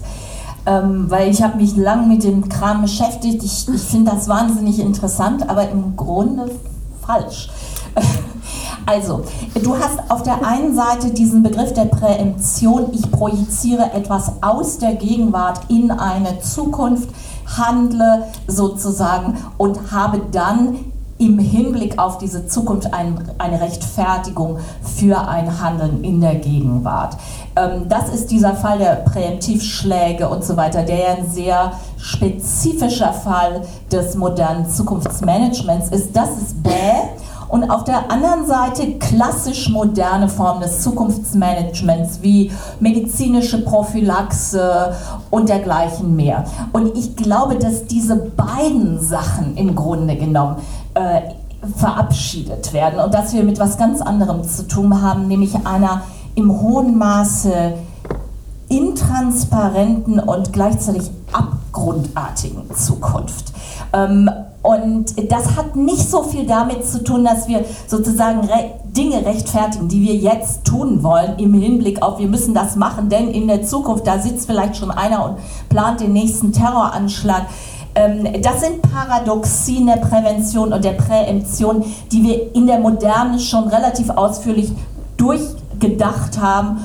Ähm, 0.66 1.06
weil 1.10 1.30
ich 1.30 1.42
habe 1.42 1.56
mich 1.56 1.76
lang 1.76 2.08
mit 2.08 2.24
dem 2.24 2.48
Kram 2.48 2.82
beschäftigt. 2.82 3.42
Ich, 3.42 3.68
ich 3.68 3.82
finde 3.82 4.12
das 4.12 4.28
wahnsinnig 4.28 4.78
interessant, 4.78 5.48
aber 5.48 5.68
im 5.68 5.96
Grunde 5.96 6.50
falsch. 7.06 7.50
Also, 8.86 9.22
du 9.62 9.76
hast 9.76 10.10
auf 10.10 10.24
der 10.24 10.44
einen 10.44 10.74
Seite 10.74 11.10
diesen 11.12 11.44
Begriff 11.44 11.72
der 11.74 11.84
Präemption, 11.84 12.86
ich 12.92 13.08
projiziere 13.08 13.92
etwas 13.92 14.32
aus 14.40 14.78
der 14.78 14.94
Gegenwart 14.94 15.60
in 15.68 15.92
eine 15.92 16.40
Zukunft, 16.40 17.08
handle 17.56 18.24
sozusagen 18.46 19.36
und 19.58 19.92
habe 19.92 20.20
dann 20.30 20.78
im 21.20 21.38
Hinblick 21.38 21.98
auf 21.98 22.16
diese 22.16 22.46
Zukunft 22.46 22.94
ein, 22.94 23.30
eine 23.36 23.60
Rechtfertigung 23.60 24.58
für 24.82 25.28
ein 25.28 25.60
Handeln 25.60 26.02
in 26.02 26.20
der 26.20 26.36
Gegenwart. 26.36 27.16
Ähm, 27.56 27.88
das 27.88 28.08
ist 28.08 28.30
dieser 28.30 28.56
Fall 28.56 28.78
der 28.78 28.96
Präemptivschläge 28.96 30.28
und 30.28 30.42
so 30.44 30.56
weiter, 30.56 30.82
der 30.82 30.98
ja 30.98 31.14
ein 31.16 31.30
sehr 31.30 31.72
spezifischer 31.98 33.12
Fall 33.12 33.62
des 33.92 34.14
modernen 34.14 34.70
Zukunftsmanagements 34.70 35.90
ist. 35.90 36.16
Das 36.16 36.30
ist 36.38 36.62
bäh 36.62 36.70
und 37.50 37.68
auf 37.68 37.84
der 37.84 38.10
anderen 38.10 38.46
Seite 38.46 38.98
klassisch 38.98 39.68
moderne 39.68 40.28
Formen 40.28 40.60
des 40.60 40.82
Zukunftsmanagements 40.82 42.22
wie 42.22 42.50
medizinische 42.78 43.64
Prophylaxe 43.64 44.94
und 45.30 45.48
dergleichen 45.48 46.14
mehr. 46.14 46.44
Und 46.72 46.96
ich 46.96 47.16
glaube, 47.16 47.56
dass 47.56 47.86
diese 47.86 48.16
beiden 48.16 49.00
Sachen 49.00 49.56
im 49.56 49.74
Grunde 49.74 50.16
genommen 50.16 50.56
äh, 50.94 51.20
verabschiedet 51.76 52.72
werden 52.72 53.00
und 53.00 53.12
dass 53.12 53.34
wir 53.34 53.42
mit 53.42 53.58
was 53.58 53.76
ganz 53.76 54.00
anderem 54.00 54.44
zu 54.44 54.66
tun 54.66 55.02
haben, 55.02 55.28
nämlich 55.28 55.54
einer 55.66 56.02
im 56.34 56.60
hohen 56.60 56.96
Maße 56.96 57.74
intransparenten 58.68 60.20
und 60.20 60.52
gleichzeitig 60.52 61.10
abgrundartigen 61.32 62.74
Zukunft. 62.74 63.52
Ähm, 63.92 64.30
und 64.62 65.32
das 65.32 65.56
hat 65.56 65.74
nicht 65.74 66.10
so 66.10 66.22
viel 66.22 66.46
damit 66.46 66.84
zu 66.84 67.02
tun, 67.02 67.24
dass 67.24 67.48
wir 67.48 67.64
sozusagen 67.86 68.46
Dinge 68.84 69.24
rechtfertigen, 69.24 69.88
die 69.88 70.02
wir 70.02 70.14
jetzt 70.14 70.64
tun 70.64 71.02
wollen 71.02 71.38
im 71.38 71.54
Hinblick 71.54 72.02
auf, 72.02 72.18
wir 72.18 72.28
müssen 72.28 72.52
das 72.52 72.76
machen, 72.76 73.08
denn 73.08 73.28
in 73.28 73.48
der 73.48 73.62
Zukunft, 73.62 74.06
da 74.06 74.18
sitzt 74.18 74.46
vielleicht 74.46 74.76
schon 74.76 74.90
einer 74.90 75.24
und 75.24 75.36
plant 75.70 76.00
den 76.00 76.12
nächsten 76.12 76.52
Terroranschlag. 76.52 77.46
Ähm, 77.94 78.28
das 78.42 78.60
sind 78.60 78.82
Paradoxien 78.82 79.86
der 79.86 79.96
Prävention 79.96 80.72
und 80.72 80.84
der 80.84 80.92
Präemption, 80.92 81.84
die 82.12 82.22
wir 82.22 82.54
in 82.54 82.66
der 82.66 82.78
Moderne 82.78 83.38
schon 83.40 83.68
relativ 83.68 84.10
ausführlich 84.10 84.72
durchgedacht 85.16 86.38
haben. 86.38 86.84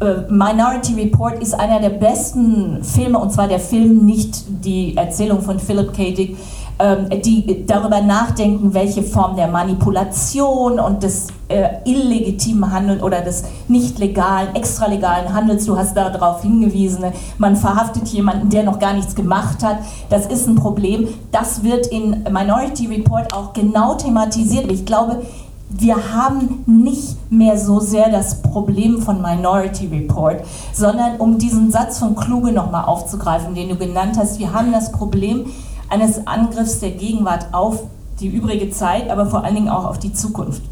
Äh, 0.00 0.30
Minority 0.30 0.94
Report 0.94 1.40
ist 1.40 1.54
einer 1.54 1.80
der 1.80 1.90
besten 1.90 2.84
Filme, 2.84 3.18
und 3.18 3.32
zwar 3.32 3.48
der 3.48 3.60
Film, 3.60 4.04
nicht 4.04 4.44
die 4.64 4.96
Erzählung 4.96 5.40
von 5.40 5.58
Philip 5.58 5.92
K. 5.92 6.12
Dick, 6.12 6.36
die 6.78 7.64
darüber 7.66 8.02
nachdenken, 8.02 8.74
welche 8.74 9.02
Form 9.02 9.34
der 9.34 9.48
Manipulation 9.48 10.78
und 10.78 11.02
des 11.02 11.28
äh, 11.48 11.68
illegitimen 11.84 12.70
Handelns 12.70 13.02
oder 13.02 13.22
des 13.22 13.44
nicht 13.68 13.98
legalen, 13.98 14.54
extralegalen 14.54 15.32
Handels, 15.32 15.64
du 15.64 15.78
hast 15.78 15.96
darauf 15.96 16.42
hingewiesen, 16.42 17.00
ne? 17.00 17.12
man 17.38 17.56
verhaftet 17.56 18.08
jemanden, 18.08 18.50
der 18.50 18.62
noch 18.62 18.78
gar 18.78 18.92
nichts 18.92 19.14
gemacht 19.14 19.62
hat, 19.62 19.78
das 20.10 20.26
ist 20.26 20.46
ein 20.48 20.56
Problem. 20.56 21.08
Das 21.32 21.62
wird 21.62 21.86
in 21.86 22.24
Minority 22.30 22.86
Report 22.88 23.32
auch 23.32 23.54
genau 23.54 23.94
thematisiert. 23.94 24.70
Ich 24.70 24.84
glaube, 24.84 25.22
wir 25.68 25.96
haben 26.14 26.62
nicht 26.66 27.16
mehr 27.30 27.58
so 27.58 27.80
sehr 27.80 28.10
das 28.10 28.42
Problem 28.42 29.00
von 29.00 29.20
Minority 29.20 29.86
Report, 29.86 30.42
sondern 30.72 31.16
um 31.16 31.38
diesen 31.38 31.70
Satz 31.70 31.98
von 31.98 32.14
Kluge 32.14 32.52
nochmal 32.52 32.84
aufzugreifen, 32.84 33.54
den 33.54 33.70
du 33.70 33.76
genannt 33.76 34.16
hast, 34.18 34.38
wir 34.38 34.52
haben 34.52 34.72
das 34.72 34.92
Problem, 34.92 35.46
eines 35.88 36.26
Angriffs 36.26 36.80
der 36.80 36.92
Gegenwart 36.92 37.46
auf 37.52 37.84
die 38.20 38.28
übrige 38.28 38.70
Zeit, 38.70 39.10
aber 39.10 39.26
vor 39.26 39.44
allen 39.44 39.54
Dingen 39.54 39.68
auch 39.68 39.84
auf 39.84 39.98
die 39.98 40.12
Zukunft. 40.12 40.62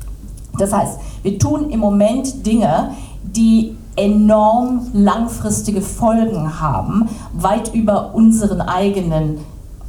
Das 0.58 0.72
heißt, 0.72 0.98
wir 1.22 1.38
tun 1.38 1.70
im 1.70 1.80
Moment 1.80 2.46
Dinge, 2.46 2.90
die 3.22 3.76
enorm 3.96 4.88
langfristige 4.92 5.80
Folgen 5.80 6.60
haben, 6.60 7.08
weit 7.32 7.74
über 7.74 8.14
unseren 8.14 8.60
eigenen 8.60 9.38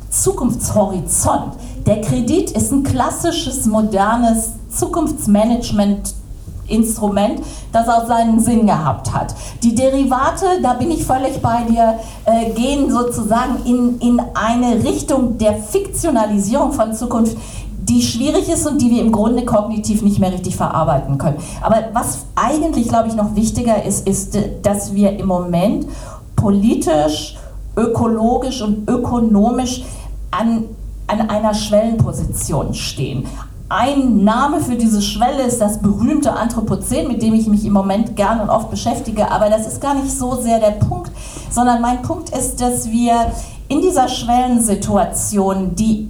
Zukunftshorizont. 0.10 1.54
Der 1.86 2.02
Kredit 2.02 2.52
ist 2.52 2.72
ein 2.72 2.84
klassisches, 2.84 3.66
modernes 3.66 4.54
Zukunftsmanagement 4.70 6.14
Instrument, 6.68 7.42
das 7.72 7.88
auch 7.88 8.08
seinen 8.08 8.40
Sinn 8.40 8.66
gehabt 8.66 9.14
hat. 9.14 9.36
Die 9.64 9.76
Derivate, 9.76 10.62
da 10.62 10.74
bin 10.74 10.92
ich 10.92 11.06
völlig 11.06 11.42
bei 11.42 11.64
dir, 11.64 12.00
äh, 12.26 12.52
gehen 12.52 12.92
sozusagen 12.92 13.58
in, 13.66 14.00
in 14.00 14.22
eine 14.34 14.84
Richtung 14.84 15.38
der 15.38 15.56
Fiktionalisierung 15.56 16.72
von 16.72 16.94
Zukunft, 16.94 17.38
die 17.88 18.02
schwierig 18.02 18.50
ist 18.50 18.66
und 18.66 18.82
die 18.82 18.90
wir 18.90 19.02
im 19.02 19.12
Grunde 19.12 19.46
kognitiv 19.46 20.02
nicht 20.02 20.20
mehr 20.20 20.32
richtig 20.32 20.56
verarbeiten 20.56 21.18
können. 21.18 21.38
Aber 21.62 21.90
was 21.94 22.26
eigentlich, 22.36 22.90
glaube 22.90 23.10
ich, 23.10 23.16
noch 23.16 23.36
wichtiger 23.36 23.84
ist, 23.84 24.08
ist, 24.08 24.38
dass 24.64 24.96
wir 24.96 25.18
im 25.20 25.28
Moment 25.28 25.86
politisch, 26.36 27.38
ökologisch 27.78 28.62
und 28.62 28.90
ökonomisch 28.90 29.84
an, 30.32 30.66
an 31.08 31.30
einer 31.30 31.54
Schwellenposition 31.54 32.74
stehen. 32.74 33.28
Ein 33.68 34.24
Name 34.24 34.60
für 34.62 34.76
diese 34.76 35.02
Schwelle 35.02 35.42
ist 35.42 35.60
das 35.60 35.82
berühmte 35.82 36.34
Anthropozän, 36.34 37.08
mit 37.08 37.24
dem 37.24 37.34
ich 37.34 37.48
mich 37.48 37.66
im 37.66 37.74
Moment 37.74 38.16
gern 38.16 38.40
und 38.40 38.52
oft 38.52 38.70
beschäftige. 38.70 39.32
Aber 39.32 39.50
das 39.50 39.66
ist 39.66 39.82
gar 39.82 39.96
nicht 39.96 40.12
so 40.12 40.36
sehr 40.36 40.60
der 40.60 40.72
Punkt, 40.72 41.12
sondern 41.50 41.82
mein 41.82 42.04
Punkt 42.04 42.30
ist, 42.30 42.62
dass 42.62 42.92
wir 42.92 43.32
in 43.68 43.82
dieser 43.82 44.08
Schwellensituation, 44.08 45.74
die, 45.74 46.10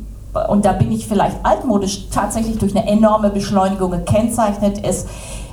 und 0.50 0.66
da 0.66 0.74
bin 0.74 0.92
ich 0.92 1.08
vielleicht 1.08 1.38
altmodisch, 1.44 2.10
tatsächlich 2.10 2.58
durch 2.58 2.76
eine 2.76 2.90
enorme 2.90 3.30
Beschleunigung 3.30 3.92
gekennzeichnet 3.92 4.86
ist, 4.86 5.08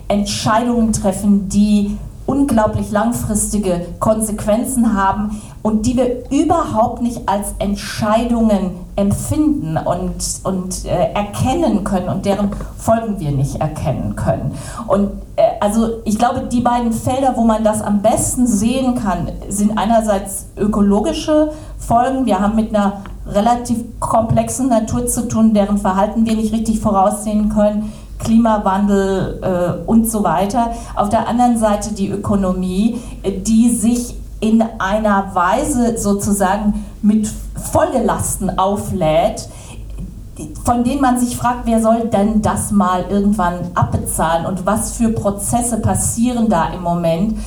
Entscheidungen 0.08 0.92
treffen, 0.92 1.48
die 1.48 1.96
unglaublich 2.26 2.90
langfristige 2.90 3.86
Konsequenzen 4.00 4.96
haben 4.96 5.40
und 5.62 5.86
die 5.86 5.96
wir 5.96 6.28
überhaupt 6.30 7.02
nicht 7.02 7.28
als 7.28 7.54
Entscheidungen 7.58 8.72
empfinden 8.96 9.78
und, 9.78 10.14
und 10.42 10.84
äh, 10.84 11.12
erkennen 11.14 11.84
können 11.84 12.08
und 12.08 12.26
deren 12.26 12.50
Folgen 12.76 13.20
wir 13.20 13.30
nicht 13.30 13.60
erkennen 13.60 14.16
können. 14.16 14.54
Und 14.88 15.10
äh, 15.36 15.42
also 15.60 16.00
ich 16.04 16.18
glaube, 16.18 16.48
die 16.52 16.60
beiden 16.60 16.92
Felder, 16.92 17.34
wo 17.36 17.44
man 17.44 17.62
das 17.62 17.80
am 17.80 18.02
besten 18.02 18.46
sehen 18.46 18.96
kann, 18.96 19.30
sind 19.48 19.78
einerseits 19.78 20.46
ökologische 20.56 21.52
Folgen. 21.78 22.26
Wir 22.26 22.40
haben 22.40 22.56
mit 22.56 22.74
einer 22.74 23.02
relativ 23.26 23.78
komplexen 24.00 24.68
Natur 24.68 25.06
zu 25.06 25.28
tun, 25.28 25.54
deren 25.54 25.78
Verhalten 25.78 26.26
wir 26.26 26.34
nicht 26.34 26.52
richtig 26.52 26.80
voraussehen 26.80 27.48
können. 27.48 27.92
Klimawandel 28.18 29.40
äh, 29.42 29.88
und 29.88 30.10
so 30.10 30.22
weiter. 30.22 30.72
Auf 30.94 31.08
der 31.08 31.28
anderen 31.28 31.56
Seite 31.56 31.94
die 31.94 32.08
Ökonomie, 32.08 33.00
die 33.24 33.70
sich 33.70 34.14
in 34.42 34.60
einer 34.78 35.34
Weise 35.34 35.96
sozusagen 35.96 36.84
mit 37.00 37.30
Folgelasten 37.70 38.58
auflädt, 38.58 39.48
von 40.64 40.82
denen 40.82 41.00
man 41.00 41.18
sich 41.20 41.36
fragt, 41.36 41.60
wer 41.66 41.80
soll 41.80 42.08
denn 42.08 42.42
das 42.42 42.72
mal 42.72 43.04
irgendwann 43.08 43.70
abbezahlen 43.74 44.44
und 44.46 44.66
was 44.66 44.96
für 44.96 45.10
Prozesse 45.10 45.78
passieren 45.78 46.48
da 46.48 46.70
im 46.70 46.82
Moment. 46.82 47.38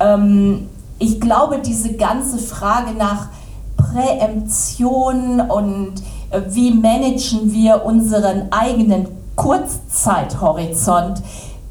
Ähm, 0.00 0.68
ich 0.98 1.20
glaube, 1.20 1.60
diese 1.64 1.94
ganze 1.94 2.38
Frage 2.38 2.94
nach 2.98 3.28
Präemption 3.76 5.40
und 5.40 5.92
äh, 6.30 6.40
wie 6.48 6.72
managen 6.72 7.52
wir 7.52 7.84
unseren 7.84 8.50
eigenen 8.50 9.06
Kurzzeithorizont 9.36 11.22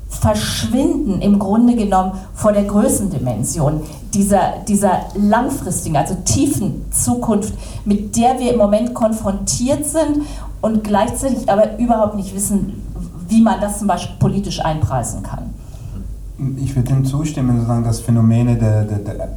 verschwinden 0.07 1.21
im 1.21 1.37
Grunde 1.37 1.75
genommen 1.75 2.13
vor 2.33 2.53
der 2.53 2.63
Größendimension 2.63 3.81
dieser, 4.13 4.53
dieser 4.67 5.01
langfristigen, 5.15 5.95
also 5.95 6.15
tiefen 6.25 6.85
Zukunft, 6.91 7.53
mit 7.85 8.15
der 8.15 8.39
wir 8.39 8.53
im 8.53 8.57
Moment 8.57 8.93
konfrontiert 8.93 9.85
sind 9.85 10.25
und 10.61 10.83
gleichzeitig 10.83 11.49
aber 11.49 11.77
überhaupt 11.77 12.15
nicht 12.15 12.33
wissen, 12.33 12.81
wie 13.27 13.41
man 13.41 13.61
das 13.61 13.79
zum 13.79 13.87
Beispiel 13.87 14.15
politisch 14.19 14.63
einpreisen 14.63 15.23
kann. 15.23 15.53
Ich 16.57 16.75
würde 16.75 16.89
dem 16.89 17.05
zustimmen, 17.05 17.57
sozusagen, 17.57 17.83
dass 17.83 17.99
Phänomene 17.99 18.55
der, 18.55 18.85
der, 18.85 18.99
der 18.99 19.29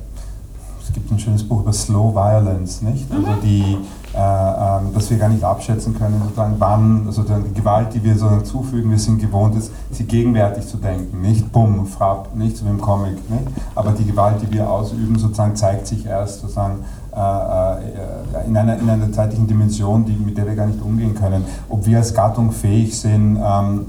es 0.92 0.96
gibt 0.96 1.10
ein 1.10 1.18
schönes 1.18 1.42
Buch 1.42 1.62
über 1.62 1.72
Slow 1.72 2.14
Violence, 2.14 2.82
nicht? 2.82 3.10
Also 3.10 3.26
mhm. 3.26 3.40
die, 3.42 3.78
äh, 4.14 4.18
äh, 4.18 4.92
dass 4.92 5.08
wir 5.08 5.16
gar 5.16 5.30
nicht 5.30 5.42
abschätzen 5.42 5.96
können, 5.98 6.20
sozusagen 6.22 6.56
wann, 6.58 7.04
also 7.06 7.22
die 7.22 7.54
Gewalt, 7.54 7.94
die 7.94 8.04
wir 8.04 8.12
sozusagen 8.12 8.44
zufügen, 8.44 8.90
wir 8.90 8.98
sind 8.98 9.18
gewohnt, 9.18 9.56
ist, 9.56 9.70
sie 9.90 10.04
gegenwärtig 10.04 10.66
zu 10.66 10.76
denken, 10.76 11.22
nicht 11.22 11.50
bumm, 11.50 11.86
frapp, 11.86 12.36
nicht 12.36 12.58
so 12.58 12.66
wie 12.66 12.70
im 12.70 12.80
Comic, 12.80 13.14
nicht? 13.30 13.46
Aber 13.74 13.92
die 13.92 14.04
Gewalt, 14.04 14.42
die 14.42 14.52
wir 14.52 14.68
ausüben, 14.68 15.18
sozusagen 15.18 15.56
zeigt 15.56 15.86
sich 15.86 16.04
erst 16.04 16.42
sozusagen 16.42 16.84
äh, 17.16 17.18
äh, 17.18 18.46
in, 18.46 18.54
einer, 18.54 18.78
in 18.78 18.90
einer 18.90 19.10
zeitlichen 19.12 19.46
Dimension, 19.46 20.04
die, 20.04 20.12
mit 20.12 20.36
der 20.36 20.46
wir 20.46 20.56
gar 20.56 20.66
nicht 20.66 20.82
umgehen 20.82 21.14
können. 21.14 21.46
Ob 21.70 21.86
wir 21.86 21.96
als 21.96 22.12
Gattung 22.12 22.52
fähig 22.52 23.00
sind, 23.00 23.38
ähm, 23.42 23.86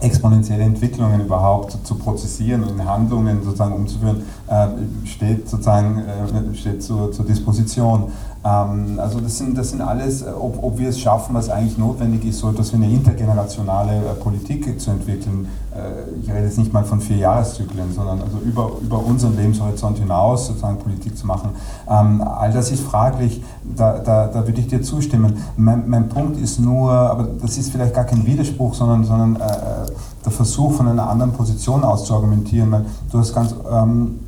exponentielle 0.00 0.64
Entwicklungen 0.64 1.20
überhaupt 1.20 1.86
zu 1.86 1.94
prozessieren 1.94 2.62
und 2.64 2.70
in 2.70 2.84
Handlungen 2.84 3.42
sozusagen 3.42 3.74
umzuführen, 3.74 4.22
äh, 4.48 5.06
steht 5.06 5.48
sozusagen 5.48 5.98
äh, 6.00 6.54
steht 6.54 6.82
zur, 6.82 7.12
zur 7.12 7.24
Disposition. 7.24 8.12
Ähm, 8.44 8.98
also 8.98 9.20
das 9.20 9.38
sind, 9.38 9.56
das 9.56 9.70
sind 9.70 9.80
alles, 9.80 10.22
äh, 10.22 10.26
ob, 10.26 10.62
ob 10.62 10.78
wir 10.78 10.90
es 10.90 11.00
schaffen, 11.00 11.34
was 11.34 11.48
eigentlich 11.48 11.78
notwendig 11.78 12.26
ist, 12.26 12.40
so 12.40 12.50
etwas 12.50 12.72
wie 12.72 12.76
eine 12.76 12.90
intergenerationale 12.90 13.96
äh, 13.96 14.14
Politik 14.20 14.78
zu 14.78 14.90
entwickeln. 14.90 15.48
Äh, 15.74 16.20
ich 16.20 16.28
rede 16.28 16.44
jetzt 16.44 16.58
nicht 16.58 16.72
mal 16.72 16.84
von 16.84 17.00
vier 17.00 17.16
Jahreszyklen, 17.16 17.92
sondern 17.94 18.20
also 18.20 18.38
über, 18.44 18.72
über 18.82 18.98
unseren 18.98 19.36
Lebenshorizont 19.36 19.98
hinaus 19.98 20.48
sozusagen 20.48 20.78
Politik 20.78 21.16
zu 21.16 21.26
machen. 21.26 21.50
Ähm, 21.88 22.20
all 22.20 22.52
das 22.52 22.70
ist 22.70 22.82
fraglich, 22.82 23.42
da, 23.76 23.98
da, 23.98 24.26
da 24.26 24.46
würde 24.46 24.60
ich 24.60 24.66
dir 24.66 24.82
zustimmen. 24.82 25.38
Mein, 25.56 25.88
mein 25.88 26.08
Punkt 26.10 26.38
ist 26.38 26.60
nur, 26.60 26.92
aber 26.92 27.26
das 27.40 27.56
ist 27.56 27.72
vielleicht 27.72 27.94
gar 27.94 28.04
kein 28.04 28.26
Widerspruch, 28.26 28.74
sondern, 28.74 29.04
sondern 29.04 29.36
äh, 29.36 29.90
der 30.22 30.32
Versuch 30.32 30.72
von 30.72 30.88
einer 30.88 31.08
anderen 31.08 31.32
Position 31.32 31.82
aus 31.82 32.04
zu 32.04 32.14
argumentieren, 32.14 32.84
du 33.10 33.18
hast 33.18 33.34
ganz... 33.34 33.54
Ähm, 33.70 34.20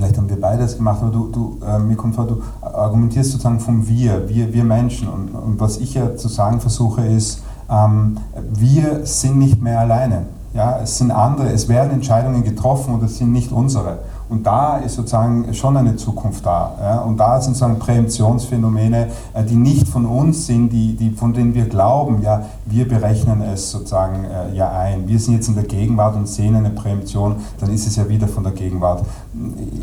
vielleicht 0.00 0.16
haben 0.16 0.30
wir 0.30 0.40
beides 0.40 0.78
gemacht, 0.78 1.02
aber 1.02 1.10
du, 1.10 1.28
du 1.28 1.58
äh, 1.64 1.78
mir 1.78 1.94
kommt 1.94 2.14
vor, 2.14 2.26
du 2.26 2.42
argumentierst 2.62 3.32
sozusagen 3.32 3.60
vom 3.60 3.86
Wir, 3.86 4.28
wir, 4.30 4.52
wir 4.52 4.64
Menschen. 4.64 5.08
Und, 5.08 5.34
und 5.34 5.60
was 5.60 5.76
ich 5.76 5.94
ja 5.94 6.16
zu 6.16 6.28
sagen 6.28 6.60
versuche, 6.60 7.04
ist, 7.04 7.42
ähm, 7.70 8.16
wir 8.54 9.04
sind 9.04 9.38
nicht 9.38 9.60
mehr 9.62 9.80
alleine. 9.80 10.26
Ja, 10.54 10.80
es 10.82 10.96
sind 10.96 11.10
andere, 11.10 11.50
es 11.50 11.68
werden 11.68 11.92
Entscheidungen 11.92 12.42
getroffen 12.42 12.94
und 12.94 13.02
es 13.02 13.18
sind 13.18 13.30
nicht 13.30 13.52
unsere. 13.52 13.98
Und 14.30 14.46
da 14.46 14.78
ist 14.78 14.94
sozusagen 14.94 15.52
schon 15.54 15.76
eine 15.76 15.96
Zukunft 15.96 16.46
da. 16.46 16.76
Ja? 16.80 17.00
Und 17.00 17.18
da 17.18 17.40
sind 17.40 17.54
sozusagen 17.54 17.80
Präemptionsphänomene, 17.80 19.08
äh, 19.34 19.42
die 19.44 19.56
nicht 19.56 19.88
von 19.88 20.06
uns 20.06 20.46
sind, 20.46 20.70
die, 20.70 20.94
die, 20.94 21.10
von 21.10 21.32
denen 21.32 21.52
wir 21.52 21.64
glauben, 21.64 22.22
ja, 22.22 22.44
wir 22.64 22.88
berechnen 22.88 23.42
es 23.42 23.72
sozusagen 23.72 24.24
äh, 24.24 24.54
ja 24.54 24.70
ein. 24.70 25.08
Wir 25.08 25.18
sind 25.18 25.34
jetzt 25.34 25.48
in 25.48 25.56
der 25.56 25.64
Gegenwart 25.64 26.14
und 26.14 26.28
sehen 26.28 26.54
eine 26.54 26.70
Präemption, 26.70 27.36
dann 27.58 27.70
ist 27.74 27.88
es 27.88 27.96
ja 27.96 28.08
wieder 28.08 28.28
von 28.28 28.44
der 28.44 28.52
Gegenwart. 28.52 29.04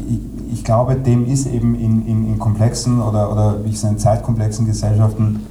Ich, 0.09 0.53
ich 0.53 0.63
glaube, 0.63 0.95
dem 0.95 1.27
ist 1.27 1.45
eben 1.47 1.75
in, 1.75 2.07
in, 2.07 2.27
in 2.27 2.39
komplexen 2.39 3.01
oder, 3.01 3.29
oder 3.29 3.65
wie 3.65 3.69
ich 3.69 3.75
es 3.75 3.83
nenne, 3.83 3.97
zeitkomplexen 3.97 4.65
Gesellschaften 4.65 5.45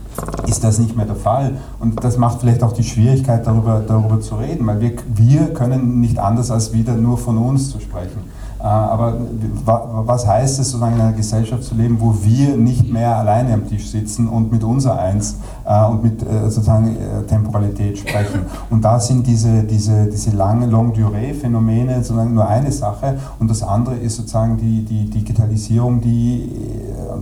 ist 0.47 0.65
das 0.65 0.79
nicht 0.79 0.97
mehr 0.97 1.05
der 1.05 1.17
Fall. 1.17 1.59
Und 1.79 2.03
das 2.03 2.17
macht 2.17 2.41
vielleicht 2.41 2.63
auch 2.63 2.73
die 2.73 2.85
Schwierigkeit, 2.85 3.47
darüber, 3.47 3.83
darüber 3.87 4.21
zu 4.21 4.37
reden, 4.37 4.67
weil 4.67 4.81
wir, 4.81 4.93
wir 5.15 5.53
können 5.53 6.01
nicht 6.01 6.19
anders 6.19 6.51
als 6.51 6.73
wieder 6.73 6.95
nur 6.95 7.19
von 7.19 7.37
uns 7.37 7.71
zu 7.71 7.81
sprechen. 7.81 8.23
Äh, 8.67 8.69
aber 8.69 9.15
was 10.07 10.27
heißt 10.27 10.59
es, 10.59 10.71
sozusagen 10.73 10.97
in 10.97 11.01
einer 11.01 11.13
Gesellschaft 11.13 11.63
zu 11.63 11.77
leben, 11.77 12.01
wo 12.01 12.17
wir 12.23 12.57
nicht 12.57 12.93
mehr 12.93 13.17
alleine 13.17 13.55
am 13.55 13.69
Tisch 13.69 13.89
sitzen 13.89 14.29
und 14.29 14.51
mit 14.51 14.65
unser 14.65 14.99
Eins 14.99 15.37
äh, 15.65 15.85
und 15.85 16.03
mit 16.03 16.23
äh, 16.23 16.51
sozusagen 16.51 16.97
Temporalität 17.29 17.99
sprechen? 17.99 18.41
Und 18.69 18.85
da 18.85 18.99
sind 18.99 19.25
diese, 19.25 19.63
diese, 19.63 20.07
diese 20.07 20.31
lange 20.31 20.67
Longue-Durée-Phänomene 20.67 22.03
sozusagen 22.03 22.35
nur 22.35 22.49
eine 22.49 22.73
Sache 22.73 23.19
und 23.39 23.49
das 23.49 23.63
andere 23.63 23.95
ist 23.97 24.17
sozusagen 24.17 24.57
die, 24.57 24.85
die 24.85 25.11
Digitalisierung, 25.11 26.01
die, 26.01 26.51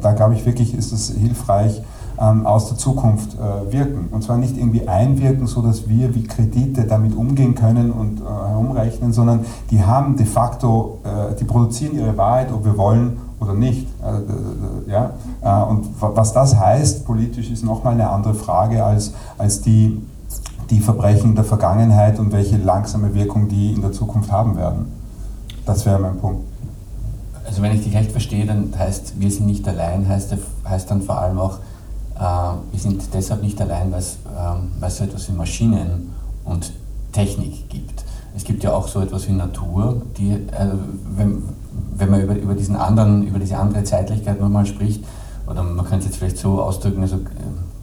da 0.00 0.12
glaube 0.12 0.34
ich 0.34 0.46
wirklich, 0.46 0.74
ist 0.74 0.92
es 0.92 1.10
hilfreich, 1.10 1.82
ähm, 2.20 2.46
aus 2.46 2.68
der 2.68 2.78
Zukunft 2.78 3.34
äh, 3.34 3.72
wirken. 3.72 4.08
Und 4.10 4.22
zwar 4.22 4.36
nicht 4.36 4.56
irgendwie 4.56 4.86
einwirken, 4.86 5.46
so 5.46 5.62
dass 5.62 5.88
wir 5.88 6.14
wie 6.14 6.24
Kredite 6.24 6.84
damit 6.84 7.16
umgehen 7.16 7.54
können 7.54 7.92
und 7.92 8.20
äh, 8.20 8.24
herumrechnen, 8.24 9.12
sondern 9.12 9.40
die 9.70 9.82
haben 9.82 10.16
de 10.16 10.26
facto, 10.26 11.00
äh, 11.04 11.34
die 11.34 11.44
produzieren 11.44 11.96
ihre 11.96 12.16
Wahrheit, 12.16 12.52
ob 12.52 12.64
wir 12.64 12.76
wollen 12.76 13.18
oder 13.40 13.54
nicht. 13.54 13.86
Äh, 14.02 14.90
ja? 14.90 15.10
Äh, 15.42 15.70
und 15.70 15.86
was 16.00 16.32
das 16.32 16.56
heißt 16.56 17.04
politisch, 17.04 17.50
ist 17.50 17.64
nochmal 17.64 17.94
eine 17.94 18.10
andere 18.10 18.34
Frage 18.34 18.84
als, 18.84 19.14
als 19.38 19.60
die, 19.60 20.02
die 20.70 20.80
Verbrechen 20.80 21.34
der 21.34 21.44
Vergangenheit 21.44 22.18
und 22.18 22.32
welche 22.32 22.56
langsame 22.56 23.14
Wirkung 23.14 23.48
die 23.48 23.72
in 23.72 23.80
der 23.80 23.92
Zukunft 23.92 24.30
haben 24.30 24.56
werden. 24.56 24.86
Das 25.66 25.86
wäre 25.86 25.98
mein 25.98 26.18
Punkt. 26.18 26.44
Also 27.46 27.60
wenn 27.62 27.72
ich 27.72 27.84
dich 27.84 27.94
recht 27.94 28.10
verstehe, 28.10 28.46
dann 28.46 28.72
heißt, 28.76 29.20
wir 29.20 29.30
sind 29.30 29.46
nicht 29.46 29.68
allein, 29.68 30.08
heißt, 30.08 30.34
heißt 30.68 30.90
dann 30.90 31.02
vor 31.02 31.18
allem 31.18 31.38
auch, 31.38 31.58
wir 32.16 32.80
sind 32.80 33.02
deshalb 33.12 33.42
nicht 33.42 33.60
allein, 33.60 33.90
weil 33.90 33.98
es, 33.98 34.18
ähm, 34.38 34.70
so 34.88 35.04
etwas 35.04 35.28
wie 35.28 35.32
Maschinen 35.32 36.12
und 36.44 36.72
Technik 37.12 37.68
gibt. 37.68 38.04
Es 38.36 38.44
gibt 38.44 38.64
ja 38.64 38.72
auch 38.72 38.88
so 38.88 39.00
etwas 39.00 39.28
wie 39.28 39.32
Natur, 39.32 40.02
die, 40.18 40.32
äh, 40.32 40.68
wenn, 41.16 41.42
wenn 41.96 42.10
man 42.10 42.22
über, 42.22 42.34
über, 42.34 42.54
diesen 42.54 42.76
anderen, 42.76 43.26
über 43.26 43.38
diese 43.38 43.56
andere 43.56 43.84
Zeitlichkeit 43.84 44.40
nochmal 44.40 44.66
spricht, 44.66 45.04
oder 45.46 45.62
man 45.62 45.84
könnte 45.84 46.00
es 46.00 46.04
jetzt 46.06 46.16
vielleicht 46.16 46.38
so 46.38 46.60
ausdrücken, 46.60 47.02
also 47.02 47.16
äh, 47.16 47.20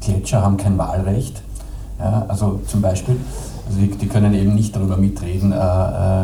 Gletscher 0.01 0.41
haben 0.41 0.57
kein 0.57 0.77
Wahlrecht. 0.77 1.41
Ja, 1.99 2.25
also 2.27 2.59
zum 2.67 2.81
Beispiel, 2.81 3.15
also 3.67 3.79
die, 3.79 3.91
die, 3.91 4.07
können 4.07 4.33
eben 4.33 4.55
nicht 4.55 4.75
darüber 4.75 4.97
mitreden, 4.97 5.51
äh, 5.51 6.23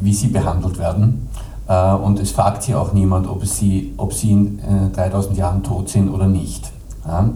wie 0.00 0.14
sie 0.14 0.28
behandelt 0.28 0.78
werden. 0.78 1.28
Äh, 1.68 1.92
und 1.92 2.18
es 2.18 2.32
fragt 2.32 2.62
sie 2.62 2.74
auch 2.74 2.94
niemand, 2.94 3.28
ob 3.28 3.44
sie, 3.46 3.92
ob 3.96 4.12
sie 4.12 4.32
in 4.32 4.60
3000 4.92 5.36
Jahren 5.36 5.62
tot 5.62 5.88
sind 5.90 6.08
oder 6.08 6.26
nicht. 6.26 6.72
Ja? 7.06 7.30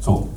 So. 0.00 0.28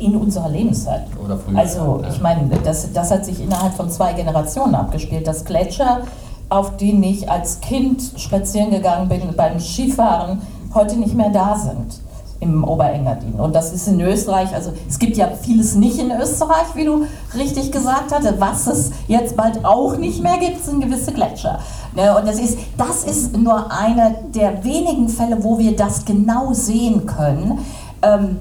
In 0.00 0.16
unserer 0.16 0.48
Lebenszeit. 0.48 1.06
Oder 1.24 1.38
früher. 1.38 1.58
Also, 1.58 2.02
ich 2.08 2.20
meine, 2.20 2.48
das, 2.64 2.92
das 2.92 3.10
hat 3.10 3.24
sich 3.24 3.40
innerhalb 3.40 3.74
von 3.74 3.88
zwei 3.90 4.12
Generationen 4.12 4.74
abgespielt. 4.74 5.26
Das 5.26 5.44
Gletscher, 5.44 6.00
auf 6.48 6.76
denen 6.76 7.02
ich 7.02 7.30
als 7.30 7.60
Kind 7.60 8.02
spazieren 8.16 8.70
gegangen 8.70 9.08
bin 9.08 9.22
beim 9.36 9.60
Skifahren, 9.60 10.42
heute 10.74 10.96
nicht 10.96 11.14
mehr 11.14 11.30
da 11.30 11.56
sind 11.56 12.00
im 12.40 12.62
Oberengadin. 12.62 13.34
Und 13.34 13.54
das 13.54 13.72
ist 13.72 13.88
in 13.88 14.00
Österreich, 14.00 14.54
also 14.54 14.72
es 14.88 14.98
gibt 14.98 15.16
ja 15.16 15.28
vieles 15.28 15.74
nicht 15.74 15.98
in 15.98 16.12
Österreich, 16.12 16.74
wie 16.74 16.84
du 16.84 17.04
richtig 17.36 17.72
gesagt 17.72 18.12
hast. 18.12 18.40
Was 18.40 18.66
es 18.68 18.90
jetzt 19.08 19.36
bald 19.36 19.64
auch 19.64 19.96
nicht 19.96 20.22
mehr 20.22 20.38
gibt, 20.38 20.64
sind 20.64 20.80
gewisse 20.80 21.12
Gletscher. 21.12 21.58
Ne, 21.96 22.16
und 22.16 22.28
das 22.28 22.38
ist, 22.38 22.58
das 22.76 23.04
ist 23.04 23.36
nur 23.36 23.72
einer 23.72 24.10
der 24.34 24.62
wenigen 24.62 25.08
Fälle, 25.08 25.42
wo 25.42 25.58
wir 25.58 25.74
das 25.74 26.04
genau 26.04 26.52
sehen 26.52 27.06
können. 27.06 27.58
Ähm, 28.02 28.38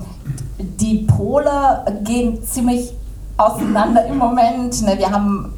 die 0.57 1.05
Pole 1.05 1.85
gehen 2.03 2.43
ziemlich 2.43 2.93
auseinander 3.37 4.05
im 4.05 4.17
Moment. 4.17 4.81
Ne? 4.81 4.97
Wir 4.97 5.11
haben 5.11 5.53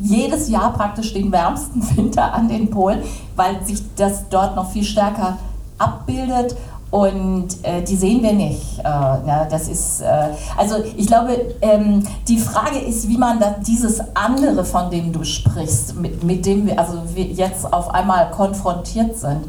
jedes 0.00 0.48
Jahr 0.48 0.72
praktisch 0.72 1.14
den 1.14 1.32
wärmsten 1.32 1.82
Winter 1.96 2.32
an 2.32 2.48
den 2.48 2.70
Polen, 2.70 3.02
weil 3.36 3.64
sich 3.64 3.82
das 3.96 4.28
dort 4.28 4.56
noch 4.56 4.70
viel 4.70 4.84
stärker 4.84 5.38
abbildet. 5.78 6.56
Und 6.90 7.48
äh, 7.62 7.82
die 7.82 7.96
sehen 7.96 8.22
wir 8.22 8.34
nicht. 8.34 8.78
Äh, 8.80 8.82
ja, 8.82 9.46
das 9.50 9.66
ist, 9.66 10.02
äh, 10.02 10.28
also 10.58 10.74
ich 10.94 11.06
glaube, 11.06 11.54
ähm, 11.62 12.06
die 12.28 12.36
Frage 12.36 12.80
ist, 12.80 13.08
wie 13.08 13.16
man 13.16 13.40
da 13.40 13.56
dieses 13.66 14.02
andere, 14.12 14.62
von 14.62 14.90
dem 14.90 15.10
du 15.10 15.24
sprichst, 15.24 15.96
mit, 15.96 16.22
mit 16.22 16.44
dem 16.44 16.66
wir 16.66 16.78
also 16.78 17.00
wir 17.14 17.24
jetzt 17.24 17.72
auf 17.72 17.94
einmal 17.94 18.30
konfrontiert 18.30 19.16
sind, 19.16 19.46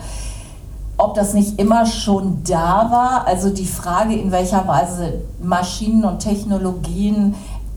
ob 1.03 1.15
das 1.15 1.33
nicht 1.33 1.59
immer 1.59 1.85
schon 1.85 2.43
da 2.47 2.87
war. 2.89 3.27
Also 3.27 3.49
die 3.49 3.65
Frage, 3.65 4.15
in 4.15 4.31
welcher 4.31 4.67
Weise 4.67 5.21
Maschinen 5.41 6.05
und 6.05 6.19
Technologien 6.19 7.35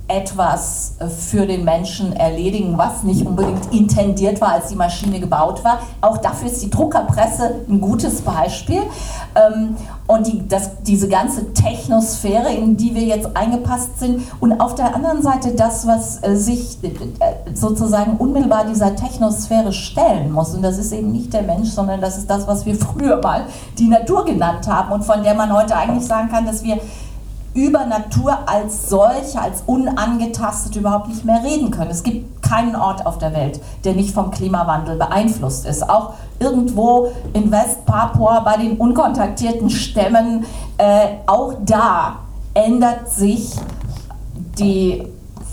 etwas 0.09 0.97
äh, 0.99 1.09
für 1.09 1.47
den 1.47 1.65
Menschen 1.65 2.13
erledigen, 2.13 2.79
was 2.79 3.03
nicht 3.03 3.27
unbedingt 3.27 3.73
intendiert 3.73 4.41
war, 4.41 4.53
als 4.53 4.69
die 4.69 4.77
Maschine 4.77 5.19
gebaut 5.19 5.65
war. 5.65 5.81
Auch 6.01 6.19
dafür 6.19 6.49
ist 6.49 6.63
die 6.63 6.71
Druckerpresse 6.71 7.63
ein 7.69 7.81
gutes 7.81 8.23
Beispiel. 8.23 8.83
Ähm, 9.35 9.77
und 10.07 10.27
die, 10.27 10.47
das, 10.47 10.83
diese 10.83 11.09
ganze 11.09 11.53
Technosphäre, 11.53 12.53
in 12.53 12.77
die 12.77 12.95
wir 12.95 13.03
jetzt 13.03 13.37
eingepasst 13.37 13.99
sind. 13.99 14.23
Und 14.39 14.61
auf 14.61 14.77
der 14.77 14.95
anderen 14.95 15.23
Seite 15.23 15.53
das, 15.53 15.87
was 15.87 16.23
äh, 16.23 16.37
sich 16.37 16.79
äh, 16.83 16.91
sozusagen 17.55 18.17
unmittelbar 18.17 18.67
dieser 18.67 18.95
Technosphäre 18.95 19.73
stellen 19.73 20.31
muss. 20.31 20.55
Und 20.55 20.63
das 20.63 20.79
ist 20.79 20.93
eben 20.93 21.11
nicht 21.11 21.33
der 21.33 21.43
Mensch, 21.43 21.71
sondern 21.71 22.01
das 22.01 22.19
ist 22.19 22.31
das, 22.31 22.47
was 22.47 22.65
wir 22.65 22.77
früher 22.77 23.21
mal 23.21 23.47
die 23.79 23.89
Natur 23.89 24.25
genannt 24.25 24.69
haben 24.69 24.93
und 24.93 25.05
von 25.05 25.25
der 25.25 25.35
man 25.35 25.53
heute 25.53 25.77
eigentlich 25.77 26.07
sagen 26.07 26.29
kann, 26.29 26.47
dass 26.47 26.63
wir 26.63 26.79
über 27.57 27.87
Natur 27.87 28.39
als 28.47 28.91
solche, 28.91 29.41
als 29.41 29.63
unangetastet 29.65 30.77
überhaupt 30.77 31.09
nicht 31.09 31.25
mehr 31.25 31.43
reden 31.43 31.71
können. 31.71 31.91
Es 31.91 32.03
gibt 32.03 32.43
keinen 32.43 32.77
Ort 32.77 33.07
auf 33.07 33.17
der 33.19 33.33
Welt, 33.33 33.61
der 33.85 33.95
nicht 33.95 34.15
vom 34.15 34.31
Klimawandel 34.31 34.97
beeinflusst 34.97 35.67
ist. 35.67 35.89
Auch 35.89 36.13
irgendwo 36.39 37.11
in 37.33 37.51
West-Papua 37.51 38.41
bei 38.41 38.59
den 38.59 38.77
unkontaktierten 38.77 39.71
Stämmen, 39.71 40.45
äh, 40.77 41.09
auch 41.27 41.55
da 41.65 42.17
ändert 42.53 43.11
sich 43.11 43.53
die 44.59 45.07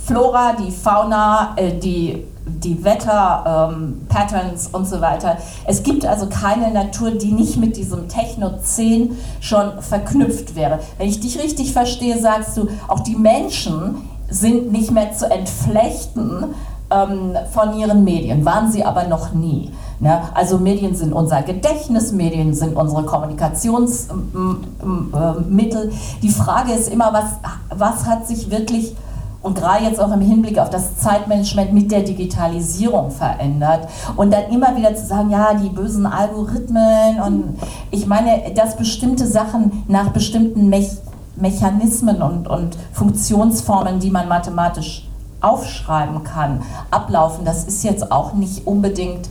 Flora, 0.05 0.53
die 0.53 0.71
Fauna, 0.71 1.53
äh, 1.55 1.71
die 1.79 2.27
die 2.45 2.83
Wetter-Patterns 2.83 4.67
ähm, 4.67 4.75
und 4.75 4.87
so 4.87 5.01
weiter. 5.01 5.37
Es 5.65 5.83
gibt 5.83 6.05
also 6.05 6.27
keine 6.27 6.71
Natur, 6.71 7.11
die 7.11 7.31
nicht 7.31 7.57
mit 7.57 7.77
diesem 7.77 8.07
Techno-10 8.07 9.11
schon 9.39 9.81
verknüpft 9.81 10.55
wäre. 10.55 10.79
Wenn 10.97 11.07
ich 11.07 11.19
dich 11.19 11.39
richtig 11.39 11.73
verstehe, 11.73 12.19
sagst 12.19 12.57
du, 12.57 12.67
auch 12.87 13.01
die 13.01 13.15
Menschen 13.15 14.09
sind 14.29 14.71
nicht 14.71 14.91
mehr 14.91 15.13
zu 15.13 15.29
entflechten 15.29 16.55
ähm, 16.91 17.35
von 17.51 17.77
ihren 17.77 18.03
Medien, 18.03 18.45
waren 18.45 18.71
sie 18.71 18.83
aber 18.83 19.07
noch 19.07 19.33
nie. 19.33 19.71
Ne? 19.99 20.21
Also 20.33 20.57
Medien 20.57 20.95
sind 20.95 21.13
unser 21.13 21.43
Gedächtnis, 21.43 22.11
Medien 22.11 22.53
sind 22.53 22.75
unsere 22.75 23.03
Kommunikationsmittel. 23.03 25.91
Die 26.21 26.29
Frage 26.29 26.73
ist 26.73 26.91
immer, 26.91 27.13
was, 27.13 27.25
was 27.69 28.05
hat 28.05 28.27
sich 28.27 28.51
wirklich 28.51 28.95
und 29.43 29.55
gerade 29.55 29.83
jetzt 29.83 29.99
auch 29.99 30.11
im 30.11 30.21
Hinblick 30.21 30.57
auf 30.57 30.69
das 30.69 30.97
Zeitmanagement 30.97 31.73
mit 31.73 31.91
der 31.91 32.01
Digitalisierung 32.01 33.11
verändert. 33.11 33.87
Und 34.15 34.33
dann 34.33 34.45
immer 34.49 34.75
wieder 34.75 34.95
zu 34.95 35.05
sagen, 35.05 35.29
ja, 35.29 35.53
die 35.53 35.69
bösen 35.69 36.05
Algorithmen 36.05 37.19
und 37.21 37.59
ich 37.91 38.07
meine, 38.07 38.53
dass 38.55 38.77
bestimmte 38.77 39.27
Sachen 39.27 39.83
nach 39.87 40.09
bestimmten 40.09 40.69
Me 40.69 40.87
Mechanismen 41.35 42.21
und, 42.21 42.47
und 42.47 42.77
Funktionsformen, 42.91 43.99
die 43.99 44.11
man 44.11 44.27
mathematisch 44.27 45.07
aufschreiben 45.41 46.23
kann, 46.23 46.61
ablaufen, 46.91 47.43
das 47.43 47.65
ist 47.65 47.83
jetzt 47.83 48.11
auch 48.11 48.33
nicht 48.33 48.67
unbedingt 48.67 49.29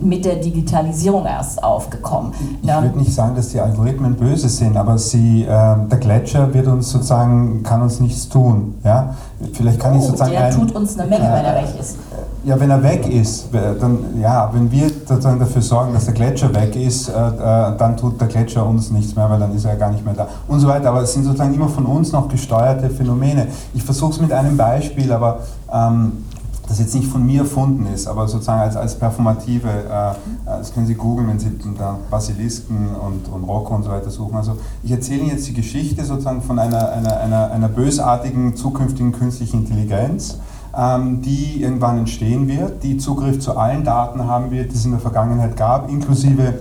mit 0.00 0.24
der 0.24 0.36
Digitalisierung 0.36 1.24
erst 1.26 1.62
aufgekommen. 1.62 2.32
Ich 2.62 2.68
ja. 2.68 2.82
würde 2.82 2.98
nicht 2.98 3.12
sagen, 3.12 3.34
dass 3.34 3.48
die 3.48 3.60
Algorithmen 3.60 4.14
böse 4.14 4.48
sind, 4.48 4.76
aber 4.76 4.98
sie, 4.98 5.42
äh, 5.42 5.46
der 5.46 5.98
Gletscher 5.98 6.52
wird 6.52 6.66
uns 6.66 6.90
sozusagen, 6.90 7.62
kann 7.62 7.82
uns 7.82 8.00
nichts 8.00 8.28
tun. 8.28 8.74
Ja? 8.84 9.14
Vielleicht 9.52 9.80
kann 9.80 9.94
oh, 9.94 9.98
ich 9.98 10.04
sozusagen. 10.04 10.32
Der 10.32 10.44
ein, 10.44 10.54
tut 10.54 10.72
uns 10.72 10.98
eine 10.98 11.08
Menge, 11.08 11.28
äh, 11.28 11.32
wenn 11.32 11.44
er 11.44 11.54
weg 11.54 11.80
ist. 11.80 11.96
Ja, 12.44 12.58
wenn 12.58 12.70
er 12.70 12.82
weg 12.82 13.08
ist, 13.08 13.48
dann, 13.52 13.98
ja, 14.20 14.48
wenn 14.52 14.70
wir 14.70 14.88
sozusagen 14.88 15.38
dafür 15.38 15.60
sorgen, 15.60 15.92
dass 15.92 16.04
der 16.06 16.14
Gletscher 16.14 16.54
weg 16.54 16.74
ist, 16.76 17.08
äh, 17.08 17.12
äh, 17.12 17.76
dann 17.76 17.96
tut 17.96 18.20
der 18.20 18.28
Gletscher 18.28 18.66
uns 18.66 18.90
nichts 18.90 19.14
mehr, 19.16 19.28
weil 19.28 19.40
dann 19.40 19.54
ist 19.54 19.64
er 19.64 19.76
gar 19.76 19.90
nicht 19.90 20.04
mehr 20.04 20.14
da 20.14 20.28
und 20.46 20.60
so 20.60 20.68
weiter. 20.68 20.88
Aber 20.88 21.02
es 21.02 21.12
sind 21.12 21.24
sozusagen 21.24 21.52
immer 21.52 21.68
von 21.68 21.84
uns 21.84 22.12
noch 22.12 22.28
gesteuerte 22.28 22.90
Phänomene. 22.90 23.48
Ich 23.74 23.82
versuche 23.82 24.12
es 24.12 24.20
mit 24.20 24.32
einem 24.32 24.56
Beispiel, 24.56 25.12
aber 25.12 25.40
ähm, 25.72 26.24
das 26.68 26.78
jetzt 26.78 26.94
nicht 26.94 27.08
von 27.08 27.24
mir 27.24 27.40
erfunden 27.40 27.86
ist, 27.86 28.06
aber 28.06 28.28
sozusagen 28.28 28.60
als, 28.60 28.76
als 28.76 28.98
performative, 28.98 29.68
äh, 29.68 30.14
das 30.44 30.72
können 30.72 30.86
Sie 30.86 30.94
googeln, 30.94 31.28
wenn 31.28 31.38
Sie 31.38 31.50
da 31.78 31.98
Basilisken 32.10 32.90
und, 32.94 33.28
und 33.32 33.44
Rocco 33.44 33.74
und 33.74 33.84
so 33.84 33.90
weiter 33.90 34.10
suchen. 34.10 34.36
Also 34.36 34.56
ich 34.82 34.90
erzähle 34.90 35.20
Ihnen 35.20 35.30
jetzt 35.30 35.48
die 35.48 35.54
Geschichte 35.54 36.04
sozusagen 36.04 36.42
von 36.42 36.58
einer, 36.58 36.92
einer, 36.92 37.20
einer, 37.20 37.50
einer 37.50 37.68
bösartigen 37.68 38.54
zukünftigen 38.54 39.12
künstlichen 39.12 39.60
Intelligenz, 39.60 40.38
ähm, 40.76 41.22
die 41.22 41.62
irgendwann 41.62 41.98
entstehen 41.98 42.46
wird, 42.48 42.82
die 42.82 42.98
Zugriff 42.98 43.40
zu 43.40 43.56
allen 43.56 43.84
Daten 43.84 44.26
haben 44.26 44.50
wird, 44.50 44.70
die 44.70 44.76
es 44.76 44.84
in 44.84 44.90
der 44.90 45.00
Vergangenheit 45.00 45.56
gab, 45.56 45.90
inklusive 45.90 46.60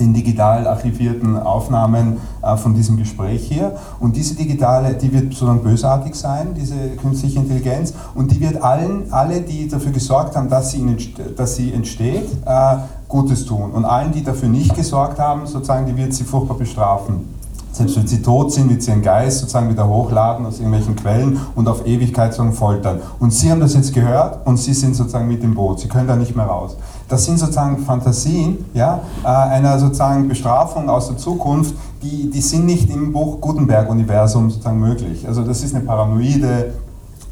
den 0.00 0.14
digital 0.14 0.66
archivierten 0.66 1.38
Aufnahmen 1.38 2.18
äh, 2.42 2.56
von 2.56 2.74
diesem 2.74 2.96
Gespräch 2.96 3.46
hier. 3.46 3.76
Und 4.00 4.16
diese 4.16 4.34
digitale, 4.34 4.94
die 4.94 5.12
wird 5.12 5.32
sozusagen 5.32 5.62
bösartig 5.62 6.14
sein, 6.14 6.54
diese 6.54 6.74
künstliche 7.00 7.38
Intelligenz, 7.38 7.94
und 8.14 8.30
die 8.32 8.40
wird 8.40 8.62
allen, 8.62 9.12
alle, 9.12 9.40
die 9.40 9.68
dafür 9.68 9.92
gesorgt 9.92 10.36
haben, 10.36 10.48
dass 10.48 10.70
sie, 10.70 10.84
dass 11.36 11.56
sie 11.56 11.72
entsteht, 11.72 12.26
äh, 12.44 12.76
Gutes 13.08 13.44
tun. 13.44 13.70
Und 13.70 13.84
allen, 13.84 14.12
die 14.12 14.24
dafür 14.24 14.48
nicht 14.48 14.74
gesorgt 14.74 15.18
haben, 15.18 15.46
sozusagen, 15.46 15.86
die 15.86 15.96
wird 15.96 16.12
sie 16.14 16.24
furchtbar 16.24 16.56
bestrafen. 16.56 17.34
Selbst 17.74 17.96
wenn 17.96 18.06
sie 18.06 18.22
tot 18.22 18.52
sind, 18.52 18.70
wird 18.70 18.82
sie 18.82 18.92
ihren 18.92 19.02
Geist 19.02 19.40
sozusagen 19.40 19.68
wieder 19.68 19.88
hochladen 19.88 20.46
aus 20.46 20.58
irgendwelchen 20.58 20.94
Quellen 20.94 21.40
und 21.56 21.66
auf 21.66 21.84
Ewigkeit 21.84 22.32
sozusagen 22.32 22.56
foltern. 22.56 23.00
Und 23.18 23.32
Sie 23.32 23.50
haben 23.50 23.58
das 23.58 23.74
jetzt 23.74 23.92
gehört 23.92 24.46
und 24.46 24.58
Sie 24.58 24.72
sind 24.72 24.94
sozusagen 24.94 25.26
mit 25.26 25.42
im 25.42 25.56
Boot. 25.56 25.80
Sie 25.80 25.88
können 25.88 26.06
da 26.06 26.14
nicht 26.14 26.36
mehr 26.36 26.46
raus. 26.46 26.76
Das 27.08 27.24
sind 27.24 27.38
sozusagen 27.38 27.78
Fantasien 27.78 28.64
ja, 28.74 29.00
äh, 29.22 29.28
einer 29.28 29.78
sozusagen 29.78 30.28
Bestrafung 30.28 30.88
aus 30.88 31.08
der 31.08 31.16
Zukunft, 31.16 31.74
die, 32.02 32.30
die 32.30 32.40
sind 32.40 32.66
nicht 32.66 32.90
im 32.90 33.12
Buch 33.12 33.40
Gutenberg-Universum 33.40 34.50
sozusagen 34.50 34.78
möglich. 34.78 35.26
Also 35.26 35.42
das 35.42 35.62
ist 35.62 35.74
eine 35.74 35.84
paranoide 35.84 36.74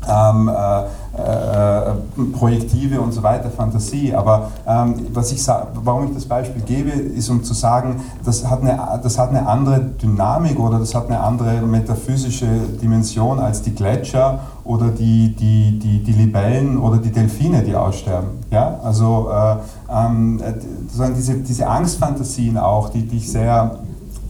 ähm, 0.08 0.48
äh, 0.48 0.82
äh, 1.14 1.92
projektive 2.32 3.00
und 3.00 3.12
so 3.12 3.22
weiter 3.22 3.50
Fantasie. 3.50 4.14
Aber 4.14 4.50
ähm, 4.66 5.06
was 5.12 5.30
ich 5.32 5.46
warum 5.46 6.06
ich 6.06 6.14
das 6.14 6.24
Beispiel 6.24 6.62
gebe, 6.62 6.90
ist 6.90 7.28
um 7.28 7.44
zu 7.44 7.54
sagen, 7.54 8.00
das 8.24 8.48
hat, 8.48 8.62
eine, 8.62 8.78
das 9.02 9.18
hat 9.18 9.30
eine 9.30 9.46
andere 9.46 9.80
Dynamik 9.80 10.58
oder 10.58 10.78
das 10.78 10.94
hat 10.94 11.06
eine 11.06 11.20
andere 11.20 11.60
metaphysische 11.62 12.46
Dimension 12.82 13.38
als 13.38 13.62
die 13.62 13.74
Gletscher 13.74 14.40
oder 14.64 14.88
die, 14.88 15.34
die, 15.34 15.78
die, 15.78 16.02
die 16.02 16.12
Libellen 16.12 16.78
oder 16.78 16.98
die 16.98 17.10
Delfine, 17.10 17.62
die 17.62 17.74
aussterben. 17.74 18.30
Ja? 18.50 18.78
Also 18.82 19.30
äh, 19.30 19.56
ähm, 19.90 20.40
diese, 21.16 21.38
diese 21.38 21.66
Angstfantasien 21.66 22.56
auch, 22.58 22.90
die, 22.90 23.06
die 23.06 23.16
ich 23.16 23.30
sehr 23.30 23.80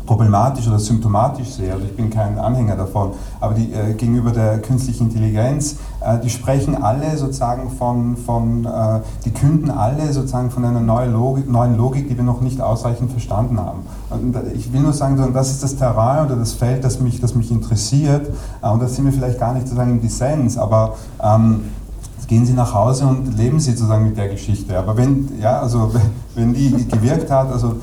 problematisch 0.06 0.66
oder 0.68 0.78
symptomatisch 0.78 1.48
sehe. 1.48 1.72
Also 1.72 1.84
ich 1.84 1.96
bin 1.96 2.10
kein 2.10 2.38
Anhänger 2.38 2.76
davon. 2.76 3.12
Aber 3.40 3.54
die, 3.54 3.72
äh, 3.72 3.94
gegenüber 3.94 4.30
der 4.30 4.58
künstlichen 4.60 5.08
Intelligenz, 5.08 5.76
äh, 6.00 6.18
die 6.18 6.30
sprechen 6.30 6.82
alle 6.82 7.16
sozusagen 7.16 7.70
von, 7.70 8.16
von 8.16 8.64
äh, 8.64 9.00
die 9.24 9.30
künden 9.30 9.70
alle 9.70 10.12
sozusagen 10.12 10.50
von 10.50 10.64
einer 10.64 10.80
neuen 10.80 11.12
Logik, 11.12 11.50
neuen 11.50 11.76
Logik, 11.76 12.08
die 12.08 12.16
wir 12.16 12.24
noch 12.24 12.40
nicht 12.40 12.60
ausreichend 12.60 13.10
verstanden 13.10 13.60
haben. 13.60 13.80
Und 14.10 14.36
ich 14.54 14.72
will 14.72 14.80
nur 14.80 14.92
sagen, 14.92 15.32
das 15.32 15.50
ist 15.50 15.62
das 15.62 15.76
Terrain 15.76 16.26
oder 16.26 16.36
das 16.36 16.52
Feld, 16.52 16.84
das 16.84 17.00
mich, 17.00 17.20
das 17.20 17.34
mich 17.34 17.50
interessiert. 17.50 18.30
Äh, 18.62 18.68
und 18.68 18.82
da 18.82 18.88
sind 18.88 19.04
wir 19.04 19.12
vielleicht 19.12 19.38
gar 19.38 19.54
nicht 19.54 19.66
sozusagen 19.66 19.92
im 19.92 20.00
Dissens, 20.00 20.58
aber 20.58 20.94
ähm, 21.22 21.62
gehen 22.32 22.46
Sie 22.46 22.54
nach 22.54 22.72
Hause 22.72 23.06
und 23.06 23.36
leben 23.36 23.60
Sie 23.60 23.72
sozusagen 23.72 24.04
mit 24.04 24.16
der 24.16 24.28
Geschichte. 24.28 24.78
Aber 24.78 24.96
wenn, 24.96 25.28
ja, 25.38 25.60
also 25.60 25.92
wenn 26.34 26.54
die 26.54 26.88
gewirkt 26.88 27.30
hat, 27.30 27.52
also 27.52 27.76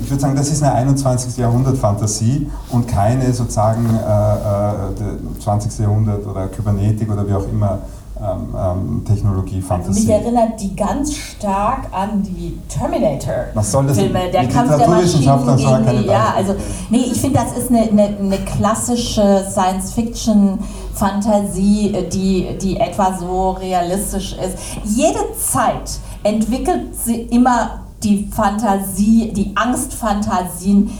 ich 0.00 0.10
würde 0.10 0.20
sagen, 0.20 0.36
das 0.36 0.50
ist 0.50 0.62
eine 0.62 0.74
21. 0.74 1.36
Jahrhundert-Fantasie 1.36 2.50
und 2.70 2.88
keine 2.88 3.32
sozusagen 3.32 3.86
äh, 3.86 5.40
20. 5.40 5.78
Äh, 5.78 5.82
Jahrhundert 5.82 6.26
oder 6.26 6.48
Kybernetik 6.48 7.10
oder 7.10 7.28
wie 7.28 7.34
auch 7.34 7.48
immer 7.48 7.80
ähm, 8.16 8.54
ähm, 8.56 9.04
Technologie-Fantasie. 9.04 10.00
Mich 10.00 10.08
erinnert 10.08 10.60
die 10.60 10.76
ganz 10.76 11.16
stark 11.16 11.88
an 11.90 12.22
die 12.22 12.60
Terminator-Filme, 12.68 14.30
der 14.32 14.46
Kampf 14.46 14.76
der 14.76 14.88
Maschinen 14.88 15.56
gegen 15.56 16.02
die, 16.02 16.06
ja, 16.06 16.32
also 16.36 16.54
nee, 16.90 17.06
ich 17.10 17.20
finde, 17.20 17.40
das 17.40 17.58
ist 17.58 17.70
eine, 17.70 17.82
eine, 17.82 18.16
eine 18.16 18.38
klassische 18.38 19.44
Science-Fiction-Fantasie, 19.50 22.06
die, 22.12 22.56
die 22.62 22.78
etwa 22.78 23.18
so 23.18 23.50
realistisch 23.50 24.34
ist. 24.34 24.58
Jede 24.84 25.18
Zeit 25.36 25.98
entwickelt 26.22 26.94
sie 26.94 27.22
immer 27.22 27.80
die 28.04 28.28
Fantasie, 28.30 29.32
die 29.32 29.52
Angstfantasien 29.56 30.90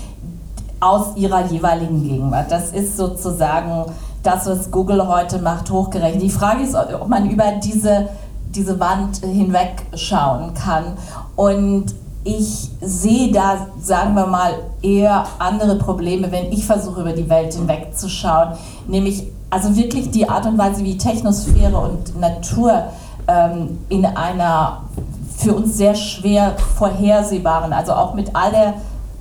aus 0.80 1.16
ihrer 1.16 1.46
jeweiligen 1.46 2.02
Gegenwart. 2.02 2.50
Das 2.50 2.72
ist 2.72 2.96
sozusagen 2.96 3.84
das, 4.22 4.46
was 4.46 4.70
Google 4.70 5.07
heute 5.07 5.38
macht, 5.38 5.70
hochgerechnet. 5.70 6.22
Die 6.22 6.30
Frage 6.30 6.62
ist, 6.62 6.74
ob 6.74 7.09
man 7.09 7.28
über 7.30 7.52
diese, 7.62 8.09
diese 8.55 8.80
Wand 8.80 9.18
hinweg 9.18 9.86
schauen 9.94 10.55
kann. 10.55 10.94
Und 11.36 11.94
ich 12.24 12.70
sehe 12.80 13.30
da, 13.32 13.66
sagen 13.80 14.14
wir 14.14 14.26
mal, 14.26 14.55
eher 14.80 15.26
andere 15.38 15.76
Probleme, 15.76 16.32
wenn 16.32 16.50
ich 16.52 16.64
versuche, 16.64 17.02
über 17.02 17.12
die 17.12 17.28
Welt 17.28 17.52
hinwegzuschauen. 17.52 18.55
Nämlich 18.88 19.24
also 19.50 19.76
wirklich 19.76 20.11
die 20.11 20.28
Art 20.28 20.46
und 20.46 20.57
Weise, 20.57 20.82
wie 20.84 20.96
Technosphäre 20.96 21.78
und 21.78 22.18
Natur 22.18 22.84
ähm, 23.28 23.78
in 23.88 24.05
einer 24.07 24.82
für 25.37 25.55
uns 25.55 25.76
sehr 25.76 25.95
schwer 25.95 26.57
vorhersehbaren, 26.78 27.72
also 27.72 27.93
auch 27.93 28.14
mit 28.14 28.35
all 28.35 28.51
der 28.51 28.74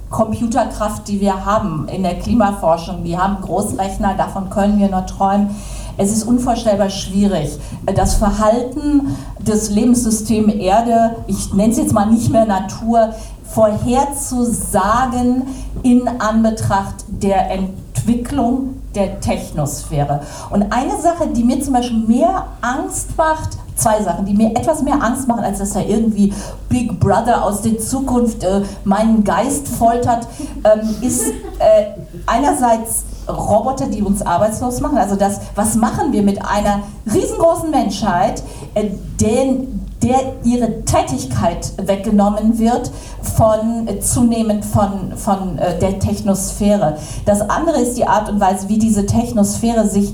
Computerkraft, 0.10 1.08
die 1.08 1.20
wir 1.20 1.46
haben 1.46 1.88
in 1.88 2.04
der 2.04 2.20
Klimaforschung. 2.20 3.04
Wir 3.04 3.22
haben 3.22 3.42
Großrechner, 3.42 4.14
davon 4.14 4.50
können 4.52 4.80
wir 4.80 4.90
nur 4.90 5.08
träumen. 5.08 5.56
Es 5.98 6.12
ist 6.12 6.24
unvorstellbar 6.24 6.90
schwierig, 6.90 7.58
das 7.96 8.16
Verhalten 8.16 9.16
des 9.40 9.72
Lebenssystems 9.72 10.54
Erde, 10.54 11.18
ich 11.28 11.54
nenne 11.54 11.72
es 11.72 11.78
jetzt 11.78 11.94
mal 11.94 12.06
nicht 12.06 12.32
mehr 12.32 12.46
Natur, 12.46 13.14
vorherzusagen 13.44 15.44
in 15.84 16.08
Anbetracht 16.08 17.06
der 17.08 17.52
Entwicklung 17.52 18.76
der 18.96 19.20
Technosphäre. 19.20 20.22
Und 20.50 20.72
eine 20.72 21.00
Sache, 21.02 21.28
die 21.28 21.44
mir 21.44 21.62
zum 21.62 21.74
Beispiel 21.74 22.06
mehr 22.06 22.48
Angst 22.62 23.18
macht 23.18 23.58
zwei 23.76 24.02
Sachen, 24.02 24.26
die 24.26 24.34
mir 24.34 24.52
etwas 24.52 24.84
mehr 24.84 25.02
Angst 25.02 25.28
machen, 25.28 25.44
als 25.44 25.60
dass 25.60 25.72
da 25.72 25.82
irgendwie 25.82 26.34
Big 26.70 27.00
Brother 27.00 27.44
aus 27.44 27.62
der 27.62 27.80
Zukunft 27.80 28.44
äh, 28.44 28.62
meinen 28.84 29.24
Geist 29.24 29.68
foltert, 29.68 30.28
ähm, 30.64 30.96
ist 31.02 31.30
äh, 31.60 31.86
einerseits 32.26 33.04
Roboter, 33.28 33.88
die 33.88 34.02
uns 34.02 34.22
arbeitslos 34.22 34.82
machen. 34.82 34.98
Also 34.98 35.16
das, 35.16 35.40
was 35.56 35.76
machen 35.76 36.12
wir 36.12 36.24
mit 36.24 36.44
einer 36.46 36.84
riesengroßen 37.12 37.72
Menschheit, 37.72 38.44
äh, 38.74 38.90
den, 39.20 39.83
der 40.04 40.34
ihre 40.44 40.84
Tätigkeit 40.84 41.72
weggenommen 41.78 42.60
wird 42.60 42.92
von 43.22 43.88
zunehmend 44.02 44.66
von, 44.66 45.14
von 45.16 45.58
äh, 45.58 45.80
der 45.80 46.00
Technosphäre. 46.00 46.98
Das 47.26 47.42
andere 47.50 47.80
ist 47.80 47.98
die 47.98 48.06
Art 48.06 48.30
und 48.30 48.40
Weise, 48.40 48.68
wie 48.70 48.78
diese 48.78 49.06
Technosphäre 49.06 49.88
sich 49.88 50.14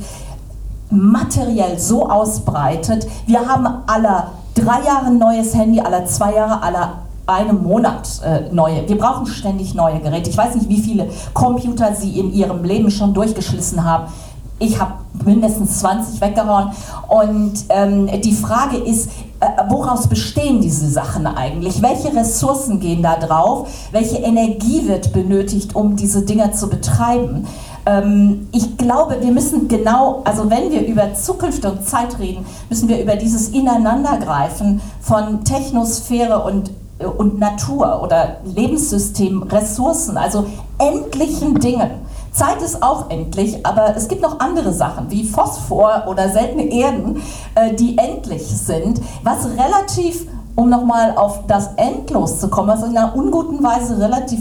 materiell 0.91 1.79
so 1.79 2.07
ausbreitet. 2.07 3.07
Wir 3.25 3.47
haben 3.47 3.67
aller 3.87 4.31
drei 4.55 4.83
Jahre 4.85 5.07
ein 5.07 5.17
neues 5.17 5.55
Handy, 5.55 5.79
aller 5.81 6.05
zwei 6.05 6.35
Jahre, 6.35 6.61
aller 6.61 6.99
einem 7.29 7.63
Monat 7.63 8.21
äh, 8.25 8.51
neue. 8.51 8.87
Wir 8.87 8.97
brauchen 8.97 9.27
ständig 9.27 9.75
neue 9.75 9.99
Geräte. 9.99 10.29
Ich 10.29 10.37
weiß 10.37 10.55
nicht, 10.55 10.67
wie 10.67 10.81
viele 10.81 11.09
Computer 11.33 11.93
Sie 11.93 12.19
in 12.19 12.33
Ihrem 12.33 12.63
Leben 12.63 12.89
schon 12.89 13.13
durchgeschlissen 13.13 13.83
haben. 13.83 14.11
Ich 14.59 14.79
habe 14.79 14.93
mindestens 15.25 15.79
20 15.79 16.21
weggehauen. 16.21 16.71
Und 17.07 17.65
ähm, 17.69 18.09
die 18.21 18.33
Frage 18.33 18.77
ist, 18.77 19.09
äh, 19.39 19.47
woraus 19.69 20.07
bestehen 20.07 20.61
diese 20.61 20.89
Sachen 20.89 21.25
eigentlich? 21.25 21.81
Welche 21.81 22.15
Ressourcen 22.15 22.79
gehen 22.79 23.01
da 23.01 23.15
drauf? 23.15 23.69
Welche 23.91 24.17
Energie 24.17 24.87
wird 24.87 25.13
benötigt, 25.13 25.75
um 25.75 25.95
diese 25.95 26.23
Dinger 26.23 26.51
zu 26.53 26.69
betreiben? 26.69 27.47
Ähm, 27.85 28.47
ich 28.51 28.77
glaube, 28.77 29.17
wir 29.21 29.31
müssen 29.31 29.67
genau, 29.67 30.21
also 30.25 30.49
wenn 30.49 30.71
wir 30.71 30.85
über 30.85 31.13
Zukunft 31.13 31.65
und 31.65 31.87
Zeit 31.87 32.19
reden, 32.19 32.45
müssen 32.69 32.89
wir 32.89 33.01
über 33.01 33.15
dieses 33.15 33.49
Ineinandergreifen 33.49 34.81
von 35.01 35.43
Technosphäre 35.45 36.43
und 36.43 36.71
äh, 36.99 37.05
und 37.05 37.39
Natur 37.39 38.01
oder 38.03 38.37
Lebenssystem, 38.43 39.43
Ressourcen, 39.43 40.17
also 40.17 40.45
endlichen 40.77 41.55
Dingen. 41.55 41.91
Zeit 42.39 42.61
ist 42.61 42.81
auch 42.81 43.09
endlich, 43.09 43.65
aber 43.65 43.97
es 43.97 44.07
gibt 44.07 44.21
noch 44.21 44.39
andere 44.39 44.71
Sachen 44.71 45.11
wie 45.11 45.25
Phosphor 45.25 46.05
oder 46.07 46.29
seltene 46.29 46.71
Erden, 46.71 47.21
äh, 47.55 47.73
die 47.73 47.97
endlich 47.97 48.47
sind, 48.47 49.01
was 49.23 49.45
relativ, 49.45 50.25
um 50.55 50.69
nochmal 50.69 51.17
auf 51.17 51.45
das 51.47 51.71
Endlos 51.75 52.39
zu 52.39 52.47
kommen, 52.47 52.69
was 52.69 52.83
in 52.83 52.97
einer 52.97 53.13
unguten 53.13 53.61
Weise 53.61 53.99
relativ 53.99 54.39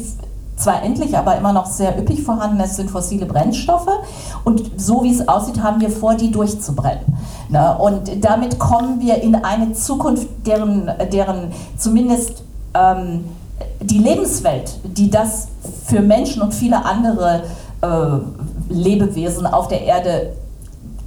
zwar 0.54 0.82
endlich, 0.82 1.16
aber 1.16 1.36
immer 1.36 1.52
noch 1.52 1.66
sehr 1.66 1.98
üppig 1.98 2.22
vorhanden 2.22 2.60
ist, 2.60 2.76
sind 2.76 2.90
fossile 2.90 3.26
Brennstoffe. 3.26 3.90
Und 4.44 4.70
so 4.76 5.02
wie 5.02 5.12
es 5.12 5.26
aussieht, 5.26 5.62
haben 5.62 5.80
wir 5.80 5.90
vor, 5.90 6.14
die 6.14 6.30
durchzubrennen. 6.30 7.04
Ne? 7.48 7.78
Und 7.78 8.24
damit 8.24 8.58
kommen 8.58 9.00
wir 9.00 9.22
in 9.22 9.36
eine 9.36 9.72
Zukunft, 9.72 10.28
deren, 10.46 10.90
deren 11.12 11.52
zumindest 11.76 12.42
ähm, 12.74 13.24
die 13.80 13.98
Lebenswelt, 13.98 14.78
die 14.84 15.10
das 15.10 15.48
für 15.86 16.00
Menschen 16.00 16.42
und 16.42 16.54
viele 16.54 16.84
andere 16.84 17.42
äh, 17.80 17.88
Lebewesen 18.68 19.46
auf 19.46 19.68
der 19.68 19.82
Erde 19.82 20.32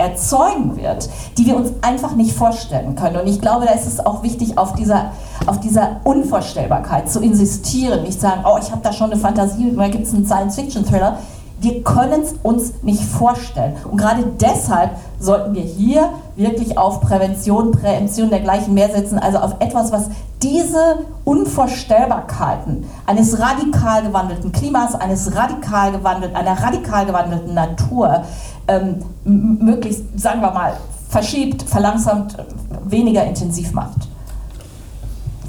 erzeugen 0.01 0.77
wird, 0.77 1.09
die 1.37 1.45
wir 1.45 1.55
uns 1.55 1.71
einfach 1.81 2.15
nicht 2.15 2.33
vorstellen 2.33 2.95
können. 2.95 3.17
Und 3.17 3.27
ich 3.27 3.39
glaube, 3.39 3.65
da 3.65 3.73
ist 3.73 3.85
es 3.85 4.03
auch 4.03 4.23
wichtig, 4.23 4.57
auf 4.57 4.73
dieser, 4.73 5.11
auf 5.45 5.59
dieser 5.59 5.97
Unvorstellbarkeit 6.03 7.09
zu 7.09 7.21
insistieren. 7.21 8.03
Nicht 8.03 8.19
sagen, 8.19 8.43
oh, 8.45 8.57
ich 8.59 8.71
habe 8.71 8.81
da 8.81 8.91
schon 8.91 9.11
eine 9.11 9.19
Fantasie, 9.19 9.73
da 9.75 9.87
gibt 9.87 10.07
es 10.07 10.13
einen 10.13 10.25
Science-Fiction-Thriller. 10.25 11.17
Wir 11.61 11.83
können 11.83 12.23
es 12.23 12.33
uns 12.41 12.73
nicht 12.81 13.03
vorstellen. 13.03 13.75
Und 13.89 13.97
gerade 13.97 14.23
deshalb 14.39 14.97
sollten 15.19 15.53
wir 15.53 15.61
hier 15.61 16.09
wirklich 16.35 16.77
auf 16.77 17.01
Prävention, 17.01 17.71
Prävention 17.71 18.31
dergleichen 18.31 18.73
mehr 18.73 18.89
setzen, 18.89 19.19
also 19.19 19.37
auf 19.37 19.55
etwas, 19.59 19.91
was 19.91 20.09
diese 20.41 21.05
Unvorstellbarkeiten 21.23 22.85
eines 23.05 23.39
radikal 23.39 24.01
gewandelten 24.01 24.51
Klimas, 24.51 24.95
eines 24.95 25.35
radikal 25.35 25.91
gewandelten, 25.91 26.35
einer 26.35 26.59
radikal 26.59 27.05
gewandelten 27.05 27.53
Natur 27.53 28.23
ähm, 28.67 28.95
möglichst, 29.23 30.03
sagen 30.19 30.41
wir 30.41 30.51
mal, 30.51 30.73
verschiebt, 31.09 31.61
verlangsamt, 31.61 32.37
weniger 32.85 33.23
intensiv 33.23 33.71
macht. 33.73 34.07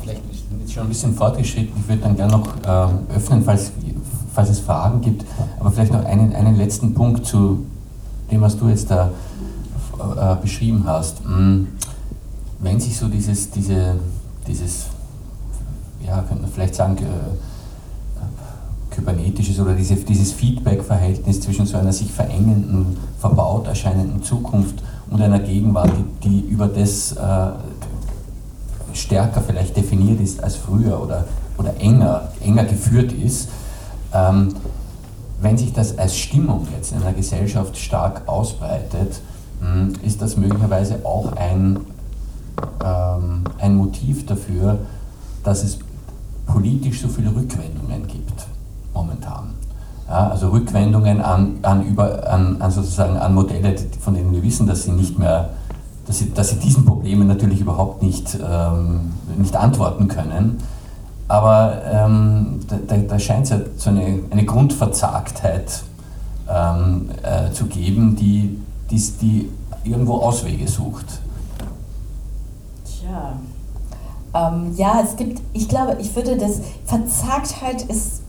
Vielleicht 0.02 0.22
ist 0.30 0.72
schon 0.72 0.82
ein 0.82 0.88
bisschen 0.90 1.14
fortgeschritten. 1.14 1.72
Ich 1.80 1.88
würde 1.88 2.02
dann 2.02 2.16
gerne 2.16 2.32
noch 2.32 2.46
äh, 2.64 3.16
öffnen, 3.16 3.42
falls, 3.42 3.72
falls 4.33 4.51
es 4.51 4.61
Fragen 4.61 5.01
gibt. 5.01 5.24
Aber 5.61 5.70
vielleicht 5.70 5.93
noch 5.93 6.05
einen, 6.05 6.35
einen 6.35 6.57
letzten 6.57 6.95
Punkt 6.95 7.26
zu 7.26 7.64
dem, 8.30 8.41
was 8.41 8.59
du 8.59 8.68
jetzt 8.68 8.91
da 8.91 9.11
äh, 9.99 10.37
beschrieben 10.41 10.85
hast. 10.87 11.24
Hm, 11.24 11.68
wenn 12.61 12.78
sich 12.80 12.97
so 12.97 13.09
dieses, 13.09 13.51
diese 13.51 13.97
dieses, 14.47 14.87
ja, 16.05 16.22
könnte 16.22 16.43
man 16.43 16.51
vielleicht 16.51 16.74
sagen, 16.74 16.97
äh, 16.99 18.95
kybernetisches 18.95 19.59
oder 19.59 19.74
diese, 19.74 19.95
dieses 19.97 20.33
Feedback-Verhältnis 20.33 21.41
zwischen 21.41 21.66
so 21.66 21.78
einer 21.78 21.93
sich 21.93 22.11
verengenden, 22.11 22.97
verbaut 23.18 23.66
erscheinenden 23.66 24.22
Zukunft 24.22 24.83
und 25.11 25.22
einer 25.22 25.39
Gegenwart, 25.39 25.91
die, 26.22 26.28
die 26.28 26.41
über 26.49 26.66
das 26.66 27.12
äh, 27.12 27.51
stärker 28.93 29.41
vielleicht 29.41 29.76
definiert 29.76 30.20
ist 30.20 30.43
als 30.43 30.57
früher 30.57 31.01
oder, 31.01 31.24
oder 31.57 31.74
enger, 31.80 32.28
enger 32.45 32.64
geführt 32.64 33.12
ist. 33.12 33.49
Ähm, 34.14 34.54
wenn 35.40 35.58
sich 35.58 35.72
das 35.72 35.98
als 35.98 36.16
Stimmung 36.16 36.66
jetzt 36.74 36.92
in 36.92 37.02
einer 37.02 37.12
Gesellschaft 37.12 37.76
stark 37.76 38.22
ausbreitet, 38.26 39.20
hm, 39.60 39.94
ist 40.02 40.22
das 40.22 40.36
möglicherweise 40.36 41.04
auch 41.04 41.32
ein 41.32 41.80
ähm, 42.84 43.44
ein 43.58 43.76
Motiv 43.76 44.26
dafür, 44.26 44.78
dass 45.44 45.64
es 45.64 45.78
politisch 46.46 47.00
so 47.00 47.08
viele 47.08 47.34
Rückwendungen 47.34 48.06
gibt 48.06 48.46
momentan. 48.94 49.54
Ja, 50.08 50.28
also 50.28 50.50
Rückwendungen 50.50 51.20
an, 51.20 51.58
an, 51.62 51.86
über, 51.86 52.28
an, 52.30 52.60
an, 52.60 52.70
sozusagen 52.70 53.16
an 53.16 53.34
Modelle, 53.34 53.74
von 54.00 54.14
denen 54.14 54.32
wir 54.32 54.42
wissen, 54.42 54.66
dass 54.66 54.82
sie 54.82 54.92
nicht 54.92 55.18
mehr, 55.18 55.50
dass 56.06 56.18
sie, 56.18 56.32
dass 56.32 56.50
sie 56.50 56.56
diesen 56.56 56.84
Problemen 56.84 57.28
natürlich 57.28 57.60
überhaupt 57.60 58.02
nicht, 58.02 58.36
ähm, 58.44 59.12
nicht 59.38 59.56
antworten 59.56 60.08
können. 60.08 60.58
Aber 61.28 61.80
ähm, 61.90 62.60
da, 62.68 62.96
da, 62.96 63.18
scheint 63.18 63.44
es 63.44 63.50
ja 63.50 63.60
so 63.76 63.90
eine, 63.90 64.20
eine 64.30 64.44
Grundverzagtheit 64.44 65.82
ähm, 66.48 67.10
äh, 67.22 67.50
zu 67.52 67.66
geben, 67.66 68.16
die, 68.16 68.58
die, 68.90 69.00
die 69.20 69.50
irgendwo 69.84 70.16
Auswege 70.16 70.68
sucht. 70.68 71.06
Ja. 73.02 73.34
Ähm, 74.34 74.74
ja, 74.76 75.02
es 75.04 75.16
gibt, 75.16 75.40
ich 75.52 75.68
glaube, 75.68 75.96
ich 76.00 76.14
würde 76.14 76.36
das, 76.36 76.60
Verzagtheit 76.84 77.82
ist 77.82 78.22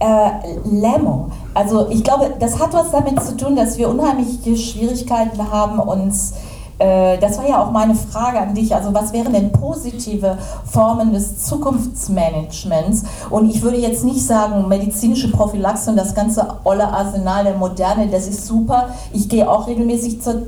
äh, 0.00 0.30
Lähmung. 0.64 1.32
Also 1.54 1.88
ich 1.90 2.02
glaube, 2.02 2.34
das 2.38 2.58
hat 2.58 2.72
was 2.72 2.90
damit 2.90 3.22
zu 3.22 3.36
tun, 3.36 3.54
dass 3.54 3.78
wir 3.78 3.88
unheimliche 3.88 4.56
Schwierigkeiten 4.56 5.50
haben, 5.50 5.78
uns 5.78 6.34
das 6.80 7.36
war 7.38 7.48
ja 7.48 7.62
auch 7.62 7.70
meine 7.70 7.94
Frage 7.94 8.40
an 8.40 8.54
dich. 8.54 8.74
Also, 8.74 8.94
was 8.94 9.12
wären 9.12 9.32
denn 9.32 9.52
positive 9.52 10.38
Formen 10.64 11.12
des 11.12 11.44
Zukunftsmanagements? 11.44 13.04
Und 13.28 13.50
ich 13.50 13.60
würde 13.62 13.76
jetzt 13.76 14.04
nicht 14.04 14.24
sagen, 14.24 14.66
medizinische 14.66 15.30
Prophylaxe 15.30 15.90
und 15.90 15.96
das 15.96 16.14
ganze 16.14 16.46
olle 16.64 16.88
Arsenal 16.88 17.44
der 17.44 17.56
Moderne, 17.56 18.08
das 18.08 18.26
ist 18.28 18.46
super. 18.46 18.88
Ich 19.12 19.28
gehe 19.28 19.48
auch 19.48 19.66
regelmäßig 19.66 20.22
zur 20.22 20.42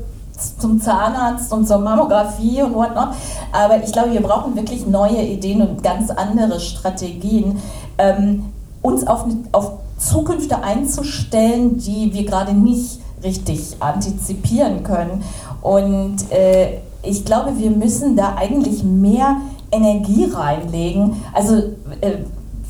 zum 0.58 0.80
Zahnarzt 0.80 1.52
und 1.52 1.68
zur 1.68 1.78
Mammographie 1.78 2.62
und 2.62 2.74
whatnot. 2.74 3.08
Aber 3.52 3.82
ich 3.82 3.92
glaube, 3.92 4.12
wir 4.12 4.22
brauchen 4.22 4.56
wirklich 4.56 4.86
neue 4.86 5.22
Ideen 5.22 5.62
und 5.62 5.82
ganz 5.82 6.10
andere 6.10 6.58
Strategien, 6.58 7.58
ähm, 7.98 8.46
uns 8.80 9.06
auf, 9.06 9.26
auf 9.52 9.72
Zukünfte 9.98 10.62
einzustellen, 10.62 11.78
die 11.78 12.12
wir 12.12 12.24
gerade 12.24 12.54
nicht 12.54 13.01
richtig 13.22 13.76
antizipieren 13.80 14.82
können. 14.82 15.22
Und 15.60 16.30
äh, 16.30 16.78
ich 17.02 17.24
glaube, 17.24 17.58
wir 17.58 17.70
müssen 17.70 18.16
da 18.16 18.34
eigentlich 18.36 18.84
mehr 18.84 19.36
Energie 19.70 20.24
reinlegen. 20.32 21.22
Also 21.32 21.56
äh, 22.00 22.18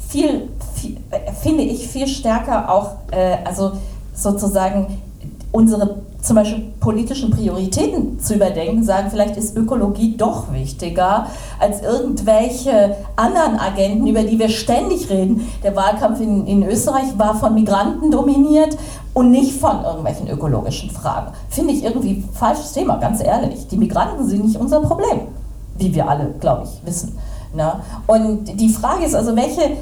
viel, 0.08 0.48
viel, 0.74 0.96
äh, 1.10 1.32
finde 1.32 1.64
ich 1.64 1.88
viel 1.88 2.06
stärker 2.06 2.70
auch, 2.72 2.92
äh, 3.10 3.38
also 3.44 3.72
sozusagen 4.14 4.98
unsere 5.52 6.02
zum 6.20 6.36
Beispiel 6.36 6.71
politischen 6.82 7.30
Prioritäten 7.30 8.20
zu 8.20 8.34
überdenken, 8.34 8.84
sagen, 8.84 9.08
vielleicht 9.10 9.36
ist 9.36 9.56
Ökologie 9.56 10.16
doch 10.16 10.52
wichtiger 10.52 11.28
als 11.58 11.80
irgendwelche 11.80 12.96
anderen 13.16 13.58
Agenten, 13.58 14.06
über 14.06 14.24
die 14.24 14.38
wir 14.38 14.48
ständig 14.48 15.08
reden. 15.08 15.48
Der 15.62 15.74
Wahlkampf 15.76 16.20
in, 16.20 16.46
in 16.46 16.62
Österreich 16.64 17.16
war 17.16 17.36
von 17.36 17.54
Migranten 17.54 18.10
dominiert 18.10 18.76
und 19.14 19.30
nicht 19.30 19.58
von 19.60 19.84
irgendwelchen 19.84 20.28
ökologischen 20.28 20.90
Fragen. 20.90 21.32
Finde 21.48 21.72
ich 21.72 21.84
irgendwie 21.84 22.24
falsches 22.32 22.72
Thema, 22.72 22.96
ganz 22.96 23.22
ehrlich. 23.22 23.68
Die 23.68 23.76
Migranten 23.76 24.26
sind 24.26 24.44
nicht 24.44 24.56
unser 24.56 24.80
Problem, 24.80 25.28
wie 25.78 25.94
wir 25.94 26.08
alle, 26.08 26.34
glaube 26.40 26.64
ich, 26.64 26.86
wissen. 26.86 27.16
Ne? 27.54 27.74
Und 28.06 28.60
die 28.60 28.70
Frage 28.70 29.04
ist 29.04 29.14
also, 29.14 29.36
welche 29.36 29.76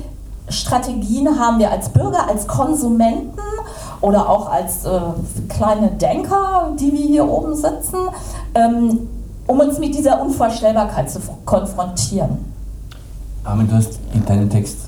Strategien 0.51 1.39
haben 1.39 1.59
wir 1.59 1.71
als 1.71 1.89
Bürger, 1.89 2.29
als 2.29 2.47
Konsumenten 2.47 3.39
oder 4.01 4.29
auch 4.29 4.51
als 4.51 4.85
äh, 4.85 5.01
kleine 5.49 5.91
Denker, 5.93 6.73
die 6.79 6.93
wir 6.93 7.07
hier 7.07 7.29
oben 7.29 7.55
sitzen, 7.55 7.99
ähm, 8.55 9.09
um 9.47 9.61
uns 9.61 9.79
mit 9.79 9.95
dieser 9.95 10.23
Unvorstellbarkeit 10.23 11.11
zu 11.11 11.21
konfrontieren. 11.45 12.39
Armin, 13.45 13.69
du 13.69 13.75
hast 13.75 13.99
in 14.13 14.25
deinem 14.25 14.49
Text 14.49 14.79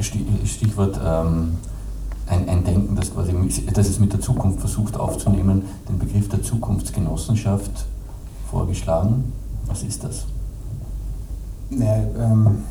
Stichwort 0.00 0.98
ähm, 1.04 1.56
ein, 2.26 2.48
ein, 2.48 2.64
Denken, 2.64 2.96
das, 2.96 3.12
quasi, 3.12 3.34
das 3.72 3.88
es 3.88 4.00
mit 4.00 4.12
der 4.12 4.20
Zukunft 4.20 4.60
versucht 4.60 4.98
aufzunehmen, 4.98 5.62
den 5.88 5.98
Begriff 5.98 6.28
der 6.28 6.42
Zukunftsgenossenschaft 6.42 7.86
vorgeschlagen. 8.50 9.32
Was 9.66 9.82
ist 9.82 10.02
das? 10.02 10.24
Ja, 11.70 11.96
ähm, 12.18 12.64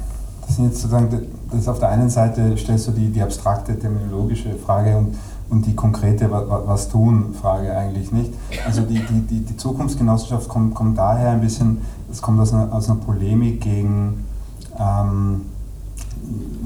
das 0.46 0.56
sind 0.56 0.66
jetzt 0.66 0.82
sozusagen, 0.82 1.28
das 1.52 1.68
auf 1.68 1.80
der 1.80 1.90
einen 1.90 2.10
Seite 2.10 2.58
stellst 2.58 2.88
du 2.88 2.92
die, 2.92 3.10
die 3.10 3.22
abstrakte 3.22 3.78
terminologische 3.78 4.56
Frage 4.56 4.98
und 4.98 5.16
und 5.52 5.66
die 5.66 5.76
konkrete 5.76 6.32
Was 6.32 6.90
tun 6.90 7.36
Frage 7.40 7.76
eigentlich 7.76 8.12
nicht. 8.12 8.34
Also 8.66 8.82
die, 8.82 9.00
die, 9.00 9.22
die, 9.22 9.40
die 9.42 9.58
Zukunftsgenossenschaft 9.58 10.48
kommt, 10.48 10.74
kommt 10.74 10.98
daher 10.98 11.32
ein 11.32 11.42
bisschen, 11.42 11.82
es 12.10 12.22
kommt 12.22 12.40
aus 12.40 12.54
einer, 12.54 12.74
aus 12.74 12.90
einer 12.90 13.00
Polemik 13.00 13.62
gegen, 13.62 14.26
ähm, 14.80 15.42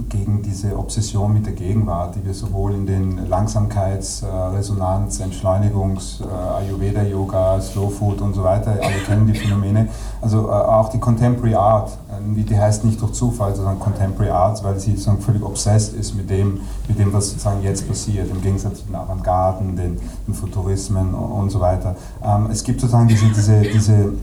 gegen 0.09 0.41
diese 0.41 0.77
Obsession 0.77 1.33
mit 1.33 1.45
der 1.45 1.53
Gegenwart, 1.53 2.15
die 2.15 2.25
wir 2.25 2.33
sowohl 2.33 2.73
in 2.73 2.85
den 2.85 3.27
Langsamkeits-, 3.27 4.23
äh, 4.23 4.27
Resonanz-, 4.55 5.19
Entschleunigungs-, 5.19 6.21
äh, 6.21 6.63
Ayurveda-Yoga, 6.63 7.59
Slow 7.61 7.89
Food 7.89 8.21
und 8.21 8.33
so 8.33 8.43
weiter, 8.43 8.71
alle 8.71 8.97
kennen 9.05 9.27
die 9.27 9.37
Phänomene. 9.37 9.87
Also 10.21 10.47
äh, 10.47 10.51
auch 10.51 10.89
die 10.89 10.99
Contemporary 10.99 11.55
Art, 11.55 11.97
die, 12.35 12.43
die 12.43 12.57
heißt 12.57 12.85
nicht 12.85 13.01
durch 13.01 13.13
Zufall, 13.13 13.55
sondern 13.55 13.79
Contemporary 13.79 14.31
Art, 14.31 14.63
weil 14.63 14.79
sie 14.79 14.91
sozusagen 14.91 15.21
völlig 15.21 15.43
obsessed 15.43 15.95
ist 15.95 16.15
mit 16.15 16.29
dem, 16.29 16.61
mit 16.87 16.99
dem, 16.99 17.11
was 17.11 17.29
sozusagen 17.29 17.61
jetzt 17.63 17.87
passiert, 17.87 18.29
im 18.29 18.41
Gegensatz 18.41 18.79
zu 18.79 18.85
den 18.85 18.95
Avantgarden, 18.95 19.75
den, 19.75 19.97
den 20.27 20.33
Futurismen 20.33 21.13
und, 21.13 21.31
und 21.31 21.49
so 21.49 21.59
weiter. 21.59 21.95
Ähm, 22.23 22.49
es 22.51 22.63
gibt 22.63 22.81
sozusagen 22.81 23.07
diese, 23.07 23.27
diese, 23.27 23.61
diese 23.61 24.13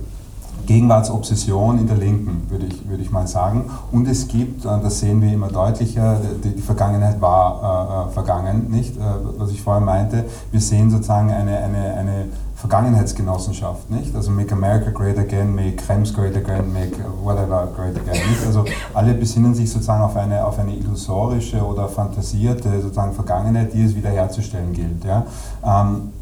Gegenwartsobsession 0.66 1.78
in 1.78 1.86
der 1.86 1.96
Linken, 1.96 2.46
würde 2.48 2.66
ich, 2.66 2.88
würde 2.88 3.02
ich 3.02 3.10
mal 3.10 3.26
sagen. 3.26 3.70
Und 3.90 4.08
es 4.08 4.28
gibt, 4.28 4.64
das 4.64 5.00
sehen 5.00 5.20
wir 5.22 5.32
immer 5.32 5.48
deutlicher, 5.48 6.20
die, 6.44 6.54
die 6.54 6.62
Vergangenheit 6.62 7.20
war 7.20 8.06
äh, 8.06 8.10
äh, 8.10 8.12
vergangen, 8.12 8.70
nicht? 8.70 8.96
Äh, 8.96 9.00
was 9.38 9.50
ich 9.50 9.62
vorher 9.62 9.82
meinte, 9.82 10.24
wir 10.50 10.60
sehen 10.60 10.90
sozusagen 10.90 11.30
eine, 11.30 11.58
eine, 11.58 11.94
eine 11.94 12.24
Vergangenheitsgenossenschaft, 12.56 13.90
nicht? 13.90 14.14
Also 14.14 14.30
make 14.30 14.52
America 14.52 14.90
great 14.90 15.18
again, 15.18 15.54
make 15.54 15.76
Krems 15.76 16.14
great 16.14 16.36
again, 16.36 16.72
make 16.72 16.96
whatever 17.22 17.68
great 17.74 17.96
again, 17.96 18.28
nicht? 18.28 18.46
Also 18.46 18.64
alle 18.94 19.14
besinnen 19.14 19.54
sich 19.54 19.70
sozusagen 19.70 20.02
auf 20.02 20.16
eine, 20.16 20.44
auf 20.44 20.58
eine 20.58 20.74
illusorische 20.76 21.64
oder 21.64 21.88
fantasierte 21.88 22.80
sozusagen 22.80 23.12
Vergangenheit, 23.14 23.74
die 23.74 23.82
es 23.82 23.96
wiederherzustellen 23.96 24.72
gilt, 24.72 25.04
ja? 25.04 25.26
Ähm, 25.64 26.12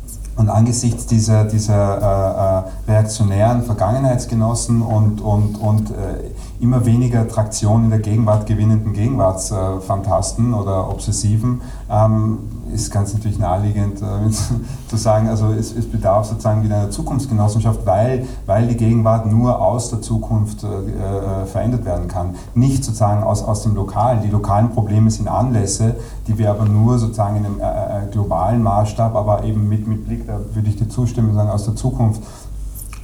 und 0.41 0.49
angesichts 0.49 1.05
dieser, 1.05 1.45
dieser 1.45 2.65
äh, 2.87 2.91
äh, 2.91 2.93
reaktionären 2.93 3.63
Vergangenheitsgenossen 3.63 4.81
und, 4.81 5.21
und, 5.21 5.57
und 5.57 5.91
äh, 5.91 6.31
immer 6.61 6.87
weniger 6.87 7.29
Traktion 7.29 7.85
in 7.85 7.91
der 7.91 7.99
Gegenwart 7.99 8.47
gewinnenden 8.47 8.95
Gegenwartsfantasten 8.95 10.55
oder 10.55 10.89
Obsessiven 10.89 11.61
ähm, 11.91 12.39
ist 12.73 12.91
ganz 12.91 13.13
natürlich 13.15 13.39
naheliegend 13.39 14.03
äh, 14.03 14.31
zu 14.89 14.97
sagen, 14.97 15.29
also 15.29 15.53
es, 15.53 15.75
es, 15.75 15.87
bedarf 15.87 16.27
sozusagen 16.27 16.63
wieder 16.63 16.77
einer 16.77 16.91
Zukunftsgenossenschaft, 16.91 17.85
weil, 17.87 18.27
weil 18.47 18.67
die 18.67 18.77
Gegenwart 18.77 19.27
nur 19.27 19.61
aus 19.61 19.91
der 19.91 20.01
Zukunft 20.01 20.65
äh, 20.65 20.67
äh, 20.67 21.47
verändert 21.47 21.85
werden 21.85 22.09
kann. 22.09 22.35
Nicht 22.55 22.85
sozusagen 22.85 23.23
aus, 23.23 23.43
aus 23.43 23.63
dem 23.63 23.75
Lokalen. 23.75 24.23
Die 24.23 24.31
lokalen 24.31 24.71
Probleme 24.71 25.11
sind 25.11 25.29
Anlässe, 25.29 25.97
die 26.27 26.39
wir 26.39 26.51
aber 26.51 26.65
nur 26.65 26.99
sozusagen 26.99 27.37
in 27.37 27.47
einem 27.47 27.61
äh, 27.61 27.65
äh, 27.65 28.11
globalen 28.11 28.63
Maßstab, 28.63 29.15
aber 29.15 29.45
eben 29.45 29.69
mit, 29.69 29.87
mit 29.87 30.07
Blick, 30.07 30.27
da 30.27 30.39
würde 30.53 30.69
ich 30.69 30.77
dir 30.77 30.89
zustimmen, 30.89 31.35
sagen, 31.35 31.51
aus 31.51 31.65
der 31.65 31.77
Zukunft 31.77 32.23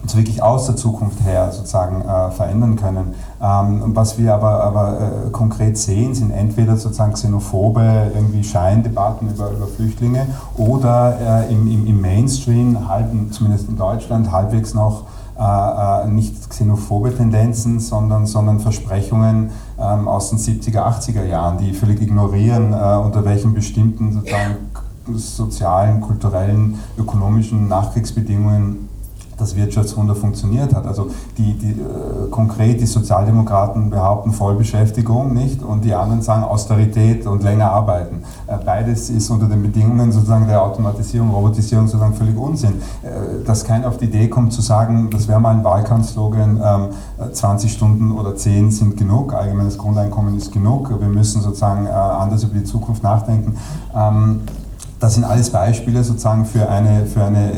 uns 0.03 0.17
wirklich 0.17 0.43
aus 0.43 0.67
der 0.67 0.77
Zukunft 0.77 1.25
her 1.25 1.51
sozusagen 1.53 2.03
äh, 2.03 2.31
verändern 2.31 2.77
können. 2.77 3.15
Ähm, 3.43 3.83
was 3.95 4.19
wir 4.19 4.35
aber, 4.35 4.63
aber 4.63 4.99
äh, 5.01 5.31
konkret 5.31 5.77
sehen, 5.77 6.15
sind 6.15 6.31
entweder 6.31 6.77
sozusagen 6.77 7.13
xenophobe 7.13 8.13
irgendwie 8.15 8.45
Scheindebatten 8.45 9.31
über, 9.31 9.51
über 9.51 9.67
Flüchtlinge 9.67 10.27
oder 10.57 11.45
äh, 11.49 11.53
im, 11.53 11.67
im, 11.67 11.87
im, 11.87 12.01
Mainstream, 12.01 12.89
halten, 12.89 13.33
zumindest 13.33 13.69
in 13.69 13.77
Deutschland, 13.77 14.31
halbwegs 14.31 14.75
noch 14.75 15.05
äh, 15.39 15.43
äh, 15.43 16.07
nicht 16.09 16.49
xenophobe 16.49 17.15
Tendenzen, 17.15 17.79
sondern, 17.79 18.25
sondern 18.27 18.59
Versprechungen 18.61 19.51
ähm, 19.79 20.09
aus 20.09 20.31
den 20.31 20.39
70er, 20.39 20.79
80er 20.79 21.25
Jahren, 21.25 21.59
die 21.59 21.75
völlig 21.75 22.01
ignorieren, 22.01 22.73
äh, 22.73 22.97
unter 22.97 23.23
welchen 23.25 23.53
bestimmten 23.53 24.23
sozialen, 25.15 26.01
kulturellen, 26.01 26.79
ökonomischen 26.97 27.69
Nachkriegsbedingungen 27.69 28.86
das 29.37 29.57
Wirtschaftswunder 29.57 30.15
funktioniert 30.15 30.75
hat. 30.75 30.87
Also 30.87 31.11
die, 31.37 31.55
die, 31.55 31.73
äh, 31.73 32.29
konkret 32.31 32.81
die 32.81 32.87
Sozialdemokraten 32.87 33.91
behaupten 33.91 34.33
Vollbeschäftigung 34.33 35.35
nicht 35.35 35.63
und 35.63 35.85
die 35.85 35.95
anderen 35.95 36.23
sagen 36.23 36.45
Austerität 36.45 37.27
und 37.27 37.43
länger 37.43 37.71
arbeiten. 37.71 38.23
Äh, 38.47 38.57
beides 38.65 39.11
ist 39.11 39.31
unter 39.31 39.47
den 39.47 39.63
Bedingungen 39.63 40.13
sozusagen 40.13 40.47
der 40.47 40.63
Automatisierung, 40.63 41.31
Robotisierung 41.31 41.87
sozusagen 41.87 42.15
völlig 42.15 42.37
Unsinn. 42.37 42.81
Äh, 43.03 43.45
dass 43.45 43.65
keiner 43.65 43.89
auf 43.89 43.99
die 43.99 44.07
Idee 44.07 44.29
kommt 44.29 44.53
zu 44.53 44.63
sagen, 44.63 45.11
das 45.11 45.29
wäre 45.29 45.41
mal 45.41 45.55
ein 45.55 45.65
Wahlkampfslogan, 45.65 46.61
ähm, 46.63 47.33
20 47.33 47.73
Stunden 47.73 48.13
oder 48.13 48.37
10 48.37 48.71
sind 48.71 48.97
genug, 48.97 49.35
allgemeines 49.35 49.79
Grundeinkommen 49.79 50.37
ist 50.37 50.53
genug, 50.53 50.91
wir 50.91 51.09
müssen 51.09 51.43
sozusagen 51.43 51.87
äh, 51.87 51.91
anders 51.91 52.45
über 52.45 52.55
die 52.55 52.65
Zukunft 52.65 53.03
nachdenken. 53.03 53.57
Ähm, 53.95 54.41
das 55.07 55.15
sind 55.15 55.25
alles 55.25 55.51
Beispiele 55.51 56.03
sozusagen 56.03 56.45
für 56.45 56.69
eine, 56.69 57.07
für 57.07 57.23
eine 57.23 57.53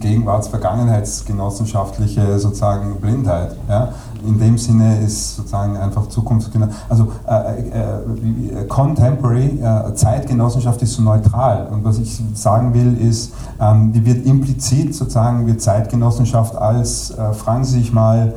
Gegenwarts-Vergangenheitsgenossenschaftliche 0.00 2.38
sozusagen 2.38 2.98
Blindheit. 2.98 3.56
Ja? 3.68 3.92
In 4.26 4.38
dem 4.38 4.56
Sinne 4.56 4.98
ist 5.00 5.36
sozusagen 5.36 5.76
einfach 5.76 6.08
Zukunftsgenossenschaft, 6.08 6.90
also 6.90 7.12
äh, 7.28 8.60
äh, 8.60 8.64
Contemporary, 8.68 9.60
äh, 9.60 9.92
Zeitgenossenschaft 9.92 10.80
ist 10.80 10.94
so 10.94 11.02
neutral. 11.02 11.68
Und 11.70 11.84
was 11.84 11.98
ich 11.98 12.22
sagen 12.32 12.72
will, 12.72 12.96
ist, 12.96 13.34
ähm, 13.60 13.92
die 13.92 14.06
wird 14.06 14.24
implizit 14.24 14.94
sozusagen, 14.94 15.46
wird 15.46 15.60
Zeitgenossenschaft 15.60 16.56
als, 16.56 17.10
äh, 17.10 17.34
fragen 17.34 17.64
Sie 17.64 17.80
sich 17.80 17.92
mal, 17.92 18.32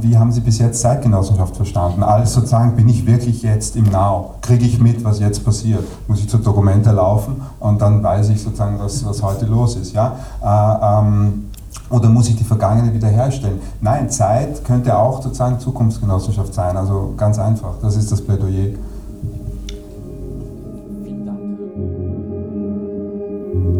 wie 0.00 0.18
haben 0.18 0.32
Sie 0.32 0.40
bis 0.40 0.58
jetzt 0.58 0.80
Zeitgenossenschaft 0.80 1.56
verstanden? 1.56 2.02
Als 2.02 2.32
sozusagen, 2.32 2.74
bin 2.74 2.88
ich 2.88 3.06
wirklich 3.06 3.42
jetzt 3.42 3.76
im 3.76 3.84
Now? 3.84 4.34
Kriege 4.40 4.64
ich 4.64 4.80
mit, 4.80 5.04
was 5.04 5.20
jetzt 5.20 5.44
passiert? 5.44 5.84
Muss 6.08 6.18
ich 6.18 6.28
zur 6.28 6.40
Dokumente 6.40 6.90
laufen 6.90 7.40
und 7.60 7.80
dann 7.80 8.02
weiß 8.02 8.30
ich 8.30 8.42
sozusagen, 8.42 8.80
was, 8.80 9.04
was 9.04 9.22
heute 9.22 9.46
los 9.46 9.76
ist? 9.76 9.92
Ja? 9.92 10.16
Äh, 10.42 11.00
ähm, 11.00 11.50
oder 11.88 12.08
muss 12.08 12.28
ich 12.28 12.36
die 12.36 12.44
Vergangenheit 12.44 12.94
wiederherstellen? 12.94 13.60
Nein, 13.80 14.10
Zeit 14.10 14.64
könnte 14.64 14.96
auch 14.96 15.22
sozusagen 15.22 15.60
Zukunftsgenossenschaft 15.60 16.52
sein. 16.52 16.76
Also 16.76 17.14
ganz 17.16 17.38
einfach, 17.38 17.74
das 17.80 17.96
ist 17.96 18.10
das 18.10 18.20
Plädoyer. 18.22 18.74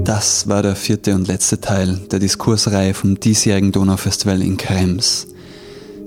Das 0.04 0.48
war 0.48 0.62
der 0.62 0.76
vierte 0.76 1.14
und 1.14 1.28
letzte 1.28 1.60
Teil 1.60 1.98
der 2.10 2.18
Diskursreihe 2.18 2.94
vom 2.94 3.18
diesjährigen 3.18 3.70
Donaufestival 3.70 4.42
in 4.42 4.56
Krems. 4.56 5.26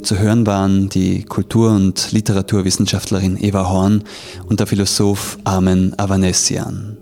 Zu 0.03 0.19
hören 0.19 0.45
waren 0.45 0.89
die 0.89 1.23
Kultur- 1.23 1.71
und 1.71 2.11
Literaturwissenschaftlerin 2.11 3.41
Eva 3.41 3.69
Horn 3.69 4.03
und 4.49 4.59
der 4.59 4.67
Philosoph 4.67 5.37
Armen 5.45 5.97
Avanesian. 5.97 6.97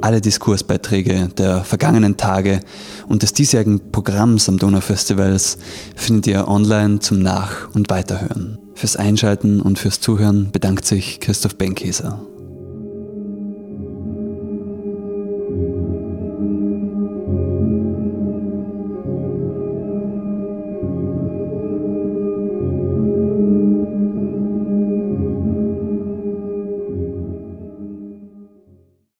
Alle 0.00 0.22
Diskursbeiträge 0.22 1.28
der 1.36 1.64
vergangenen 1.64 2.16
Tage 2.16 2.60
und 3.08 3.22
des 3.22 3.34
diesjährigen 3.34 3.92
Programms 3.92 4.48
am 4.48 4.58
Donaufestivals 4.58 5.58
findet 5.96 6.28
ihr 6.28 6.48
online 6.48 7.00
zum 7.00 7.18
Nach- 7.18 7.68
und 7.74 7.90
Weiterhören. 7.90 8.56
Fürs 8.74 8.96
Einschalten 8.96 9.60
und 9.60 9.78
fürs 9.78 10.00
Zuhören 10.00 10.50
bedankt 10.50 10.86
sich 10.86 11.20
Christoph 11.20 11.56
Benkeser. 11.56 12.22